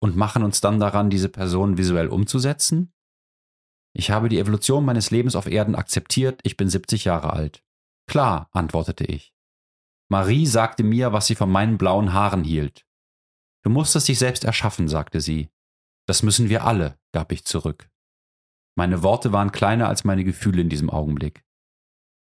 und 0.00 0.16
machen 0.16 0.42
uns 0.42 0.60
dann 0.60 0.78
daran, 0.78 1.10
diese 1.10 1.28
Person 1.28 1.78
visuell 1.78 2.08
umzusetzen? 2.08 2.92
Ich 3.96 4.10
habe 4.10 4.28
die 4.28 4.38
Evolution 4.38 4.84
meines 4.84 5.10
Lebens 5.10 5.36
auf 5.36 5.46
Erden 5.46 5.74
akzeptiert, 5.74 6.40
ich 6.42 6.56
bin 6.56 6.68
70 6.68 7.04
Jahre 7.04 7.32
alt. 7.32 7.64
Klar, 8.06 8.48
antwortete 8.52 9.04
ich. 9.04 9.34
Marie 10.10 10.46
sagte 10.46 10.82
mir, 10.82 11.12
was 11.12 11.26
sie 11.26 11.34
von 11.34 11.50
meinen 11.50 11.78
blauen 11.78 12.12
Haaren 12.12 12.44
hielt. 12.44 12.86
Du 13.62 13.70
musst 13.70 13.96
es 13.96 14.04
dich 14.04 14.18
selbst 14.18 14.44
erschaffen, 14.44 14.88
sagte 14.88 15.20
sie. 15.20 15.48
Das 16.06 16.22
müssen 16.22 16.50
wir 16.50 16.64
alle, 16.64 16.98
gab 17.12 17.32
ich 17.32 17.44
zurück. 17.44 17.90
Meine 18.76 19.02
Worte 19.02 19.32
waren 19.32 19.52
kleiner 19.52 19.88
als 19.88 20.04
meine 20.04 20.24
Gefühle 20.24 20.60
in 20.60 20.68
diesem 20.68 20.90
Augenblick. 20.90 21.44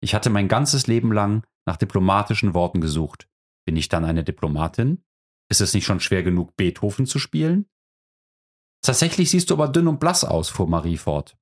Ich 0.03 0.13
hatte 0.13 0.29
mein 0.29 0.49
ganzes 0.49 0.85
Leben 0.87 1.13
lang 1.13 1.47
nach 1.65 1.77
diplomatischen 1.77 2.53
Worten 2.53 2.81
gesucht. 2.81 3.29
Bin 3.65 3.77
ich 3.77 3.87
dann 3.87 4.03
eine 4.03 4.25
Diplomatin? 4.25 5.01
Ist 5.49 5.61
es 5.61 5.73
nicht 5.73 5.85
schon 5.85 6.01
schwer 6.01 6.23
genug, 6.23 6.57
Beethoven 6.57 7.05
zu 7.05 7.19
spielen? 7.19 7.69
Tatsächlich 8.83 9.31
siehst 9.31 9.49
du 9.49 9.53
aber 9.53 9.69
dünn 9.69 9.87
und 9.87 10.01
blass 10.01 10.25
aus, 10.25 10.49
fuhr 10.49 10.67
Marie 10.67 10.97
fort. 10.97 11.37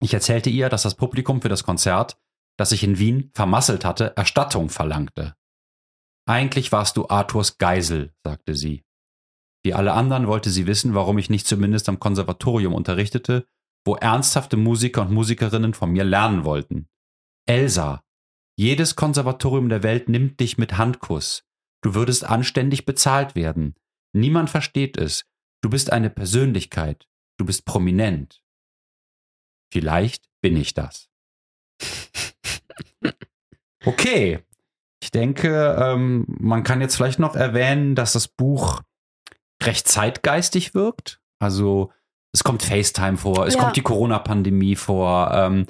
Ich 0.00 0.14
erzählte 0.14 0.50
ihr, 0.50 0.68
dass 0.68 0.84
das 0.84 0.94
Publikum 0.94 1.42
für 1.42 1.48
das 1.48 1.64
Konzert, 1.64 2.16
das 2.56 2.70
ich 2.70 2.84
in 2.84 3.00
Wien 3.00 3.32
vermasselt 3.34 3.84
hatte, 3.84 4.16
Erstattung 4.16 4.68
verlangte. 4.68 5.34
Eigentlich 6.26 6.70
warst 6.70 6.96
du 6.96 7.08
Arthurs 7.08 7.58
Geisel, 7.58 8.14
sagte 8.22 8.54
sie. 8.54 8.84
Wie 9.64 9.74
alle 9.74 9.94
anderen 9.94 10.28
wollte 10.28 10.50
sie 10.50 10.68
wissen, 10.68 10.94
warum 10.94 11.18
ich 11.18 11.28
nicht 11.28 11.48
zumindest 11.48 11.88
am 11.88 11.98
Konservatorium 11.98 12.72
unterrichtete, 12.72 13.48
wo 13.84 13.96
ernsthafte 13.96 14.56
Musiker 14.56 15.02
und 15.02 15.10
Musikerinnen 15.10 15.74
von 15.74 15.90
mir 15.90 16.04
lernen 16.04 16.44
wollten. 16.44 16.88
Elsa, 17.46 18.02
jedes 18.56 18.96
Konservatorium 18.96 19.68
der 19.68 19.82
Welt 19.82 20.08
nimmt 20.08 20.40
dich 20.40 20.58
mit 20.58 20.78
Handkuss. 20.78 21.44
Du 21.82 21.94
würdest 21.94 22.24
anständig 22.24 22.86
bezahlt 22.86 23.34
werden. 23.34 23.74
Niemand 24.14 24.48
versteht 24.50 24.96
es. 24.96 25.24
Du 25.62 25.68
bist 25.70 25.92
eine 25.92 26.10
Persönlichkeit. 26.10 27.06
Du 27.38 27.44
bist 27.44 27.64
prominent. 27.64 28.42
Vielleicht 29.72 30.24
bin 30.40 30.56
ich 30.56 30.74
das. 30.74 31.08
Okay. 33.86 34.38
Ich 35.02 35.10
denke, 35.10 35.76
ähm, 35.78 36.24
man 36.26 36.62
kann 36.62 36.80
jetzt 36.80 36.96
vielleicht 36.96 37.18
noch 37.18 37.36
erwähnen, 37.36 37.94
dass 37.94 38.14
das 38.14 38.28
Buch 38.28 38.80
recht 39.62 39.86
zeitgeistig 39.86 40.74
wirkt. 40.74 41.20
Also 41.38 41.92
es 42.32 42.42
kommt 42.42 42.62
FaceTime 42.62 43.18
vor, 43.18 43.46
es 43.46 43.54
Ja. 43.54 43.60
kommt 43.60 43.76
die 43.76 43.82
Corona-Pandemie 43.82 44.74
vor, 44.76 45.30
ähm, 45.34 45.66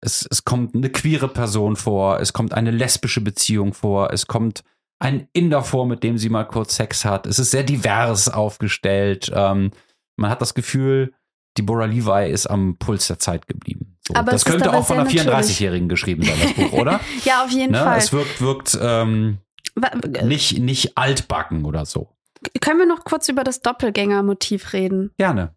es, 0.00 0.26
es 0.30 0.44
kommt 0.44 0.74
eine 0.74 0.90
queere 0.90 1.28
Person 1.28 1.76
vor, 1.76 2.20
es 2.20 2.32
kommt 2.32 2.54
eine 2.54 2.70
lesbische 2.70 3.20
Beziehung 3.20 3.74
vor, 3.74 4.12
es 4.12 4.26
kommt 4.26 4.62
ein 5.00 5.28
Inder 5.32 5.62
vor, 5.62 5.86
mit 5.86 6.02
dem 6.02 6.18
sie 6.18 6.28
mal 6.28 6.44
kurz 6.44 6.76
Sex 6.76 7.04
hat. 7.04 7.26
Es 7.26 7.38
ist 7.38 7.50
sehr 7.50 7.62
divers 7.62 8.28
aufgestellt. 8.28 9.30
Ähm, 9.34 9.70
man 10.16 10.30
hat 10.30 10.42
das 10.42 10.54
Gefühl, 10.54 11.14
Deborah 11.56 11.86
Levi 11.86 12.30
ist 12.30 12.46
am 12.46 12.76
Puls 12.78 13.06
der 13.06 13.18
Zeit 13.18 13.46
geblieben. 13.46 13.98
So, 14.06 14.14
Aber 14.14 14.32
das 14.32 14.44
könnte 14.44 14.64
dabei 14.64 14.78
auch 14.78 14.86
von 14.86 14.98
einer 14.98 15.10
sehr 15.10 15.24
natürlich. 15.24 15.50
34-Jährigen 15.50 15.88
geschrieben 15.88 16.22
sein, 16.22 16.36
das 16.42 16.52
Buch, 16.54 16.72
oder? 16.72 17.00
Ja, 17.24 17.44
auf 17.44 17.50
jeden 17.50 17.72
ne? 17.72 17.78
Fall. 17.78 17.98
Es 17.98 18.12
wirkt, 18.12 18.40
wirkt 18.40 18.78
ähm, 18.80 19.38
nicht, 20.24 20.58
nicht 20.58 20.96
altbacken 20.96 21.64
oder 21.64 21.84
so. 21.84 22.14
Können 22.60 22.78
wir 22.78 22.86
noch 22.86 23.04
kurz 23.04 23.28
über 23.28 23.44
das 23.44 23.60
Doppelgänger-Motiv 23.62 24.72
reden? 24.72 25.12
Gerne. 25.16 25.54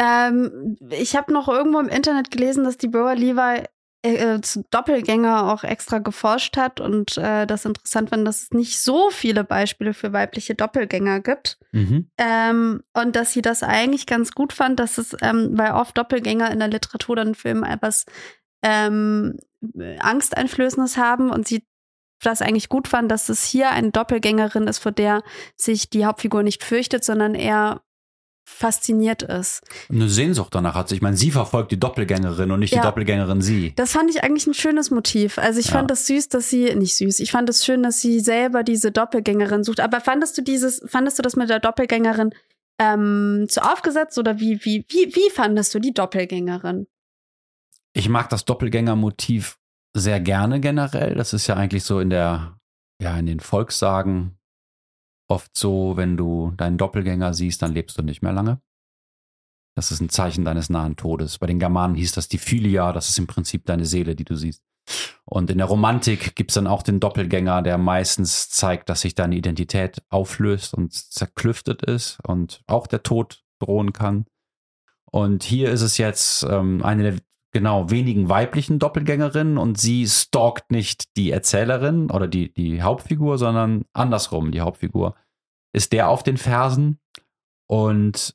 Ähm, 0.00 0.78
ich 0.90 1.14
habe 1.14 1.32
noch 1.32 1.48
irgendwo 1.48 1.78
im 1.78 1.88
Internet 1.88 2.30
gelesen, 2.30 2.64
dass 2.64 2.78
die 2.78 2.88
Bauer 2.88 3.14
Levi 3.14 3.64
äh, 4.02 4.14
äh, 4.14 4.40
zu 4.40 4.64
Doppelgänger 4.70 5.52
auch 5.52 5.62
extra 5.62 5.98
geforscht 5.98 6.56
hat 6.56 6.80
und 6.80 7.18
äh, 7.18 7.46
das 7.46 7.66
interessant 7.66 8.08
fand, 8.08 8.26
dass 8.26 8.44
es 8.44 8.50
nicht 8.52 8.80
so 8.80 9.10
viele 9.10 9.44
Beispiele 9.44 9.92
für 9.92 10.14
weibliche 10.14 10.54
Doppelgänger 10.54 11.20
gibt. 11.20 11.58
Mhm. 11.72 12.10
Ähm, 12.16 12.82
und 12.94 13.14
dass 13.14 13.34
sie 13.34 13.42
das 13.42 13.62
eigentlich 13.62 14.06
ganz 14.06 14.32
gut 14.32 14.54
fand, 14.54 14.80
dass 14.80 14.96
es, 14.96 15.14
ähm, 15.20 15.50
weil 15.52 15.72
oft 15.72 15.98
Doppelgänger 15.98 16.50
in 16.50 16.60
der 16.60 16.68
Literatur 16.68 17.16
dann 17.16 17.34
Film 17.34 17.62
etwas 17.62 18.06
ähm, 18.62 19.38
Angsteinflößendes 19.98 20.96
haben 20.96 21.30
und 21.30 21.46
sie 21.46 21.62
das 22.22 22.40
eigentlich 22.40 22.70
gut 22.70 22.88
fand, 22.88 23.10
dass 23.10 23.28
es 23.28 23.44
hier 23.44 23.70
eine 23.70 23.90
Doppelgängerin 23.90 24.66
ist, 24.66 24.78
vor 24.78 24.92
der 24.92 25.22
sich 25.56 25.90
die 25.90 26.06
Hauptfigur 26.06 26.42
nicht 26.42 26.64
fürchtet, 26.64 27.04
sondern 27.04 27.34
eher 27.34 27.82
fasziniert 28.50 29.22
ist. 29.22 29.62
Eine 29.88 30.08
Sehnsucht 30.08 30.54
danach 30.54 30.74
hat 30.74 30.88
sie. 30.88 30.96
Ich 30.96 31.02
meine, 31.02 31.16
sie 31.16 31.30
verfolgt 31.30 31.72
die 31.72 31.80
Doppelgängerin 31.80 32.50
und 32.50 32.60
nicht 32.60 32.74
Ja. 32.74 32.80
die 32.82 32.86
Doppelgängerin 32.86 33.40
sie. 33.40 33.72
Das 33.76 33.92
fand 33.92 34.10
ich 34.10 34.22
eigentlich 34.22 34.46
ein 34.46 34.54
schönes 34.54 34.90
Motiv. 34.90 35.38
Also 35.38 35.60
ich 35.60 35.66
Ja. 35.68 35.72
fand 35.72 35.90
das 35.90 36.06
süß, 36.06 36.28
dass 36.28 36.50
sie, 36.50 36.74
nicht 36.74 36.94
süß, 36.96 37.20
ich 37.20 37.30
fand 37.30 37.48
es 37.48 37.64
schön, 37.64 37.82
dass 37.82 38.00
sie 38.00 38.20
selber 38.20 38.62
diese 38.62 38.90
Doppelgängerin 38.92 39.64
sucht. 39.64 39.80
Aber 39.80 40.00
fandest 40.00 40.36
du 40.36 40.42
dieses, 40.42 40.82
fandest 40.86 41.18
du 41.18 41.22
das 41.22 41.36
mit 41.36 41.48
der 41.48 41.60
Doppelgängerin 41.60 42.30
ähm, 42.78 43.46
zu 43.48 43.62
aufgesetzt 43.62 44.18
oder 44.18 44.40
wie, 44.40 44.58
wie, 44.64 44.84
wie, 44.88 45.14
wie 45.14 45.30
fandest 45.30 45.74
du 45.74 45.78
die 45.78 45.92
Doppelgängerin? 45.94 46.86
Ich 47.92 48.08
mag 48.08 48.28
das 48.30 48.44
Doppelgängermotiv 48.44 49.58
sehr 49.94 50.20
gerne 50.20 50.60
generell. 50.60 51.14
Das 51.14 51.32
ist 51.32 51.46
ja 51.46 51.56
eigentlich 51.56 51.84
so 51.84 52.00
in 52.00 52.10
der, 52.10 52.56
ja, 53.02 53.16
in 53.18 53.26
den 53.26 53.40
Volkssagen 53.40 54.36
oft 55.30 55.56
so, 55.56 55.96
wenn 55.96 56.16
du 56.16 56.52
deinen 56.56 56.78
Doppelgänger 56.78 57.34
siehst, 57.34 57.62
dann 57.62 57.72
lebst 57.72 57.98
du 57.98 58.02
nicht 58.02 58.22
mehr 58.22 58.32
lange. 58.32 58.60
Das 59.76 59.90
ist 59.90 60.00
ein 60.00 60.08
Zeichen 60.10 60.44
deines 60.44 60.68
nahen 60.68 60.96
Todes. 60.96 61.38
Bei 61.38 61.46
den 61.46 61.58
Germanen 61.58 61.94
hieß 61.94 62.12
das 62.12 62.28
die 62.28 62.38
Philia, 62.38 62.92
das 62.92 63.08
ist 63.08 63.18
im 63.18 63.26
Prinzip 63.26 63.64
deine 63.66 63.86
Seele, 63.86 64.16
die 64.16 64.24
du 64.24 64.34
siehst. 64.34 64.62
Und 65.24 65.50
in 65.50 65.58
der 65.58 65.68
Romantik 65.68 66.34
gibt 66.34 66.50
es 66.50 66.56
dann 66.56 66.66
auch 66.66 66.82
den 66.82 67.00
Doppelgänger, 67.00 67.62
der 67.62 67.78
meistens 67.78 68.48
zeigt, 68.48 68.88
dass 68.88 69.02
sich 69.02 69.14
deine 69.14 69.36
Identität 69.36 70.02
auflöst 70.08 70.74
und 70.74 70.92
zerklüftet 70.92 71.82
ist 71.82 72.18
und 72.26 72.62
auch 72.66 72.86
der 72.86 73.02
Tod 73.02 73.44
drohen 73.60 73.92
kann. 73.92 74.26
Und 75.04 75.42
hier 75.42 75.70
ist 75.70 75.82
es 75.82 75.98
jetzt 75.98 76.44
ähm, 76.44 76.82
eine 76.82 77.02
der 77.02 77.20
genau 77.52 77.90
wenigen 77.90 78.28
weiblichen 78.28 78.78
Doppelgängerinnen 78.78 79.58
und 79.58 79.78
sie 79.78 80.06
stalkt 80.06 80.70
nicht 80.70 81.16
die 81.16 81.30
Erzählerin 81.30 82.10
oder 82.10 82.28
die, 82.28 82.52
die 82.52 82.82
Hauptfigur, 82.82 83.38
sondern 83.38 83.84
andersrum. 83.92 84.52
Die 84.52 84.60
Hauptfigur 84.60 85.16
ist 85.72 85.92
der 85.92 86.08
auf 86.08 86.22
den 86.22 86.36
Fersen 86.36 86.98
und 87.68 88.34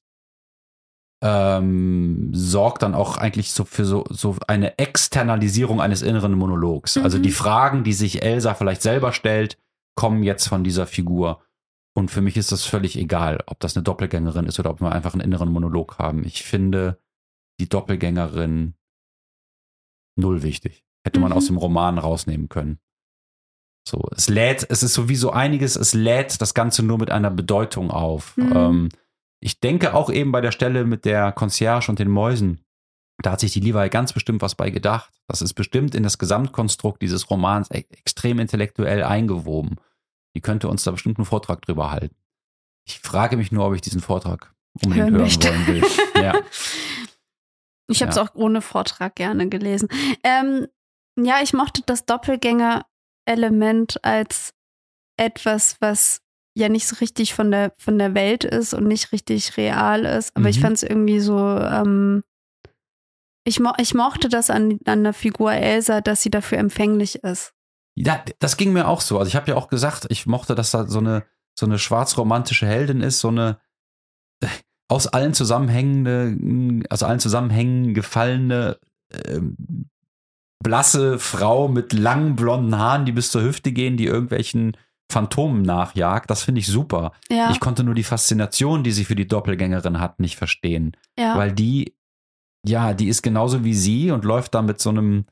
ähm, 1.24 2.30
sorgt 2.34 2.84
dann 2.84 2.94
auch 2.94 3.18
eigentlich 3.18 3.52
so 3.54 3.64
für 3.66 3.86
so, 3.86 4.04
so 4.10 4.36
eine 4.48 4.78
Externalisierung 4.78 5.82
eines 5.82 6.02
inneren 6.02 6.34
Monologs. 6.34 6.98
Also 6.98 7.18
Mhm. 7.18 7.24
die 7.24 7.32
Fragen, 7.32 7.84
die 7.84 7.94
sich 7.94 8.22
Elsa 8.22 8.54
vielleicht 8.54 8.82
selber 8.82 9.14
stellt, 9.14 9.58
kommen 9.96 10.24
jetzt 10.24 10.48
von 10.48 10.64
dieser 10.64 10.86
Figur. 10.86 11.42
Und 11.98 12.12
für 12.12 12.22
mich 12.22 12.36
ist 12.36 12.52
das 12.52 12.66
völlig 12.66 12.98
egal, 12.98 13.42
ob 13.48 13.60
das 13.62 13.76
eine 13.76 13.84
Doppelgängerin 13.84 14.46
ist 14.46 14.60
oder 14.60 14.70
ob 14.72 14.82
wir 14.82 14.92
einfach 14.92 15.14
einen 15.14 15.22
inneren 15.22 15.50
Monolog 15.52 15.98
haben. 15.98 16.26
Ich 16.26 16.44
finde 16.44 17.00
die 17.62 17.70
Doppelgängerin 17.70 18.76
null 20.16 20.44
wichtig. 20.44 20.84
Hätte 21.04 21.20
man 21.20 21.32
Mhm. 21.32 21.38
aus 21.38 21.48
dem 21.48 21.58
Roman 21.58 21.98
rausnehmen 21.98 22.50
können. 22.50 22.80
So, 23.88 24.10
es 24.16 24.30
lädt, 24.30 24.66
es 24.70 24.82
ist 24.82 24.94
sowieso 24.94 25.32
einiges, 25.32 25.76
es 25.76 25.94
lädt 25.94 26.42
das 26.42 26.56
Ganze 26.56 26.82
nur 26.82 26.98
mit 26.98 27.12
einer 27.12 27.30
Bedeutung 27.30 27.92
auf. 27.92 28.36
Mhm. 28.38 28.52
Ähm, 28.56 28.90
ich 29.40 29.60
denke 29.60 29.94
auch 29.94 30.10
eben 30.10 30.32
bei 30.32 30.42
der 30.42 30.52
Stelle 30.52 30.86
mit 30.86 31.06
der 31.06 31.32
Concierge 31.32 31.90
und 31.90 32.00
den 32.00 32.10
Mäusen, 32.10 32.62
da 33.22 33.32
hat 33.32 33.40
sich 33.40 33.54
die 33.54 33.60
Levi 33.60 33.88
ganz 33.90 34.12
bestimmt 34.12 34.42
was 34.42 34.56
bei 34.56 34.72
gedacht. 34.72 35.14
Das 35.28 35.42
ist 35.44 35.54
bestimmt 35.54 35.94
in 35.94 36.04
das 36.04 36.18
Gesamtkonstrukt 36.18 37.02
dieses 37.02 37.30
Romans 37.30 37.70
e 37.72 37.86
extrem 37.92 38.40
intellektuell 38.40 39.04
eingewoben. 39.04 39.76
Die 40.36 40.42
könnte 40.42 40.68
uns 40.68 40.84
da 40.84 40.92
bestimmt 40.92 41.18
einen 41.20 41.26
Vortrag 41.26 41.62
drüber 41.62 41.92
halten. 41.92 42.16
Ich 42.88 43.00
frage 43.00 43.38
mich 43.38 43.52
nur, 43.52 43.66
ob 43.68 43.76
ich 43.76 43.82
diesen 43.82 44.02
Vortrag 44.02 44.54
unbedingt 44.84 45.12
Hören 45.12 45.30
hören, 45.30 45.44
wollen 45.44 45.68
will. 45.68 45.84
Ja. 46.22 46.34
Ich 47.88 48.02
habe 48.02 48.10
es 48.12 48.16
Ja. 48.18 48.24
auch 48.24 48.34
ohne 48.36 48.62
Vortrag 48.62 49.16
gerne 49.16 49.48
gelesen. 49.50 49.88
Ähm, 50.24 50.68
ja, 51.18 51.36
ich 51.42 51.54
mochte 51.54 51.82
das 51.86 52.06
Doppelgänger-Element 52.06 54.04
als 54.04 54.54
etwas, 55.18 55.78
was 55.80 56.22
ja 56.58 56.70
nicht 56.70 56.88
so 56.88 56.96
richtig 56.98 57.34
von 57.34 57.52
der, 57.52 57.74
von 57.78 57.98
der 58.00 58.14
Welt 58.14 58.44
ist 58.44 58.74
und 58.74 58.86
nicht 58.88 59.12
richtig 59.12 59.58
real 59.58 60.06
ist. 60.06 60.36
Aber 60.36 60.50
ich 60.50 60.58
Mhm. 60.58 60.62
fand 60.62 60.78
es 60.78 60.84
irgendwie 60.84 61.20
so, 61.20 61.38
ähm, 61.38 62.24
ich, 63.46 63.60
mo 63.60 63.74
ich 63.78 63.94
mochte 63.94 64.30
das 64.30 64.50
an, 64.50 64.80
an 64.86 65.04
der 65.04 65.14
Figur 65.14 65.52
Elsa, 65.54 66.02
dass 66.02 66.22
sie 66.24 66.32
dafür 66.32 66.58
empfänglich 66.58 67.24
ist. 67.24 67.54
Ja, 67.96 68.24
das 68.40 68.58
ging 68.58 68.74
mir 68.74 68.88
auch 68.88 69.02
so. 69.02 69.20
Also 69.20 69.30
ich 69.30 69.36
habe 69.36 69.50
ja 69.52 69.56
auch 69.56 69.68
gesagt, 69.68 70.08
ich 70.10 70.26
mochte, 70.26 70.56
dass 70.56 70.72
da 70.72 70.86
so 70.88 71.00
eine, 71.00 71.26
so 71.58 71.66
eine 71.66 71.78
schwarzromantische 71.80 72.66
Heldin 72.66 73.02
ist, 73.02 73.20
so 73.20 73.28
eine 73.30 73.60
aus 74.88 75.08
allen 75.08 75.34
Zusammenhängen, 75.34 76.86
aus 76.90 77.04
allen 77.04 77.20
Zusammenhängen 77.20 77.94
gefallene, 77.94 78.78
ähm, 79.12 79.56
blasse 80.64 81.20
Frau 81.20 81.68
mit 81.68 81.94
langen 81.94 82.36
blonden 82.36 82.78
Haaren, 82.78 83.06
die 83.06 83.12
bis 83.12 83.32
zur 83.32 83.44
Hüfte 83.44 83.72
gehen, 83.72 83.98
die 83.98 84.06
irgendwelchen 84.06 84.78
Phantomen 85.12 85.62
nachjagt. 85.62 86.30
Das 86.30 86.44
finde 86.44 86.60
ich 86.60 86.68
super. 86.68 87.12
Ja, 87.30 87.52
Ich 87.52 87.60
konnte 87.60 87.84
nur 87.84 87.94
die 87.94 88.04
Faszination, 88.04 88.84
die 88.84 88.92
sie 88.92 89.06
für 89.06 89.16
die 89.16 89.28
Doppelgängerin 89.28 90.00
hat, 90.00 90.20
nicht 90.20 90.36
verstehen. 90.36 90.98
ja. 91.18 91.38
Weil 91.38 91.52
die, 91.52 91.96
ja, 92.66 92.94
die 92.94 93.08
ist 93.08 93.22
genauso 93.22 93.64
wie 93.64 93.76
sie 93.76 94.12
und 94.12 94.26
läuft 94.26 94.56
da 94.56 94.64
mit 94.64 94.80
so 94.82 94.90
einem 94.90 95.26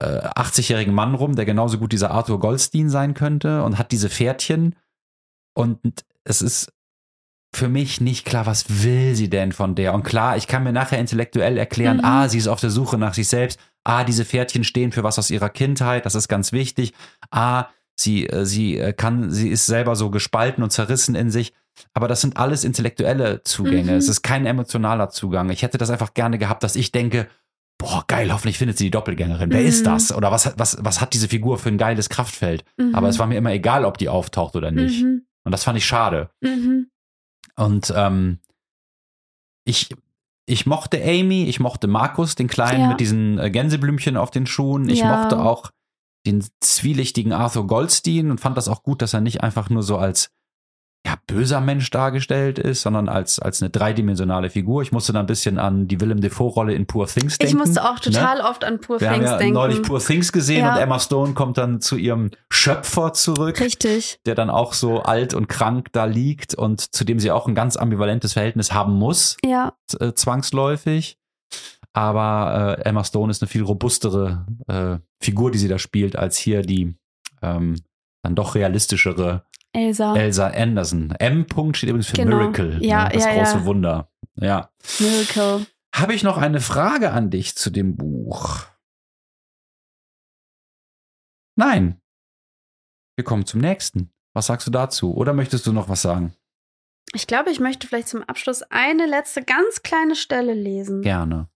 äh, 0.00 0.20
80-jährigen 0.28 0.94
Mann 0.94 1.14
rum, 1.14 1.34
der 1.34 1.44
genauso 1.44 1.78
gut 1.78 1.92
dieser 1.92 2.12
Arthur 2.12 2.38
Goldstein 2.38 2.88
sein 2.88 3.14
könnte 3.14 3.64
und 3.64 3.78
hat 3.78 3.90
diese 3.90 4.08
Pferdchen. 4.08 4.76
Und 5.54 6.04
es 6.22 6.42
ist 6.42 6.72
für 7.54 7.68
mich 7.68 8.00
nicht 8.00 8.24
klar, 8.26 8.44
was 8.46 8.82
will 8.84 9.14
sie 9.14 9.30
denn 9.30 9.52
von 9.52 9.74
der? 9.74 9.94
Und 9.94 10.02
klar, 10.02 10.36
ich 10.36 10.46
kann 10.46 10.62
mir 10.64 10.72
nachher 10.72 10.98
intellektuell 10.98 11.56
erklären, 11.56 11.98
Mhm. 11.98 12.04
ah, 12.04 12.28
sie 12.28 12.38
ist 12.38 12.48
auf 12.48 12.60
der 12.60 12.70
Suche 12.70 12.98
nach 12.98 13.14
sich 13.14 13.28
selbst. 13.28 13.58
Ah, 13.84 14.04
diese 14.04 14.24
Pferdchen 14.24 14.64
stehen 14.64 14.92
für 14.92 15.04
was 15.04 15.18
aus 15.18 15.30
ihrer 15.30 15.48
Kindheit, 15.48 16.04
das 16.06 16.14
ist 16.14 16.28
ganz 16.28 16.52
wichtig. 16.52 16.92
Ah, 17.30 17.66
sie, 17.98 18.26
äh, 18.28 18.44
sie 18.44 18.76
äh, 18.78 18.92
kann, 18.92 19.30
sie 19.30 19.48
ist 19.48 19.66
selber 19.66 19.96
so 19.96 20.10
gespalten 20.10 20.62
und 20.62 20.70
zerrissen 20.70 21.14
in 21.14 21.30
sich. 21.30 21.52
Aber 21.94 22.08
das 22.08 22.20
sind 22.20 22.36
alles 22.36 22.64
intellektuelle 22.64 23.42
Zugänge. 23.42 23.92
Mhm. 23.92 23.98
Es 23.98 24.08
ist 24.08 24.22
kein 24.22 24.44
emotionaler 24.46 25.08
Zugang. 25.10 25.50
Ich 25.50 25.62
hätte 25.62 25.78
das 25.78 25.90
einfach 25.90 26.14
gerne 26.14 26.38
gehabt, 26.38 26.62
dass 26.62 26.74
ich 26.76 26.90
denke, 26.92 27.26
boah, 27.78 28.04
geil, 28.06 28.32
hoffentlich 28.32 28.56
findet 28.58 28.78
sie 28.78 28.84
die 28.84 28.90
Doppelgängerin. 28.90 29.50
Wer 29.50 29.60
Mhm. 29.60 29.66
ist 29.66 29.86
das? 29.86 30.10
Oder 30.12 30.30
was, 30.32 30.46
hat- 30.46 30.58
was, 30.58 30.78
was 30.80 31.00
hat 31.00 31.12
diese 31.14 31.28
Figur 31.28 31.58
für 31.58 31.68
ein 31.68 31.78
geiles 31.78 32.08
Kraftfeld? 32.08 32.64
Mhm. 32.78 32.94
Aber 32.94 33.08
es 33.08 33.18
war 33.18 33.26
mir 33.26 33.36
immer 33.36 33.52
egal, 33.52 33.84
ob 33.84 33.98
die 33.98 34.08
auftaucht 34.08 34.56
oder 34.56 34.70
nicht. 34.70 35.02
Mhm. 35.04 35.22
Und 35.44 35.52
das 35.52 35.64
fand 35.64 35.76
ich 35.78 35.84
schade. 35.86 36.30
Und 37.56 37.92
ähm, 37.96 38.38
ich, 39.64 39.94
ich 40.46 40.66
mochte 40.66 41.02
Amy, 41.02 41.44
ich 41.44 41.58
mochte 41.60 41.86
Markus, 41.88 42.34
den 42.34 42.48
Kleinen 42.48 42.82
Ja. 42.82 42.88
mit 42.88 43.00
diesen 43.00 43.38
äh, 43.38 43.50
Gänseblümchen 43.50 44.16
auf 44.16 44.30
den 44.30 44.46
Schuhen. 44.46 44.88
Ich 44.88 45.00
Ja. 45.00 45.16
mochte 45.16 45.40
auch 45.40 45.70
den 46.26 46.44
zwielichtigen 46.60 47.32
Arthur 47.32 47.66
Goldstein 47.66 48.30
und 48.30 48.40
fand 48.40 48.56
das 48.56 48.68
auch 48.68 48.82
gut, 48.82 49.00
dass 49.02 49.14
er 49.14 49.20
nicht 49.20 49.42
einfach 49.42 49.70
nur 49.70 49.82
so 49.82 49.96
als 49.96 50.30
ja, 51.06 51.14
böser 51.28 51.60
Mensch 51.60 51.88
dargestellt 51.90 52.58
ist, 52.58 52.82
sondern 52.82 53.08
als, 53.08 53.38
als 53.38 53.62
eine 53.62 53.70
dreidimensionale 53.70 54.50
Figur. 54.50 54.82
Ich 54.82 54.90
musste 54.90 55.12
da 55.12 55.20
ein 55.20 55.26
bisschen 55.26 55.56
an 55.58 55.86
die 55.86 56.00
Willem 56.00 56.20
Dafoe-Rolle 56.20 56.74
in 56.74 56.86
Poor 56.86 57.06
Things 57.06 57.38
denken. 57.38 57.54
Ich 57.54 57.58
musste 57.58 57.84
auch 57.84 57.94
ne? 57.94 58.00
total 58.00 58.40
oft 58.40 58.64
an 58.64 58.80
Poor 58.80 59.00
Wir 59.00 59.10
haben 59.10 59.20
Things 59.20 59.30
ja 59.30 59.38
denken. 59.38 59.54
neulich 59.54 59.82
Poor 59.82 60.00
Things 60.00 60.32
gesehen 60.32 60.64
Ja. 60.64 60.74
und 60.74 60.80
Emma 60.80 60.98
Stone 60.98 61.34
kommt 61.34 61.58
dann 61.58 61.80
zu 61.80 61.96
ihrem 61.96 62.32
Schöpfer 62.50 63.12
zurück 63.12 63.60
Richtig. 63.60 64.18
der 64.26 64.34
dann 64.34 64.50
auch 64.50 64.72
so 64.72 65.02
alt 65.02 65.32
und 65.32 65.48
krank 65.48 65.92
da 65.92 66.06
liegt 66.06 66.54
und 66.56 66.80
zu 66.94 67.04
dem 67.04 67.20
sie 67.20 67.30
auch 67.30 67.46
ein 67.46 67.54
ganz 67.54 67.76
ambivalentes 67.76 68.32
Verhältnis 68.32 68.72
haben 68.72 68.94
muss, 68.94 69.36
Ja. 69.44 69.74
äh, 70.00 70.12
zwangsläufig. 70.12 71.18
aber 71.92 72.76
äh, 72.78 72.82
Emma 72.82 73.04
Stone 73.04 73.30
ist 73.30 73.42
eine 73.42 73.48
viel 73.48 73.62
robustere 73.62 74.44
äh, 74.66 74.98
Figur, 75.22 75.50
die 75.50 75.58
sie 75.58 75.68
da 75.68 75.78
spielt, 75.78 76.16
als 76.16 76.36
hier 76.36 76.62
die 76.62 76.94
ähm, 77.42 77.76
dann 78.22 78.34
doch 78.34 78.54
realistischere 78.54 79.44
Elsa. 79.72 80.16
Elsa 80.16 80.48
Anderson. 80.48 81.10
M. 81.18 81.44
-Punkt 81.46 81.76
steht 81.76 81.90
übrigens 81.90 82.08
für 82.08 82.16
Genau. 82.16 82.38
Miracle, 82.38 82.78
Ja, 82.84 83.04
ne? 83.04 83.10
das 83.14 83.24
ja, 83.24 83.34
große 83.34 83.58
ja. 83.58 83.64
Wunder. 83.64 84.10
Ja. 84.36 84.70
Miracle. 84.98 85.66
Habe 85.94 86.14
ich 86.14 86.22
noch 86.22 86.38
eine 86.38 86.60
Frage 86.60 87.12
an 87.12 87.30
dich 87.30 87.56
zu 87.56 87.70
dem 87.70 87.96
Buch? 87.96 88.64
Nein. 91.56 92.00
Wir 93.16 93.24
kommen 93.24 93.46
zum 93.46 93.60
nächsten. 93.60 94.12
Was 94.34 94.46
sagst 94.46 94.66
du 94.66 94.70
dazu? 94.70 95.14
Oder 95.14 95.32
möchtest 95.32 95.66
du 95.66 95.72
noch 95.72 95.88
was 95.88 96.02
sagen? 96.02 96.34
Ich 97.14 97.26
glaube, 97.26 97.50
ich 97.50 97.60
möchte 97.60 97.86
vielleicht 97.86 98.08
zum 98.08 98.22
Abschluss 98.24 98.62
eine 98.62 99.06
letzte 99.06 99.42
ganz 99.42 99.82
kleine 99.82 100.16
Stelle 100.16 100.52
lesen. 100.52 101.00
Gerne. 101.02 101.48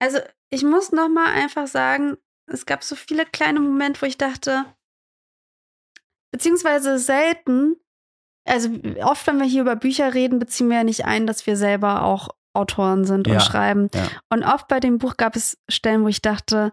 Also, 0.00 0.18
ich 0.50 0.62
muss 0.62 0.92
noch 0.92 1.08
mal 1.08 1.32
einfach 1.32 1.66
sagen, 1.66 2.16
es 2.46 2.66
gab 2.66 2.84
so 2.84 2.94
viele 2.94 3.26
kleine 3.26 3.58
Momente, 3.58 4.00
wo 4.02 4.06
ich 4.06 4.16
dachte, 4.18 4.64
beziehungsweise 6.30 6.98
selten, 6.98 7.76
also 8.46 8.70
oft, 9.02 9.26
wenn 9.26 9.38
wir 9.38 9.46
hier 9.46 9.62
über 9.62 9.76
Bücher 9.76 10.14
reden, 10.14 10.38
beziehen 10.38 10.68
wir 10.70 10.78
ja 10.78 10.84
nicht 10.84 11.04
ein, 11.04 11.26
dass 11.26 11.46
wir 11.46 11.56
selber 11.56 12.02
auch 12.02 12.28
Autoren 12.54 13.04
sind 13.04 13.28
und 13.28 13.34
Ja, 13.34 13.40
schreiben. 13.40 13.88
ja. 13.94 14.08
Und 14.30 14.42
oft 14.42 14.68
bei 14.68 14.80
dem 14.80 14.98
Buch 14.98 15.16
gab 15.16 15.36
es 15.36 15.58
Stellen, 15.68 16.02
wo 16.02 16.08
ich 16.08 16.22
dachte, 16.22 16.72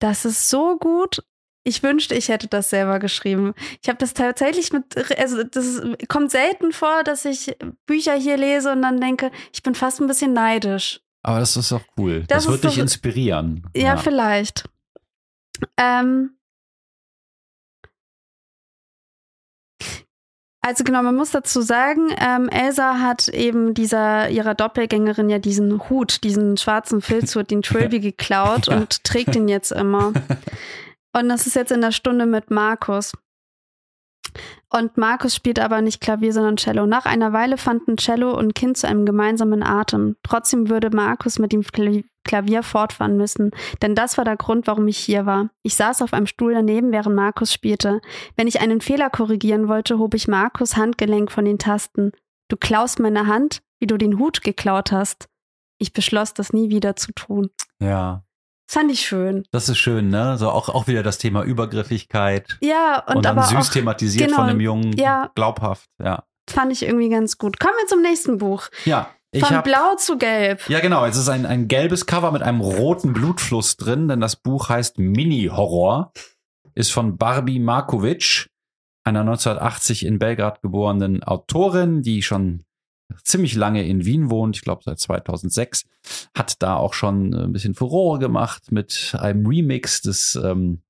das 0.00 0.24
ist 0.24 0.48
so 0.48 0.76
gut. 0.78 1.22
Ich 1.64 1.84
wünschte, 1.84 2.16
ich 2.16 2.28
hätte 2.28 2.48
das 2.48 2.70
selber 2.70 2.98
geschrieben. 2.98 3.54
Ich 3.80 3.88
habe 3.88 3.98
das 3.98 4.14
tatsächlich 4.14 4.72
mit, 4.72 4.84
also 5.16 5.44
das 5.44 5.80
kommt 6.08 6.32
selten 6.32 6.72
vor, 6.72 7.04
dass 7.04 7.24
ich 7.24 7.56
Bücher 7.86 8.14
hier 8.14 8.36
lese 8.36 8.72
und 8.72 8.82
dann 8.82 9.00
denke, 9.00 9.30
ich 9.52 9.62
bin 9.62 9.76
fast 9.76 10.00
ein 10.00 10.08
bisschen 10.08 10.32
neidisch. 10.32 11.00
Aber 11.22 11.38
das 11.38 11.56
ist 11.56 11.70
doch 11.70 11.82
cool. 11.96 12.24
Das 12.26 12.44
Das, 12.44 12.52
wird 12.52 12.64
dich 12.64 12.78
inspirieren. 12.78 13.64
Ja, 13.76 13.96
vielleicht. 13.96 14.68
Ähm, 15.76 16.36
also 20.62 20.84
genau, 20.84 21.02
man 21.02 21.16
muss 21.16 21.32
dazu 21.32 21.60
sagen, 21.60 22.08
ähm, 22.18 22.48
Elsa 22.48 23.00
hat 23.00 23.28
eben 23.28 23.74
dieser 23.74 24.30
ihrer 24.30 24.54
Doppelgängerin 24.54 25.28
ja 25.28 25.38
diesen 25.38 25.88
Hut, 25.90 26.22
diesen 26.24 26.56
schwarzen 26.56 27.00
Filzhut, 27.02 27.50
den 27.50 27.62
Trilby 27.62 28.00
geklaut 28.00 28.68
Ja. 28.68 28.76
und 28.76 29.02
trägt 29.04 29.34
ihn 29.36 29.48
jetzt 29.48 29.72
immer. 29.72 30.12
Und 31.14 31.28
das 31.28 31.46
ist 31.46 31.56
jetzt 31.56 31.70
in 31.72 31.82
der 31.82 31.92
Stunde 31.92 32.24
mit 32.24 32.50
Markus. 32.50 33.12
Und 34.70 34.96
Markus 34.96 35.34
spielt 35.36 35.58
aber 35.58 35.82
nicht 35.82 36.00
Klavier, 36.00 36.32
sondern 36.32 36.56
Cello. 36.56 36.86
Nach 36.86 37.04
einer 37.04 37.34
Weile 37.34 37.58
fanden 37.58 37.98
Cello 37.98 38.34
und 38.34 38.54
Kind 38.54 38.78
zu 38.78 38.88
einem 38.88 39.04
gemeinsamen 39.04 39.62
Atem. 39.62 40.16
Trotzdem 40.22 40.70
würde 40.70 40.88
Markus 40.88 41.38
mit 41.38 41.52
dem 41.52 41.62
Klavier 42.24 42.62
fortfahren 42.62 43.16
müssen, 43.16 43.50
denn 43.82 43.94
das 43.94 44.18
war 44.18 44.24
der 44.24 44.36
Grund, 44.36 44.66
warum 44.66 44.88
ich 44.88 44.98
hier 44.98 45.26
war. 45.26 45.50
Ich 45.62 45.74
saß 45.74 46.02
auf 46.02 46.12
einem 46.12 46.26
Stuhl 46.26 46.54
daneben, 46.54 46.92
während 46.92 47.16
Markus 47.16 47.52
spielte. 47.52 48.00
Wenn 48.36 48.46
ich 48.46 48.60
einen 48.60 48.80
Fehler 48.80 49.10
korrigieren 49.10 49.68
wollte, 49.68 49.98
hob 49.98 50.14
ich 50.14 50.28
Markus 50.28 50.76
Handgelenk 50.76 51.30
von 51.32 51.44
den 51.44 51.58
Tasten. 51.58 52.12
Du 52.48 52.56
klaust 52.56 52.98
meine 53.00 53.26
Hand, 53.26 53.62
wie 53.80 53.86
du 53.86 53.96
den 53.96 54.18
Hut 54.18 54.42
geklaut 54.42 54.92
hast. 54.92 55.28
Ich 55.78 55.92
beschloss, 55.92 56.34
das 56.34 56.52
nie 56.52 56.70
wieder 56.70 56.96
zu 56.96 57.12
tun. 57.12 57.50
Ja. 57.80 58.22
Das 58.68 58.80
fand 58.80 58.90
ich 58.92 59.00
schön. 59.00 59.44
Das 59.50 59.68
ist 59.68 59.78
schön, 59.78 60.08
ne? 60.08 60.38
So 60.38 60.48
auch, 60.48 60.68
auch 60.68 60.86
wieder 60.86 61.02
das 61.02 61.18
Thema 61.18 61.42
Übergriffigkeit. 61.42 62.56
Ja, 62.62 63.04
und, 63.08 63.16
Und, 63.16 63.24
dann 63.24 63.36
aber 63.38 63.46
süß 63.48 63.68
auch 63.68 63.72
thematisiert 63.72 64.28
genau, 64.28 64.40
von 64.40 64.48
dem 64.48 64.60
Jungen. 64.60 64.92
ja. 64.96 65.30
Glaubhaft, 65.34 65.90
ja. 66.02 66.24
fand 66.48 66.72
ich 66.72 66.84
irgendwie 66.84 67.08
ganz 67.08 67.36
gut. 67.36 67.58
Kommen 67.58 67.74
wir 67.78 67.86
zum 67.86 68.00
nächsten 68.00 68.38
Buch. 68.38 68.68
Ja, 68.84 69.10
ich 69.32 69.40
Von 69.40 69.56
habe 69.56 69.68
Blau 69.68 69.94
zu 69.96 70.18
Gelb. 70.18 70.68
Ja, 70.68 70.80
genau. 70.80 71.06
Es 71.06 71.16
ist 71.16 71.30
ein, 71.30 71.46
ein 71.46 71.66
gelbes 71.66 72.04
Cover 72.04 72.32
mit 72.32 72.42
einem 72.42 72.60
roten 72.60 73.14
Blutfluss 73.14 73.78
drin, 73.78 74.06
denn 74.06 74.20
das 74.20 74.36
Buch 74.36 74.68
heißt 74.68 74.98
Mini-Horror, 74.98 76.12
ist 76.74 76.92
von 76.92 77.16
Barbie 77.16 77.58
Markovic, 77.58 78.50
einer 79.04 79.20
1980 79.20 80.04
in 80.04 80.18
Belgrad 80.18 80.60
geborenen 80.60 81.22
Autorin, 81.22 82.02
die 82.02 82.22
schon 82.22 82.64
ziemlich 83.24 83.54
lange 83.54 83.86
in 83.86 84.04
Wien 84.04 84.30
wohnt, 84.30 84.56
ich 84.56 84.62
glaube 84.62 84.82
seit 84.84 85.00
2006, 85.00 85.84
hat 86.36 86.62
da 86.62 86.76
auch 86.76 86.92
schon 86.92 87.34
ein 87.34 87.52
bisschen 87.52 87.74
Furore 87.74 88.18
gemacht 88.18 88.70
mit 88.70 89.16
einem 89.18 89.46
Remix 89.46 90.02
des 90.02 90.38
ähm, 90.42 90.82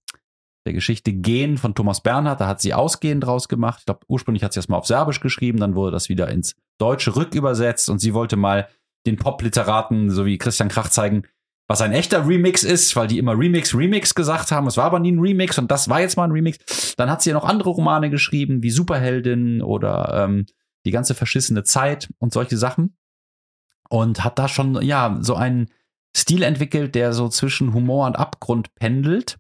der 0.67 0.73
Geschichte 0.73 1.13
Gen 1.13 1.59
von 1.59 1.75
Thomas 1.75 2.01
Bernhard. 2.01 2.41
Da 2.41 2.47
hat 2.47 2.61
sie 2.61 2.75
Ausgehen 2.75 3.21
draus 3.21 3.49
gemacht. 3.49 3.81
Ich 3.81 3.87
glaube, 3.87 4.01
ursprünglich 4.09 4.45
hat 4.45 4.53
sie 4.53 4.59
das 4.59 4.69
mal 4.69 4.79
auf 4.79 4.87
Serbisch 4.87 5.21
geschrieben, 5.21 5.59
dann 5.59 5.75
wurde 5.75 5.93
das 5.93 6.09
wieder 6.09 6.29
ins 6.29 6.55
Deutsche 6.79 7.17
rückübersetzt 7.17 7.89
und 7.91 7.99
sie 7.99 8.15
wollte 8.15 8.37
mal 8.37 8.69
den 9.07 9.17
Pop-Literaten, 9.17 10.11
so 10.11 10.27
wie 10.27 10.39
Christian 10.39 10.69
Krach, 10.69 10.89
zeigen, 10.89 11.25
was 11.69 11.81
ein 11.81 11.93
echter 11.93 12.27
Remix 12.27 12.65
ist, 12.65 12.95
weil 12.97 13.07
die 13.07 13.19
immer 13.19 13.39
Remix, 13.39 13.75
Remix 13.75 14.15
gesagt 14.15 14.51
haben. 14.51 14.67
Es 14.67 14.77
war 14.77 14.85
aber 14.85 14.99
nie 14.99 15.13
ein 15.13 15.21
Remix 15.21 15.59
und 15.59 15.71
das 15.71 15.89
war 15.89 16.01
jetzt 16.01 16.17
mal 16.17 16.25
ein 16.25 16.33
Remix. 16.33 16.95
Dann 16.97 17.11
hat 17.11 17.23
sie 17.23 17.31
ja 17.31 17.35
noch 17.35 17.45
andere 17.45 17.71
Romane 17.71 18.11
geschrieben, 18.11 18.63
wie 18.63 18.71
Superheldin 18.71 19.63
oder 19.63 20.25
ähm, 20.25 20.47
die 20.85 20.91
ganze 20.91 21.15
verschissene 21.15 21.63
Zeit 21.65 22.11
und 22.19 22.33
solche 22.33 22.57
Sachen. 22.57 22.97
Und 23.89 24.25
hat 24.25 24.39
da 24.39 24.49
schon, 24.49 24.81
ja, 24.83 25.19
so 25.21 25.35
einen 25.35 25.69
Stil 26.17 26.43
entwickelt, 26.43 26.95
der 26.95 27.13
so 27.13 27.29
zwischen 27.29 27.73
Humor 27.73 28.07
und 28.07 28.17
Abgrund 28.17 28.75
pendelt. 28.75 29.39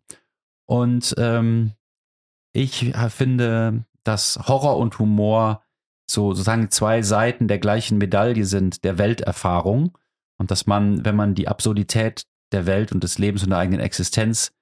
Und 0.66 1.14
ähm, 1.18 1.72
ich 2.52 2.94
äh, 2.94 3.10
finde, 3.10 3.84
dass 4.04 4.38
Horror 4.46 4.76
und 4.76 4.98
Humor 4.98 5.62
so 6.10 6.32
sozusagen 6.32 6.70
zwei 6.70 7.02
Seiten 7.02 7.48
der 7.48 7.58
gleichen 7.58 7.98
Medaille 7.98 8.44
sind, 8.44 8.84
der 8.84 8.98
Welterfahrung. 8.98 9.96
Und 10.38 10.50
dass 10.50 10.66
man, 10.66 11.04
wenn 11.04 11.16
man 11.16 11.34
die 11.34 11.48
Absurdität 11.48 12.24
der 12.52 12.66
Welt 12.66 12.92
und 12.92 13.04
des 13.04 13.18
Lebens 13.18 13.42
und 13.42 13.50
der 13.50 13.58
eigenen 13.58 13.80
Existenz 13.80 14.52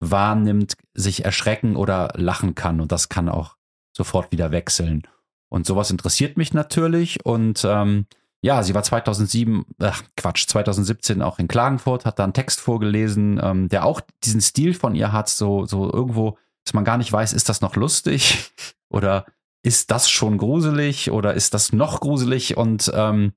wahrnimmt, 0.00 0.74
sich 0.92 1.24
erschrecken 1.24 1.76
oder 1.76 2.12
lachen 2.16 2.54
kann. 2.54 2.80
Und 2.80 2.92
das 2.92 3.08
kann 3.08 3.28
auch 3.28 3.56
sofort 3.96 4.32
wieder 4.32 4.50
wechseln. 4.50 5.02
Und 5.48 5.66
sowas 5.66 5.90
interessiert 5.90 6.36
mich 6.36 6.52
natürlich. 6.52 7.24
Und 7.24 7.64
ähm, 7.64 8.06
ja, 8.44 8.62
sie 8.62 8.74
war 8.74 8.82
2007, 8.82 9.64
ach 9.78 10.02
Quatsch, 10.18 10.46
2017 10.48 11.22
auch 11.22 11.38
in 11.38 11.48
Klagenfurt, 11.48 12.04
hat 12.04 12.18
da 12.18 12.24
einen 12.24 12.34
Text 12.34 12.60
vorgelesen, 12.60 13.40
ähm, 13.42 13.70
der 13.70 13.86
auch 13.86 14.02
diesen 14.22 14.42
Stil 14.42 14.74
von 14.74 14.94
ihr 14.94 15.12
hat, 15.12 15.30
so, 15.30 15.64
so 15.64 15.90
irgendwo, 15.90 16.36
dass 16.62 16.74
man 16.74 16.84
gar 16.84 16.98
nicht 16.98 17.10
weiß, 17.10 17.32
ist 17.32 17.48
das 17.48 17.62
noch 17.62 17.74
lustig 17.74 18.52
oder 18.90 19.24
ist 19.62 19.90
das 19.90 20.10
schon 20.10 20.36
gruselig 20.36 21.10
oder 21.10 21.32
ist 21.32 21.54
das 21.54 21.72
noch 21.72 22.00
gruselig? 22.00 22.58
Und 22.58 22.92
ähm, 22.94 23.32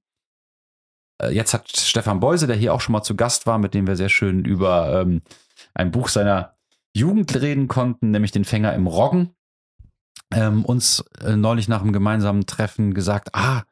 äh, 1.22 1.34
jetzt 1.34 1.54
hat 1.54 1.72
Stefan 1.78 2.20
Beuse, 2.20 2.46
der 2.46 2.58
hier 2.58 2.74
auch 2.74 2.82
schon 2.82 2.92
mal 2.92 3.02
zu 3.02 3.16
Gast 3.16 3.48
war, 3.48 3.60
mit 3.60 3.74
dem 3.74 3.88
wir 3.88 3.96
sehr 3.96 4.10
schön 4.10 4.44
über 4.44 5.02
ähm, 5.02 5.22
ein 5.74 5.92
Buch 5.92 6.10
seiner 6.10 6.58
Jugend 6.94 7.34
reden 7.34 7.70
konnten, 7.70 8.12
nämlich 8.12 8.34
den 8.34 8.44
Fänger 8.44 8.74
im 8.74 8.88
Roggen, 8.88 9.34
ähm, 10.34 10.66
uns 10.66 11.06
äh, 11.22 11.38
neulich 11.38 11.70
nach 11.70 11.82
einem 11.82 11.94
gemeinsamen 11.94 12.46
Treffen 12.46 12.94
gesagt, 12.94 13.30
ah, 13.32 13.64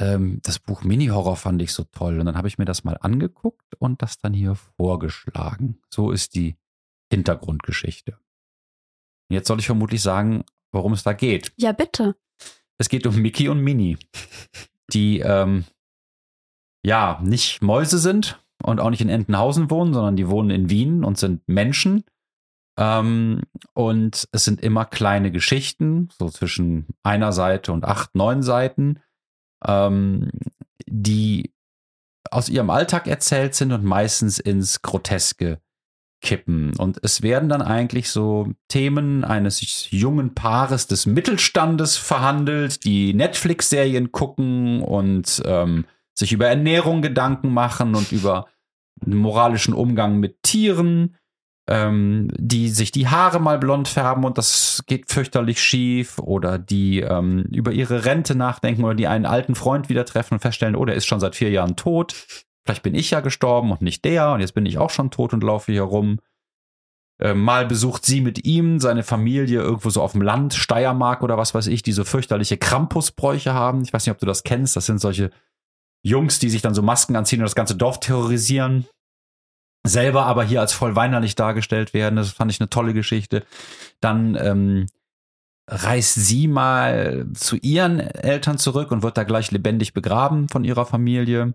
ähm, 0.00 0.40
das 0.42 0.58
Buch 0.58 0.84
Mini-Horror 0.84 1.36
fand 1.36 1.62
ich 1.62 1.72
so 1.72 1.84
toll. 1.84 2.20
Und 2.20 2.26
dann 2.26 2.36
habe 2.36 2.48
ich 2.48 2.58
mir 2.58 2.64
das 2.64 2.84
mal 2.84 2.98
angeguckt 3.00 3.74
und 3.78 4.02
das 4.02 4.18
dann 4.18 4.34
hier 4.34 4.54
vorgeschlagen. 4.54 5.80
So 5.90 6.10
ist 6.10 6.34
die 6.34 6.56
Hintergrundgeschichte. 7.10 8.12
Und 8.12 9.34
Jetzt 9.34 9.48
soll 9.48 9.58
ich 9.58 9.66
vermutlich 9.66 10.02
sagen, 10.02 10.44
worum 10.72 10.92
es 10.92 11.02
da 11.02 11.12
geht. 11.12 11.52
Ja, 11.56 11.72
bitte. 11.72 12.16
Es 12.78 12.88
geht 12.88 13.06
um 13.06 13.16
Mickey 13.16 13.48
und 13.48 13.60
Minnie, 13.60 13.96
die 14.92 15.20
ähm, 15.20 15.64
ja 16.84 17.20
nicht 17.22 17.62
Mäuse 17.62 17.98
sind 17.98 18.38
und 18.62 18.80
auch 18.80 18.90
nicht 18.90 19.00
in 19.00 19.08
Entenhausen 19.08 19.70
wohnen, 19.70 19.94
sondern 19.94 20.16
die 20.16 20.28
wohnen 20.28 20.50
in 20.50 20.70
Wien 20.70 21.04
und 21.04 21.16
sind 21.16 21.46
Menschen. 21.48 22.04
Ähm, 22.78 23.42
und 23.72 24.28
es 24.32 24.44
sind 24.44 24.60
immer 24.60 24.84
kleine 24.84 25.30
Geschichten, 25.30 26.10
so 26.18 26.28
zwischen 26.28 26.86
einer 27.02 27.32
Seite 27.32 27.72
und 27.72 27.84
acht, 27.84 28.14
neun 28.14 28.42
Seiten, 28.42 29.00
ähm, 29.66 30.30
die 30.86 31.52
aus 32.30 32.48
ihrem 32.48 32.70
Alltag 32.70 33.06
erzählt 33.06 33.54
sind 33.54 33.72
und 33.72 33.84
meistens 33.84 34.38
ins 34.38 34.82
Groteske 34.82 35.60
kippen. 36.22 36.74
Und 36.76 36.98
es 37.02 37.22
werden 37.22 37.48
dann 37.48 37.62
eigentlich 37.62 38.10
so 38.10 38.48
Themen 38.68 39.24
eines 39.24 39.90
jungen 39.90 40.34
Paares 40.34 40.86
des 40.86 41.06
Mittelstandes 41.06 41.96
verhandelt, 41.96 42.84
die 42.84 43.14
Netflix-Serien 43.14 44.12
gucken 44.12 44.82
und 44.82 45.42
ähm, 45.44 45.84
sich 46.14 46.32
über 46.32 46.48
Ernährung 46.48 47.02
Gedanken 47.02 47.52
machen 47.52 47.94
und 47.94 48.12
über 48.12 48.46
einen 49.04 49.16
moralischen 49.16 49.74
Umgang 49.74 50.18
mit 50.18 50.42
Tieren, 50.42 51.16
ähm, 51.68 52.28
die 52.36 52.68
sich 52.68 52.92
die 52.92 53.08
Haare 53.08 53.40
mal 53.40 53.58
blond 53.58 53.88
färben 53.88 54.24
und 54.24 54.38
das 54.38 54.84
geht 54.86 55.10
fürchterlich 55.10 55.60
schief 55.60 56.18
oder 56.18 56.58
die 56.58 57.00
ähm, 57.00 57.42
über 57.52 57.72
ihre 57.72 58.04
Rente 58.04 58.36
nachdenken 58.36 58.84
oder 58.84 58.94
die 58.94 59.08
einen 59.08 59.26
alten 59.26 59.54
Freund 59.54 59.88
wieder 59.88 60.04
treffen 60.04 60.34
und 60.34 60.40
feststellen, 60.40 60.76
oh, 60.76 60.84
der 60.84 60.94
ist 60.94 61.06
schon 61.06 61.20
seit 61.20 61.34
vier 61.34 61.50
Jahren 61.50 61.74
tot. 61.74 62.14
Vielleicht 62.64 62.82
bin 62.82 62.94
ich 62.94 63.10
ja 63.10 63.20
gestorben 63.20 63.72
und 63.72 63.82
nicht 63.82 64.04
der 64.04 64.32
und 64.32 64.40
jetzt 64.40 64.54
bin 64.54 64.66
ich 64.66 64.78
auch 64.78 64.90
schon 64.90 65.10
tot 65.10 65.32
und 65.32 65.42
laufe 65.42 65.72
hier 65.72 65.82
rum. 65.82 66.20
Äh, 67.18 67.34
mal 67.34 67.66
besucht 67.66 68.04
sie 68.04 68.20
mit 68.20 68.44
ihm 68.44 68.78
seine 68.78 69.02
Familie 69.02 69.60
irgendwo 69.60 69.90
so 69.90 70.02
auf 70.02 70.12
dem 70.12 70.22
Land, 70.22 70.54
Steiermark 70.54 71.22
oder 71.22 71.36
was 71.36 71.54
weiß 71.54 71.66
ich, 71.66 71.82
die 71.82 71.92
so 71.92 72.04
fürchterliche 72.04 72.58
Krampusbräuche 72.58 73.54
haben. 73.54 73.82
Ich 73.82 73.92
weiß 73.92 74.06
nicht, 74.06 74.12
ob 74.12 74.18
du 74.18 74.26
das 74.26 74.44
kennst. 74.44 74.76
Das 74.76 74.86
sind 74.86 75.00
solche 75.00 75.30
Jungs, 76.02 76.38
die 76.38 76.50
sich 76.50 76.62
dann 76.62 76.74
so 76.74 76.82
Masken 76.82 77.16
anziehen 77.16 77.40
und 77.40 77.46
das 77.46 77.54
ganze 77.56 77.74
Dorf 77.74 77.98
terrorisieren. 77.98 78.86
Selber 79.88 80.26
aber 80.26 80.44
hier 80.44 80.60
als 80.60 80.72
voll 80.72 80.96
weinerlich 80.96 81.34
dargestellt 81.34 81.94
werden. 81.94 82.16
Das 82.16 82.30
fand 82.30 82.50
ich 82.50 82.60
eine 82.60 82.70
tolle 82.70 82.94
Geschichte. 82.94 83.44
Dann 84.00 84.36
ähm, 84.40 84.86
reist 85.68 86.14
sie 86.14 86.48
mal 86.48 87.26
zu 87.34 87.56
ihren 87.56 88.00
Eltern 88.00 88.58
zurück 88.58 88.92
und 88.92 89.02
wird 89.02 89.16
da 89.16 89.24
gleich 89.24 89.50
lebendig 89.50 89.94
begraben 89.94 90.48
von 90.48 90.64
ihrer 90.64 90.86
Familie 90.86 91.54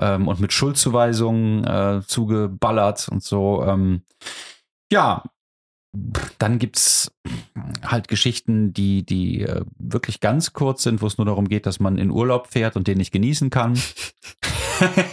ähm, 0.00 0.28
und 0.28 0.40
mit 0.40 0.52
Schuldzuweisungen 0.52 1.64
äh, 1.64 2.02
zugeballert 2.06 3.08
und 3.08 3.22
so. 3.22 3.64
Ähm, 3.64 4.02
ja, 4.90 5.22
dann 6.38 6.58
gibt's 6.58 7.12
halt 7.82 8.08
Geschichten, 8.08 8.72
die, 8.72 9.04
die 9.04 9.42
äh, 9.42 9.64
wirklich 9.78 10.20
ganz 10.20 10.52
kurz 10.52 10.82
sind, 10.82 11.02
wo 11.02 11.06
es 11.06 11.18
nur 11.18 11.26
darum 11.26 11.48
geht, 11.48 11.66
dass 11.66 11.80
man 11.80 11.98
in 11.98 12.10
Urlaub 12.10 12.48
fährt 12.48 12.76
und 12.76 12.86
den 12.86 12.98
nicht 12.98 13.12
genießen 13.12 13.50
kann. 13.50 13.78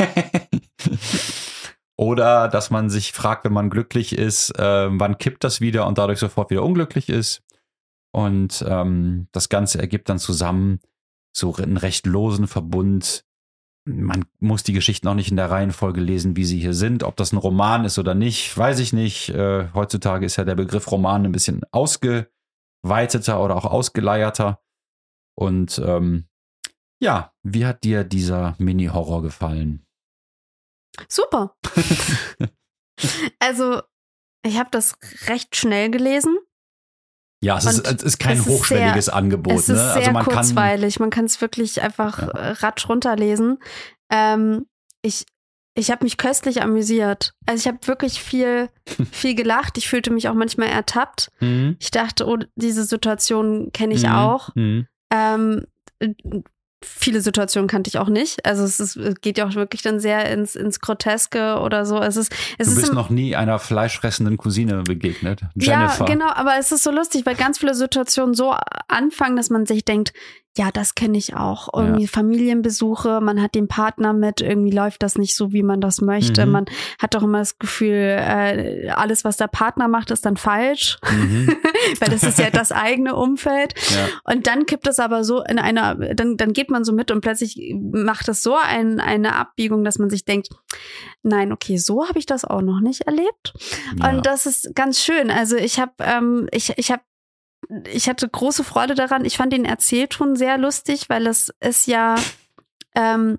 Oder 1.98 2.50
dass 2.50 2.72
man 2.72 2.89
sich 2.89 3.14
fragt, 3.14 3.46
wenn 3.46 3.54
man 3.54 3.70
glücklich 3.70 4.18
ist, 4.18 4.58
äh, 4.60 4.88
wann 4.89 5.18
kippt 5.18 5.43
das 5.43 5.62
wieder 5.62 5.88
und 5.88 5.98
dadurch 5.98 6.20
sofort 6.20 6.50
wieder 6.50 6.64
unglücklich 6.64 7.10
ist. 7.10 7.41
Und 8.12 8.64
ähm, 8.68 9.28
das 9.32 9.50
Ganze 9.50 9.80
ergibt 9.80 10.10
dann 10.10 10.20
zusammen 10.20 10.80
so 11.36 11.56
einen 11.56 11.78
recht 11.78 12.06
losen 12.06 12.48
Verbund. 12.48 13.26
Man 13.86 14.26
muss 14.39 14.64
die 14.64 14.74
Geschichten 14.74 15.08
auch 15.08 15.14
nicht 15.14 15.32
in 15.32 15.38
der 15.38 15.52
Reihenfolge 15.52 16.02
lesen, 16.02 16.36
wie 16.36 16.46
sie 16.46 16.60
hier 16.60 16.74
sind. 16.74 17.04
Ob 17.04 17.16
das 17.18 17.32
ein 17.32 17.38
Roman 17.38 17.86
ist 17.86 18.00
oder 18.00 18.16
nicht, 18.16 18.58
weiß 18.58 18.80
ich 18.80 18.93
nicht. 18.93 19.30
Äh, 19.30 19.70
heutzutage 19.74 20.26
ist 20.26 20.38
ja 20.38 20.43
der 20.43 20.56
Begriff 20.56 20.91
Roman 20.91 21.26
ein 21.26 21.32
bisschen 21.32 21.62
ausgeweiteter 21.72 23.41
oder 23.41 23.56
auch 23.56 23.66
ausgeleierter. 23.66 24.60
Und 25.38 25.82
ähm, 25.86 26.26
ja, 27.02 27.34
wie 27.43 27.66
hat 27.66 27.84
dir 27.84 28.04
dieser 28.04 28.56
Mini-Horror 28.58 29.22
gefallen? 29.22 29.84
Super. 31.08 31.56
also, 33.39 33.82
ich 34.43 34.58
habe 34.58 34.70
das 34.72 34.96
recht 35.28 35.56
schnell 35.56 35.89
gelesen. 35.89 36.38
Ja, 37.41 37.58
es 37.58 37.66
ist, 37.66 37.86
es 37.86 38.02
ist, 38.02 38.20
kein 38.20 38.39
es 38.39 38.46
hochschwelliges 38.46 39.06
sehr, 39.06 39.16
Angebot. 39.16 39.54
Es 39.54 39.70
ist 39.70 39.70
ne? 39.70 39.76
sehr 39.76 39.96
also 39.96 40.12
man 40.12 40.26
kurzweilig. 40.26 40.96
Kann, 40.96 41.04
man 41.04 41.10
kann 41.12 41.26
es 41.26 41.41
wirklich 41.41 41.82
einfach 41.82 42.20
ja. 42.20 42.28
Äh, 42.30 42.52
ratsch 42.52 42.89
runterlesen. 42.89 43.60
Ähm, 44.10 44.66
ich 45.02 45.26
ich 45.78 45.91
habe 45.91 46.06
mich 46.06 46.18
köstlich 46.18 46.62
amüsiert. 46.62 47.34
Also 47.46 47.62
ich 47.62 47.68
habe 47.68 47.86
wirklich 47.86 48.22
viel, 48.22 48.70
viel 49.12 49.36
gelacht. 49.36 49.78
Ich 49.78 49.89
fühlte 49.89 50.12
mich 50.12 50.30
auch 50.30 50.34
manchmal 50.34 50.70
ertappt. 50.70 51.32
Mhm. 51.39 51.76
Ich 51.80 51.91
dachte, 51.91 52.26
oh, 52.28 52.38
diese 52.56 52.86
Situation 52.86 53.72
kenne 53.74 53.93
ich 53.93 54.04
mhm. 54.04 54.12
auch. 54.12 54.56
Mhm. 54.56 54.88
Ähm, 55.12 55.68
viele 56.84 57.21
Situationen 57.21 57.67
kannte 57.67 57.88
ich 57.88 57.97
auch 57.97 58.09
nicht. 58.09 58.45
Also 58.45 58.63
es, 58.63 58.80
ist, 58.80 58.95
es 58.95 59.15
geht 59.21 59.38
ja 59.38 59.47
auch 59.47 59.55
wirklich 59.55 59.82
dann 59.82 59.99
sehr 59.99 60.30
ins, 60.32 60.55
ins 60.55 60.80
Groteske 60.80 61.59
oder 61.59 61.86
so. 61.86 61.99
Es 61.99 62.17
ist, 62.17 62.34
es 62.57 62.69
du 62.69 62.76
bist 62.76 62.88
ist 62.88 62.93
noch 62.93 63.09
nie 63.09 63.36
einer 63.36 63.59
fleischfressenden 63.59 64.38
Cousine 64.38 64.84
begegnet. 64.84 65.41
Jennifer. 65.55 66.05
Ja, 66.05 66.13
genau, 66.13 66.30
aber 66.30 66.57
es 66.59 66.71
ist 66.71 66.84
so 66.84 66.91
lustig, 66.91 67.26
weil 67.26 67.36
ganz 67.36 67.59
viele 67.59 67.76
Situationen 67.76 68.34
so 68.36 68.55
anfangen, 68.88 69.36
dass 69.36 69.49
man 69.49 69.65
sich 69.65 69.86
denkt, 69.86 70.13
ja, 70.57 70.71
das 70.71 70.95
kenne 70.95 71.17
ich 71.17 71.36
auch. 71.36 71.67
Irgendwie 71.73 72.03
ja. 72.03 72.09
Familienbesuche, 72.09 73.19
man 73.21 73.41
hat 73.41 73.55
den 73.55 73.67
Partner 73.67 74.13
mit, 74.13 74.39
irgendwie 74.39 74.71
läuft 74.71 75.03
das 75.03 75.17
nicht 75.17 75.36
so, 75.36 75.51
wie 75.51 75.63
man 75.63 75.82
das 75.82 75.99
möchte. 75.99 76.45
Mhm. 76.45 76.51
Man 76.51 76.65
hat 76.97 77.13
doch 77.13 77.23
immer 77.23 77.39
das 77.39 77.59
Gefühl, 77.59 78.17
äh, 78.17 78.89
alles, 78.89 79.26
was 79.26 79.36
der 79.36 79.47
Partner 79.47 79.89
macht, 79.89 80.11
ist 80.11 80.26
dann 80.26 80.38
falsch, 80.38 80.97
mhm. 81.11 81.49
weil 81.99 82.09
das 82.09 82.23
ist 82.23 82.39
ja 82.39 82.49
das 82.51 82.71
eigene 82.71 83.15
Umfeld. 83.15 83.73
Ja. 83.89 84.34
Und 84.34 84.47
dann 84.47 84.65
kippt 84.65 84.88
es 84.88 84.99
aber 84.99 85.26
so 85.26 85.43
in 85.43 85.59
einer, 85.59 85.95
dann, 85.95 86.38
dann 86.38 86.53
geht 86.53 86.64
man 86.70 86.84
so 86.84 86.93
mit 86.93 87.11
und 87.11 87.22
plötzlich 87.22 87.76
macht 87.80 88.28
es 88.30 88.43
so 88.43 88.55
ein, 88.55 88.99
eine 88.99 89.36
Abbiegung, 89.36 89.84
dass 89.84 89.99
man 89.99 90.09
sich 90.09 90.26
denkt, 90.26 90.49
nein, 91.24 91.51
okay, 91.51 91.78
so 91.78 92.07
habe 92.07 92.20
ich 92.20 92.26
das 92.26 92.45
auch 92.45 92.61
noch 92.61 92.80
nicht 92.80 93.01
erlebt. 93.01 93.53
Ja. 93.99 94.09
Und 94.09 94.26
das 94.26 94.45
ist 94.45 94.76
ganz 94.76 94.99
schön. 94.99 95.32
Also 95.32 95.55
ich 95.55 95.80
habe, 95.80 95.93
ähm, 95.99 96.47
ich, 96.51 96.74
ich 96.78 96.91
habe 96.91 97.03
ich 97.91 98.07
hatte 98.07 98.28
große 98.30 98.63
Freude 98.63 98.95
daran. 98.95 99.26
Ich 99.26 99.38
fand 99.38 99.53
den 99.53 99.66
Erzählton 99.66 100.36
sehr 100.36 100.57
lustig, 100.57 101.09
weil 101.09 101.28
es 101.28 101.51
ist 101.59 101.88
ja, 101.88 102.16
ähm, 102.95 103.38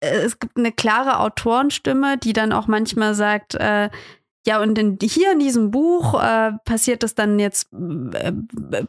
es 0.00 0.38
gibt 0.38 0.56
eine 0.56 0.72
klare 0.72 1.18
Autorenstimme, 1.20 2.18
die 2.18 2.32
dann 2.32 2.52
auch 2.52 2.68
manchmal 2.68 3.14
sagt, 3.14 3.54
äh, 3.54 3.90
ja, 4.46 4.62
und 4.62 4.78
in, 4.78 4.98
hier 5.02 5.32
in 5.32 5.40
diesem 5.40 5.70
Buch 5.70 6.14
äh, 6.22 6.52
passiert 6.64 7.02
das 7.02 7.14
dann 7.14 7.38
jetzt, 7.38 7.68
äh, 7.72 8.32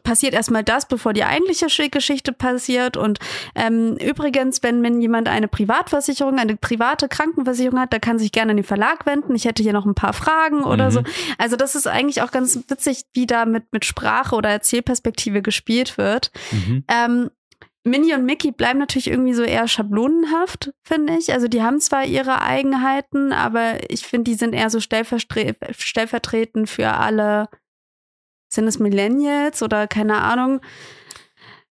passiert 0.02 0.32
erstmal 0.32 0.64
das, 0.64 0.86
bevor 0.86 1.12
die 1.12 1.24
eigentliche 1.24 1.66
Geschichte 1.90 2.32
passiert. 2.32 2.96
Und 2.96 3.18
ähm, 3.54 3.96
übrigens, 3.96 4.62
wenn, 4.62 4.82
wenn 4.82 5.00
jemand 5.02 5.28
eine 5.28 5.48
Privatversicherung, 5.48 6.38
eine 6.38 6.56
private 6.56 7.08
Krankenversicherung 7.08 7.78
hat, 7.78 7.92
da 7.92 7.98
kann 7.98 8.18
sich 8.18 8.32
gerne 8.32 8.52
an 8.52 8.56
den 8.56 8.64
Verlag 8.64 9.04
wenden. 9.06 9.34
Ich 9.34 9.44
hätte 9.44 9.62
hier 9.62 9.74
noch 9.74 9.86
ein 9.86 9.94
paar 9.94 10.12
Fragen 10.12 10.64
oder 10.64 10.86
mhm. 10.86 10.90
so. 10.92 11.02
Also 11.36 11.56
das 11.56 11.74
ist 11.74 11.86
eigentlich 11.86 12.22
auch 12.22 12.30
ganz 12.30 12.58
witzig, 12.68 13.04
wie 13.12 13.26
da 13.26 13.44
mit, 13.44 13.64
mit 13.72 13.84
Sprache 13.84 14.36
oder 14.36 14.48
Erzählperspektive 14.48 15.42
gespielt 15.42 15.98
wird. 15.98 16.30
Mhm. 16.52 16.84
Ähm, 16.88 17.30
Minnie 17.82 18.14
und 18.14 18.26
Mickey 18.26 18.52
bleiben 18.52 18.78
natürlich 18.78 19.08
irgendwie 19.08 19.32
so 19.32 19.42
eher 19.42 19.66
schablonenhaft, 19.66 20.72
finde 20.82 21.16
ich. 21.16 21.32
Also 21.32 21.48
die 21.48 21.62
haben 21.62 21.80
zwar 21.80 22.04
ihre 22.04 22.42
Eigenheiten, 22.42 23.32
aber 23.32 23.90
ich 23.90 24.06
finde, 24.06 24.30
die 24.30 24.36
sind 24.36 24.52
eher 24.52 24.68
so 24.68 24.80
stellvertretend 24.80 26.68
für 26.68 26.92
alle. 26.92 27.48
Sind 28.52 28.66
es 28.66 28.78
Millennials 28.78 29.62
oder 29.62 29.86
keine 29.86 30.20
Ahnung? 30.22 30.60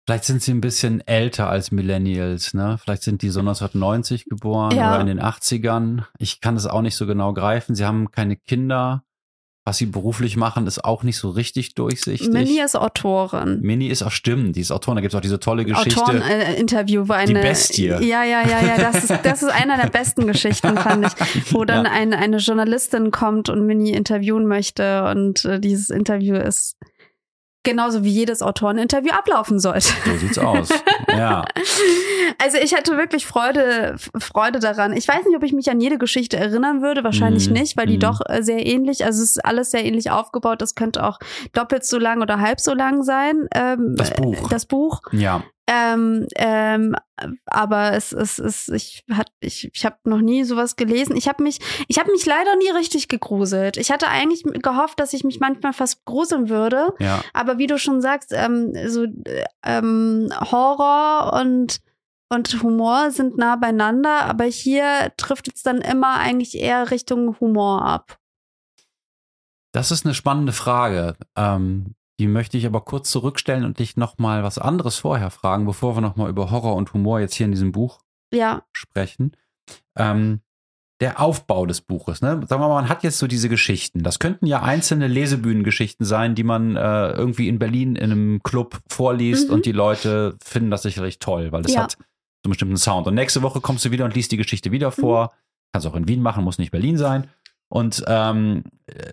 Vielleicht 0.05 0.23
sind 0.23 0.41
sie 0.41 0.51
ein 0.51 0.61
bisschen 0.61 1.05
älter 1.05 1.49
als 1.49 1.69
Millennials, 1.69 2.55
ne? 2.55 2.79
Vielleicht 2.81 3.03
sind 3.03 3.21
die 3.21 3.29
so 3.29 3.41
1990 3.41 4.25
geboren 4.25 4.75
ja. 4.75 4.89
oder 4.89 5.01
in 5.01 5.07
den 5.07 5.21
80ern. 5.21 6.05
Ich 6.17 6.41
kann 6.41 6.55
das 6.55 6.65
auch 6.65 6.81
nicht 6.81 6.95
so 6.95 7.05
genau 7.05 7.33
greifen. 7.33 7.75
Sie 7.75 7.85
haben 7.85 8.09
keine 8.09 8.35
Kinder 8.35 9.03
was 9.69 9.77
sie 9.77 9.85
beruflich 9.85 10.35
machen, 10.35 10.65
ist 10.65 10.83
auch 10.83 11.03
nicht 11.03 11.17
so 11.17 11.29
richtig 11.29 11.75
durchsichtig. 11.75 12.29
Minnie 12.29 12.59
ist 12.59 12.75
Autorin. 12.75 13.59
Minnie 13.61 13.89
ist 13.89 14.01
auch 14.01 14.09
stimmt, 14.09 14.55
die 14.55 14.61
ist 14.61 14.71
Autorin. 14.71 14.95
Da 14.95 15.01
gibt 15.01 15.13
es 15.13 15.17
auch 15.17 15.21
diese 15.21 15.39
tolle 15.39 15.63
Geschichte. 15.63 16.01
Autoren-Interview, 16.01 17.07
wo 17.07 17.13
eine. 17.13 17.27
Die 17.27 17.33
Bestie. 17.33 17.85
Ja, 17.85 17.99
ja, 17.99 18.23
ja, 18.23 18.61
ja. 18.65 18.77
Das 18.79 19.03
ist, 19.03 19.19
das 19.21 19.43
ist 19.43 19.49
einer 19.49 19.77
der 19.77 19.91
besten 19.91 20.25
Geschichten, 20.25 20.75
fand 20.75 21.05
ich. 21.05 21.53
Wo 21.53 21.65
dann 21.65 21.85
ja. 21.85 21.91
eine, 21.91 22.17
eine 22.17 22.37
Journalistin 22.37 23.11
kommt 23.11 23.49
und 23.49 23.67
Minnie 23.67 23.93
interviewen 23.93 24.47
möchte. 24.47 25.05
Und 25.05 25.45
äh, 25.45 25.59
dieses 25.59 25.91
Interview 25.91 26.35
ist 26.35 26.75
genauso 27.69 28.03
wie 28.03 28.09
jedes 28.09 28.41
Autoreninterview 28.41 29.11
ablaufen 29.11 29.59
sollte. 29.59 29.89
So 30.05 30.17
sieht's 30.17 30.37
aus. 30.37 30.69
Ja. 31.07 31.45
Also 32.37 32.57
ich 32.57 32.73
hatte 32.73 32.95
wirklich 32.95 33.25
Freude, 33.25 33.95
Freude 34.17 34.59
daran. 34.59 34.93
Ich 34.93 35.07
weiß 35.07 35.25
nicht, 35.25 35.35
ob 35.35 35.43
ich 35.43 35.51
mich 35.51 35.69
an 35.69 35.81
jede 35.81 35.97
Geschichte 35.97 36.37
erinnern 36.37 36.81
würde, 36.81 37.03
wahrscheinlich 37.03 37.49
mm. 37.49 37.53
nicht, 37.53 37.75
weil 37.75 37.87
die 37.87 37.97
mm. 37.97 38.01
doch 38.01 38.21
äh, 38.27 38.43
sehr 38.43 38.65
ähnlich, 38.65 39.03
also 39.03 39.21
es 39.21 39.31
ist 39.31 39.45
alles 39.45 39.71
sehr 39.71 39.83
ähnlich 39.83 40.11
aufgebaut. 40.11 40.61
Das 40.61 40.75
könnte 40.75 41.05
auch 41.05 41.19
doppelt 41.51 41.83
so 41.83 41.97
lang 41.97 42.21
oder 42.21 42.39
halb 42.39 42.61
so 42.61 42.73
lang 42.73 43.03
sein. 43.03 43.47
Ähm, 43.53 43.95
das 43.97 44.13
Buch. 44.13 44.49
Das 44.49 44.65
Buch. 44.65 45.01
Ja. 45.11 45.43
Ähm, 45.71 46.25
ähm, 46.35 46.95
aber 47.45 47.93
es 47.93 48.11
ist, 48.11 48.39
es, 48.39 48.69
ich, 48.69 49.03
hat, 49.11 49.27
ich, 49.39 49.69
ich 49.71 49.85
habe 49.85 49.97
noch 50.03 50.19
nie 50.19 50.43
sowas 50.43 50.77
gelesen. 50.77 51.15
Ich 51.15 51.27
habe 51.27 51.43
mich, 51.43 51.59
ich 51.87 51.99
habe 51.99 52.11
mich 52.11 52.25
leider 52.25 52.55
nie 52.55 52.71
richtig 52.71 53.07
gegruselt. 53.07 53.77
Ich 53.77 53.91
hatte 53.91 54.07
eigentlich 54.07 54.41
gehofft, 54.63 54.99
dass 54.99 55.13
ich 55.13 55.23
mich 55.23 55.39
manchmal 55.39 55.73
fast 55.73 56.05
gruseln 56.05 56.49
würde. 56.49 56.93
Ja. 56.97 57.23
Aber 57.33 57.59
wie 57.59 57.67
du 57.67 57.77
schon 57.77 58.01
sagst, 58.01 58.33
ähm, 58.33 58.73
so 58.87 59.05
ähm, 59.63 60.29
Horror 60.51 61.39
und 61.39 61.81
und 62.31 62.61
Humor 62.61 63.09
sind 63.09 63.37
nah 63.37 63.55
beieinander, 63.55 64.21
aber 64.25 64.43
hier 64.43 65.11
trifft 65.17 65.51
es 65.51 65.63
dann 65.63 65.81
immer 65.81 66.17
eigentlich 66.17 66.59
eher 66.59 66.91
Richtung 66.91 67.39
Humor 67.39 67.83
ab. 67.83 68.19
Das 69.71 69.89
ist 69.89 70.05
eine 70.05 70.13
spannende 70.13 70.51
Frage. 70.51 71.15
Ähm, 71.35 71.95
die 72.19 72.27
möchte 72.27 72.57
ich 72.57 72.65
aber 72.65 72.81
kurz 72.81 73.09
zurückstellen 73.09 73.63
und 73.63 73.79
dich 73.79 73.95
nochmal 73.95 74.43
was 74.43 74.57
anderes 74.59 74.97
vorher 74.97 75.31
fragen, 75.31 75.65
bevor 75.65 75.95
wir 75.95 76.01
nochmal 76.01 76.29
über 76.29 76.51
Horror 76.51 76.75
und 76.75 76.93
Humor 76.93 77.21
jetzt 77.21 77.33
hier 77.33 77.45
in 77.45 77.53
diesem 77.53 77.71
Buch 77.71 78.01
ja. 78.33 78.63
sprechen. 78.73 79.31
Ähm, 79.97 80.41
der 80.99 81.21
Aufbau 81.21 81.65
des 81.65 81.79
Buches, 81.79 82.21
ne? 82.21 82.41
Sagen 82.45 82.61
wir 82.61 82.67
mal, 82.67 82.81
man 82.81 82.89
hat 82.89 83.03
jetzt 83.03 83.19
so 83.19 83.27
diese 83.27 83.47
Geschichten. 83.47 84.03
Das 84.03 84.19
könnten 84.19 84.45
ja 84.45 84.61
einzelne 84.61 85.07
Lesebühnengeschichten 85.07 86.05
sein, 86.05 86.35
die 86.35 86.43
man 86.43 86.75
äh, 86.75 87.11
irgendwie 87.11 87.47
in 87.47 87.57
Berlin 87.57 87.95
in 87.95 88.11
einem 88.11 88.43
Club 88.43 88.79
vorliest 88.89 89.47
mhm. 89.47 89.53
und 89.53 89.65
die 89.65 89.71
Leute 89.71 90.35
finden 90.43 90.71
das 90.71 90.81
sicherlich 90.81 91.19
toll, 91.19 91.53
weil 91.53 91.61
das 91.61 91.73
ja. 91.73 91.83
hat 91.83 91.93
so 91.93 91.97
einen 92.43 92.51
bestimmten 92.51 92.77
Sound. 92.77 93.07
Und 93.07 93.15
nächste 93.15 93.41
Woche 93.43 93.61
kommst 93.61 93.85
du 93.85 93.91
wieder 93.91 94.03
und 94.03 94.13
liest 94.13 94.33
die 94.33 94.37
Geschichte 94.37 94.71
wieder 94.73 94.91
vor. 94.91 95.25
Mhm. 95.25 95.29
Kannst 95.71 95.87
auch 95.87 95.95
in 95.95 96.07
Wien 96.09 96.21
machen, 96.21 96.43
muss 96.43 96.57
nicht 96.57 96.71
Berlin 96.71 96.97
sein 96.97 97.29
und 97.69 98.03
ähm, 98.07 98.63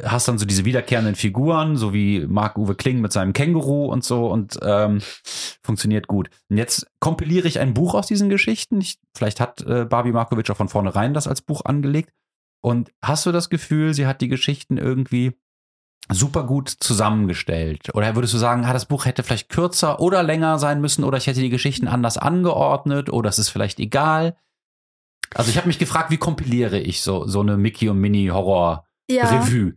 hast 0.04 0.28
dann 0.28 0.38
so 0.38 0.46
diese 0.46 0.64
wiederkehrenden 0.64 1.14
Figuren, 1.14 1.76
so 1.76 1.92
wie 1.92 2.26
Marc-Uwe 2.26 2.74
Kling 2.74 3.00
mit 3.00 3.12
seinem 3.12 3.34
Känguru 3.34 3.86
und 3.86 4.02
so 4.02 4.28
und 4.28 4.58
ähm, 4.62 5.00
funktioniert 5.62 6.08
gut. 6.08 6.30
Und 6.48 6.56
jetzt 6.56 6.86
kompiliere 6.98 7.46
ich 7.46 7.60
ein 7.60 7.74
Buch 7.74 7.94
aus 7.94 8.06
diesen 8.06 8.30
Geschichten. 8.30 8.80
Ich, 8.80 8.98
vielleicht 9.14 9.40
hat 9.40 9.60
äh, 9.62 9.84
Barbie 9.84 10.12
Markovic 10.12 10.50
auch 10.50 10.56
von 10.56 10.70
vornherein 10.70 11.12
das 11.12 11.28
als 11.28 11.42
Buch 11.42 11.64
angelegt. 11.64 12.10
Und 12.62 12.90
hast 13.02 13.26
du 13.26 13.32
das 13.32 13.50
Gefühl, 13.50 13.92
sie 13.92 14.06
hat 14.06 14.22
die 14.22 14.28
Geschichten 14.28 14.78
irgendwie 14.78 15.32
super 16.10 16.44
gut 16.44 16.70
zusammengestellt? 16.70 17.94
Oder 17.94 18.14
würdest 18.14 18.32
du 18.32 18.38
sagen, 18.38 18.64
ah, 18.64 18.72
das 18.72 18.86
Buch 18.86 19.04
hätte 19.04 19.22
vielleicht 19.22 19.50
kürzer 19.50 20.00
oder 20.00 20.22
länger 20.22 20.58
sein 20.58 20.80
müssen 20.80 21.04
oder 21.04 21.18
ich 21.18 21.26
hätte 21.26 21.40
die 21.40 21.50
Geschichten 21.50 21.88
anders 21.88 22.16
angeordnet 22.16 23.10
oder 23.10 23.28
es 23.28 23.38
ist 23.38 23.50
vielleicht 23.50 23.78
egal? 23.80 24.36
Also 25.34 25.50
ich 25.50 25.56
habe 25.56 25.66
mich 25.66 25.78
gefragt, 25.78 26.10
wie 26.10 26.16
kompiliere 26.18 26.78
ich 26.78 27.02
so, 27.02 27.26
so 27.26 27.40
eine 27.40 27.56
Mickey 27.56 27.88
und 27.88 27.98
Minnie 28.00 28.30
Horror 28.30 28.86
Ja. 29.10 29.28
Revue? 29.28 29.74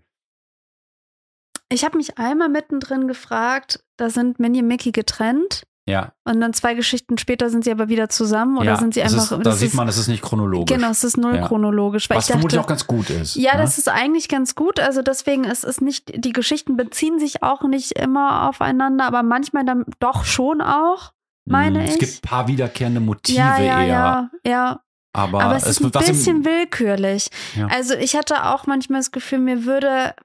Ich 1.72 1.86
habe 1.86 1.98
mich 1.98 2.18
einmal 2.18 2.50
mittendrin 2.50 3.08
gefragt, 3.08 3.84
da 3.98 4.10
sind 4.10 4.40
Minnie 4.40 4.62
und 4.62 4.68
Mickey 4.68 4.92
getrennt 4.92 5.64
Ja. 5.88 6.14
und 6.24 6.42
dann 6.42 6.54
zwei 6.54 6.74
Geschichten 6.74 7.20
später 7.20 7.50
sind 7.52 7.64
sie 7.64 7.72
aber 7.72 7.90
wieder 7.90 8.10
zusammen 8.10 8.58
oder 8.58 8.72
ja. 8.72 8.76
sind 8.78 8.96
sie 8.96 9.02
es 9.02 9.14
einfach. 9.14 9.38
Ist, 9.38 9.46
da 9.46 9.52
sieht 9.52 9.68
ist, 9.70 9.74
man, 9.76 9.88
es 9.88 9.98
ist 10.00 10.08
nicht 10.08 10.24
chronologisch. 10.24 10.76
Genau, 10.76 10.90
es 10.90 11.04
ist 11.04 11.18
null 11.18 11.36
Ja. 11.36 11.48
chronologisch. 11.48 12.10
Weil 12.10 12.18
was 12.18 12.24
ich 12.26 12.28
dachte, 12.30 12.40
vermutlich 12.40 12.60
auch 12.60 12.66
ganz 12.68 12.88
gut 12.88 13.10
ist. 13.12 13.36
Ja, 13.36 13.54
ne? 13.56 13.62
das 13.62 13.78
ist 13.78 13.88
eigentlich 13.88 14.28
ganz 14.30 14.56
gut. 14.56 14.80
Also 14.80 15.04
deswegen 15.04 15.44
ist 15.44 15.64
es 15.64 15.80
nicht, 15.80 16.12
die 16.26 16.32
Geschichten 16.34 16.76
beziehen 16.76 17.20
sich 17.20 17.44
auch 17.44 17.62
nicht 17.64 17.92
immer 17.92 18.50
aufeinander, 18.50 19.06
aber 19.06 19.22
manchmal 19.22 19.64
dann 19.66 19.86
doch 20.00 20.24
schon 20.26 20.62
auch. 20.62 21.12
meine 21.46 21.80
Mhm. 21.80 21.86
Es 21.86 21.94
ich. 21.94 22.00
gibt 22.00 22.14
ein 22.18 22.28
paar 22.30 22.48
wiederkehrende 22.48 23.00
Motive 23.00 23.38
ja, 23.38 23.60
ja, 23.60 23.82
eher. 23.82 23.88
ja, 23.88 24.30
ja. 24.46 24.80
Aber, 25.20 25.42
Aber 25.42 25.56
es 25.56 25.66
ist 25.66 25.82
ein 25.82 25.92
bisschen 25.92 26.46
willkürlich. 26.46 27.30
Ja. 27.56 27.68
Also 27.68 27.94
ich 27.96 28.16
hatte 28.16 28.46
auch 28.46 28.66
manchmal 28.68 29.00
das 29.00 29.12
Gefühl, 29.12 29.40
mir 29.40 29.66
würde. 29.66 30.16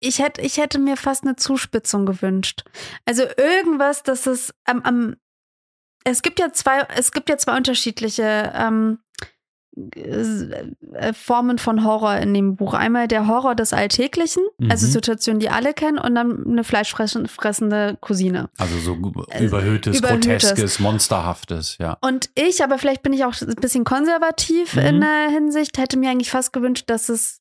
Ich 0.00 0.20
hätte, 0.20 0.40
ich 0.42 0.58
hätte 0.58 0.78
mir 0.78 0.96
fast 0.96 1.24
eine 1.24 1.36
Zuspitzung 1.36 2.06
gewünscht. 2.06 2.64
Also 3.04 3.24
irgendwas, 3.36 4.04
dass 4.04 4.26
es 4.26 4.54
am, 4.64 4.82
am 4.82 5.16
es 6.04 6.22
gibt 6.22 6.38
ja 6.38 6.52
zwei, 6.52 6.86
es 6.96 7.10
gibt 7.12 7.28
ja 7.28 7.36
zwei 7.36 7.56
unterschiedliche 7.56 8.52
ähm, 8.54 8.98
äh, 9.00 9.07
Formen 11.12 11.58
von 11.58 11.84
Horror 11.84 12.16
in 12.16 12.34
dem 12.34 12.56
Buch. 12.56 12.74
Einmal 12.74 13.08
der 13.08 13.26
Horror 13.26 13.54
des 13.54 13.72
Alltäglichen, 13.72 14.42
also 14.68 14.86
Mhm. 14.86 14.90
Situationen, 14.92 15.40
die 15.40 15.50
alle 15.50 15.74
kennen, 15.74 15.98
und 15.98 16.14
dann 16.14 16.46
eine 16.46 16.64
fleischfressende 16.64 17.96
Cousine. 18.00 18.48
Also 18.58 18.78
so 18.78 18.92
Äh, 19.30 19.44
überhöhtes, 19.46 19.98
überhöhtes. 19.98 20.42
groteskes, 20.42 20.80
monsterhaftes, 20.80 21.76
ja. 21.78 21.96
Und 22.00 22.30
ich, 22.34 22.62
aber 22.62 22.78
vielleicht 22.78 23.02
bin 23.02 23.12
ich 23.12 23.24
auch 23.24 23.34
ein 23.40 23.54
bisschen 23.56 23.84
konservativ 23.84 24.74
Mhm. 24.74 24.80
in 24.82 25.00
der 25.00 25.28
Hinsicht, 25.30 25.78
hätte 25.78 25.98
mir 25.98 26.10
eigentlich 26.10 26.30
fast 26.30 26.52
gewünscht, 26.52 26.84
dass 26.88 27.08
es, 27.08 27.40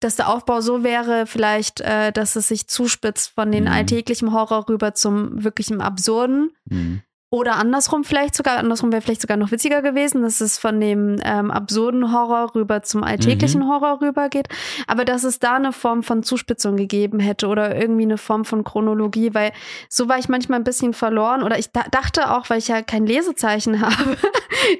dass 0.00 0.16
der 0.16 0.28
Aufbau 0.28 0.60
so 0.62 0.82
wäre, 0.82 1.26
vielleicht, 1.26 1.80
äh, 1.82 2.10
dass 2.12 2.34
es 2.36 2.48
sich 2.48 2.66
zuspitzt 2.68 3.32
von 3.34 3.52
den 3.52 3.64
Mhm. 3.64 3.70
alltäglichen 3.70 4.32
Horror 4.32 4.68
rüber 4.68 4.94
zum 4.94 5.44
wirklichen 5.44 5.80
Absurden. 5.80 6.50
Mhm. 6.64 7.02
Oder 7.32 7.54
andersrum 7.58 8.02
vielleicht 8.02 8.34
sogar, 8.34 8.58
andersrum 8.58 8.90
wäre 8.90 9.02
vielleicht 9.02 9.20
sogar 9.20 9.36
noch 9.36 9.52
witziger 9.52 9.82
gewesen, 9.82 10.22
dass 10.22 10.40
es 10.40 10.58
von 10.58 10.80
dem 10.80 11.16
ähm, 11.22 11.52
absurden 11.52 12.12
Horror 12.12 12.56
rüber 12.56 12.82
zum 12.82 13.04
alltäglichen 13.04 13.60
Mhm. 13.62 13.68
Horror 13.68 14.00
rübergeht. 14.00 14.48
Aber 14.88 15.04
dass 15.04 15.22
es 15.22 15.38
da 15.38 15.54
eine 15.54 15.72
Form 15.72 16.02
von 16.02 16.24
Zuspitzung 16.24 16.76
gegeben 16.76 17.20
hätte 17.20 17.46
oder 17.46 17.76
irgendwie 17.80 18.02
eine 18.02 18.18
Form 18.18 18.44
von 18.44 18.64
Chronologie, 18.64 19.32
weil 19.32 19.52
so 19.88 20.08
war 20.08 20.18
ich 20.18 20.28
manchmal 20.28 20.58
ein 20.58 20.64
bisschen 20.64 20.92
verloren. 20.92 21.44
Oder 21.44 21.56
ich 21.56 21.70
da 21.70 21.84
dachte 21.88 22.32
auch, 22.32 22.50
weil 22.50 22.58
ich 22.58 22.66
ja 22.66 22.82
kein 22.82 23.06
Lesezeichen 23.06 23.80
habe, 23.80 24.16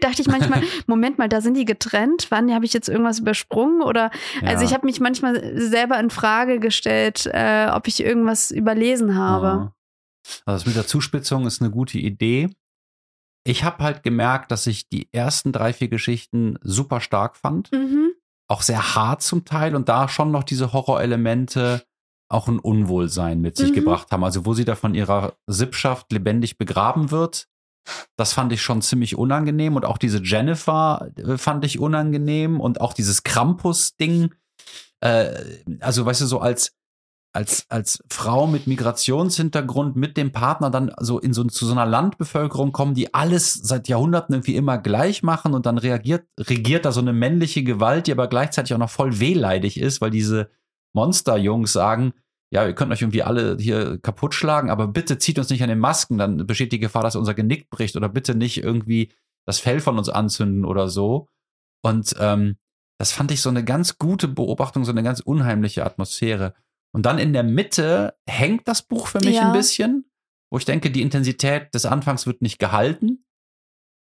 dachte 0.01 0.20
ich 0.20 0.26
manchmal, 0.26 0.61
Moment 0.88 1.18
mal, 1.18 1.28
da 1.28 1.40
sind 1.40 1.55
die 1.57 1.64
getrennt. 1.64 2.26
Wann 2.30 2.53
habe 2.53 2.64
ich 2.64 2.72
jetzt 2.72 2.88
irgendwas 2.88 3.20
übersprungen? 3.20 3.80
Oder 3.80 4.11
also 4.44 4.62
Ja. 4.64 4.68
ich 4.68 4.74
habe 4.74 4.86
mich 4.86 4.98
manchmal 4.98 5.40
selber 5.57 6.01
in 6.01 6.11
Frage 6.11 6.59
gestellt, 6.59 7.30
äh, 7.32 7.68
ob 7.72 7.86
ich 7.86 8.03
irgendwas 8.05 8.51
überlesen 8.51 9.16
habe. 9.16 9.46
Ja. 9.46 9.72
Also 10.45 10.59
das 10.59 10.66
mit 10.66 10.76
der 10.76 10.87
Zuspitzung 10.87 11.47
ist 11.47 11.61
eine 11.61 11.70
gute 11.70 11.99
Idee. 11.99 12.51
Ich 13.45 13.64
habe 13.64 13.83
halt 13.83 14.03
gemerkt, 14.03 14.51
dass 14.51 14.66
ich 14.66 14.89
die 14.89 15.09
ersten 15.12 15.53
drei, 15.53 15.72
vier 15.72 15.89
Geschichten 15.89 16.59
super 16.62 17.01
stark 17.01 17.37
fand. 17.37 17.72
Mhm. 17.72 18.12
Auch 18.49 18.62
sehr 18.62 18.95
hart 18.95 19.22
zum 19.22 19.45
Teil 19.45 19.74
und 19.74 19.89
da 19.89 20.09
schon 20.09 20.31
noch 20.31 20.45
diese 20.45 20.72
Horrorelemente 20.72 21.85
auch 22.28 22.49
ein 22.49 22.59
Unwohlsein 22.59 23.41
mit 23.41 23.57
sich 23.57 23.70
Mhm. 23.70 23.74
gebracht 23.74 24.12
haben. 24.12 24.24
Also 24.24 24.47
wo 24.47 24.55
sie 24.55 24.64
da 24.64 24.76
von 24.76 24.95
ihrer 24.95 25.35
Sippschaft 25.47 26.12
lebendig 26.12 26.59
begraben 26.59 27.11
wird, 27.11 27.49
das 28.16 28.35
fand 28.35 28.53
ich 28.53 28.62
schon 28.62 28.83
ziemlich 28.83 29.16
unangenehm. 29.16 29.74
Und 29.74 29.85
auch 29.85 29.99
diese 29.99 30.22
Jennifer 30.22 31.11
äh, 31.16 31.39
fand 31.39 31.64
ich 31.64 31.78
unangenehm 31.81 32.61
und 32.61 32.81
auch 32.81 32.93
dieses 32.93 33.22
Krampus-Ding. 33.24 34.35
Äh, 35.01 35.33
also 35.81 36.05
weißt 36.05 36.20
du, 36.20 36.26
so 36.26 36.41
als 36.41 36.76
als, 37.33 37.66
als 37.68 38.03
Frau 38.11 38.47
mit 38.47 38.66
Migrationshintergrund 38.66 39.95
mit 39.95 40.16
dem 40.16 40.33
Partner 40.33 40.70
dann 40.70 40.93
so 41.01 41.18
in 41.18 41.33
so 41.33 41.45
zu 41.45 41.64
so 41.64 41.72
einer 41.72 41.87
Landbevölkerung 41.87 42.72
kommen, 42.72 42.95
die 42.95 43.14
alles 43.14 43.55
seit 43.55 43.89
Jahrhunderten 43.89 44.35
irgendwie 44.35 44.57
immer 44.57 44.78
gleich 44.78 45.22
machen 45.22 45.55
und 45.55 45.66
dann 45.66 45.78
reagiert, 45.78 46.26
regiert 46.39 46.85
da 46.85 46.93
so 46.93 47.01
eine 47.01 47.12
männliche 47.12 47.62
Gewalt, 47.62 48.07
die 48.07 48.12
aber 48.12 48.28
gleichzeitig 48.28 48.74
auch 48.74 48.78
noch 48.78 48.91
voll 48.91 49.20
wehleidig 49.20 49.78
ist, 49.81 50.01
weil 50.01 50.11
diese 50.11 50.51
Monsterjungs 50.93 51.72
sagen, 51.72 52.14
ja, 52.53 52.66
ihr 52.66 52.74
könnt 52.74 52.91
euch 52.93 53.03
irgendwie 53.03 53.22
alle 53.22 53.57
hier 53.61 53.99
kaputt 53.99 54.35
schlagen, 54.35 54.70
aber 54.70 54.89
bitte 54.89 55.18
zieht 55.18 55.39
uns 55.39 55.51
nicht 55.51 55.62
an 55.62 55.68
den 55.68 55.78
Masken, 55.78 56.18
dann 56.18 56.47
besteht 56.47 56.72
die 56.72 56.81
Gefahr, 56.81 57.05
dass 57.05 57.14
unser 57.14 57.35
Genick 57.35 57.70
bricht 57.70 57.97
oder 57.97 58.09
bitte 58.09 58.35
nicht 58.35 58.59
irgendwie 58.59 59.12
das 59.47 59.61
Fell 59.61 59.81
von 59.81 59.99
uns 59.99 60.09
anzünden 60.09 60.64
oder 60.64 60.89
so. 60.89 61.28
Und 61.83 62.14
ähm, 62.18 62.57
das 62.99 63.12
fand 63.12 63.31
ich 63.31 63.41
so 63.41 63.49
eine 63.49 63.64
ganz 63.64 63.99
gute 63.99 64.26
Beobachtung, 64.26 64.85
so 64.85 64.91
eine 64.91 65.05
ganz 65.05 65.20
unheimliche 65.20 65.87
Atmosphäre. 65.87 66.55
Und 66.93 67.07
dann 67.07 67.18
in 67.18 67.32
der 67.32 67.43
Mitte 67.45 68.14
hängt 68.26 68.66
das 68.68 68.82
Buch 68.82 69.07
für 69.07 69.18
mich 69.24 69.36
Ja. 69.36 69.47
ein 69.49 69.53
bisschen, 69.53 70.11
wo 70.51 70.59
ich 70.59 70.64
denke, 70.64 70.91
die 70.91 71.03
Intensität 71.03 71.72
des 71.74 71.86
Anfangs 71.86 72.26
wird 72.26 72.43
nicht 72.43 72.59
gehalten. 72.59 73.24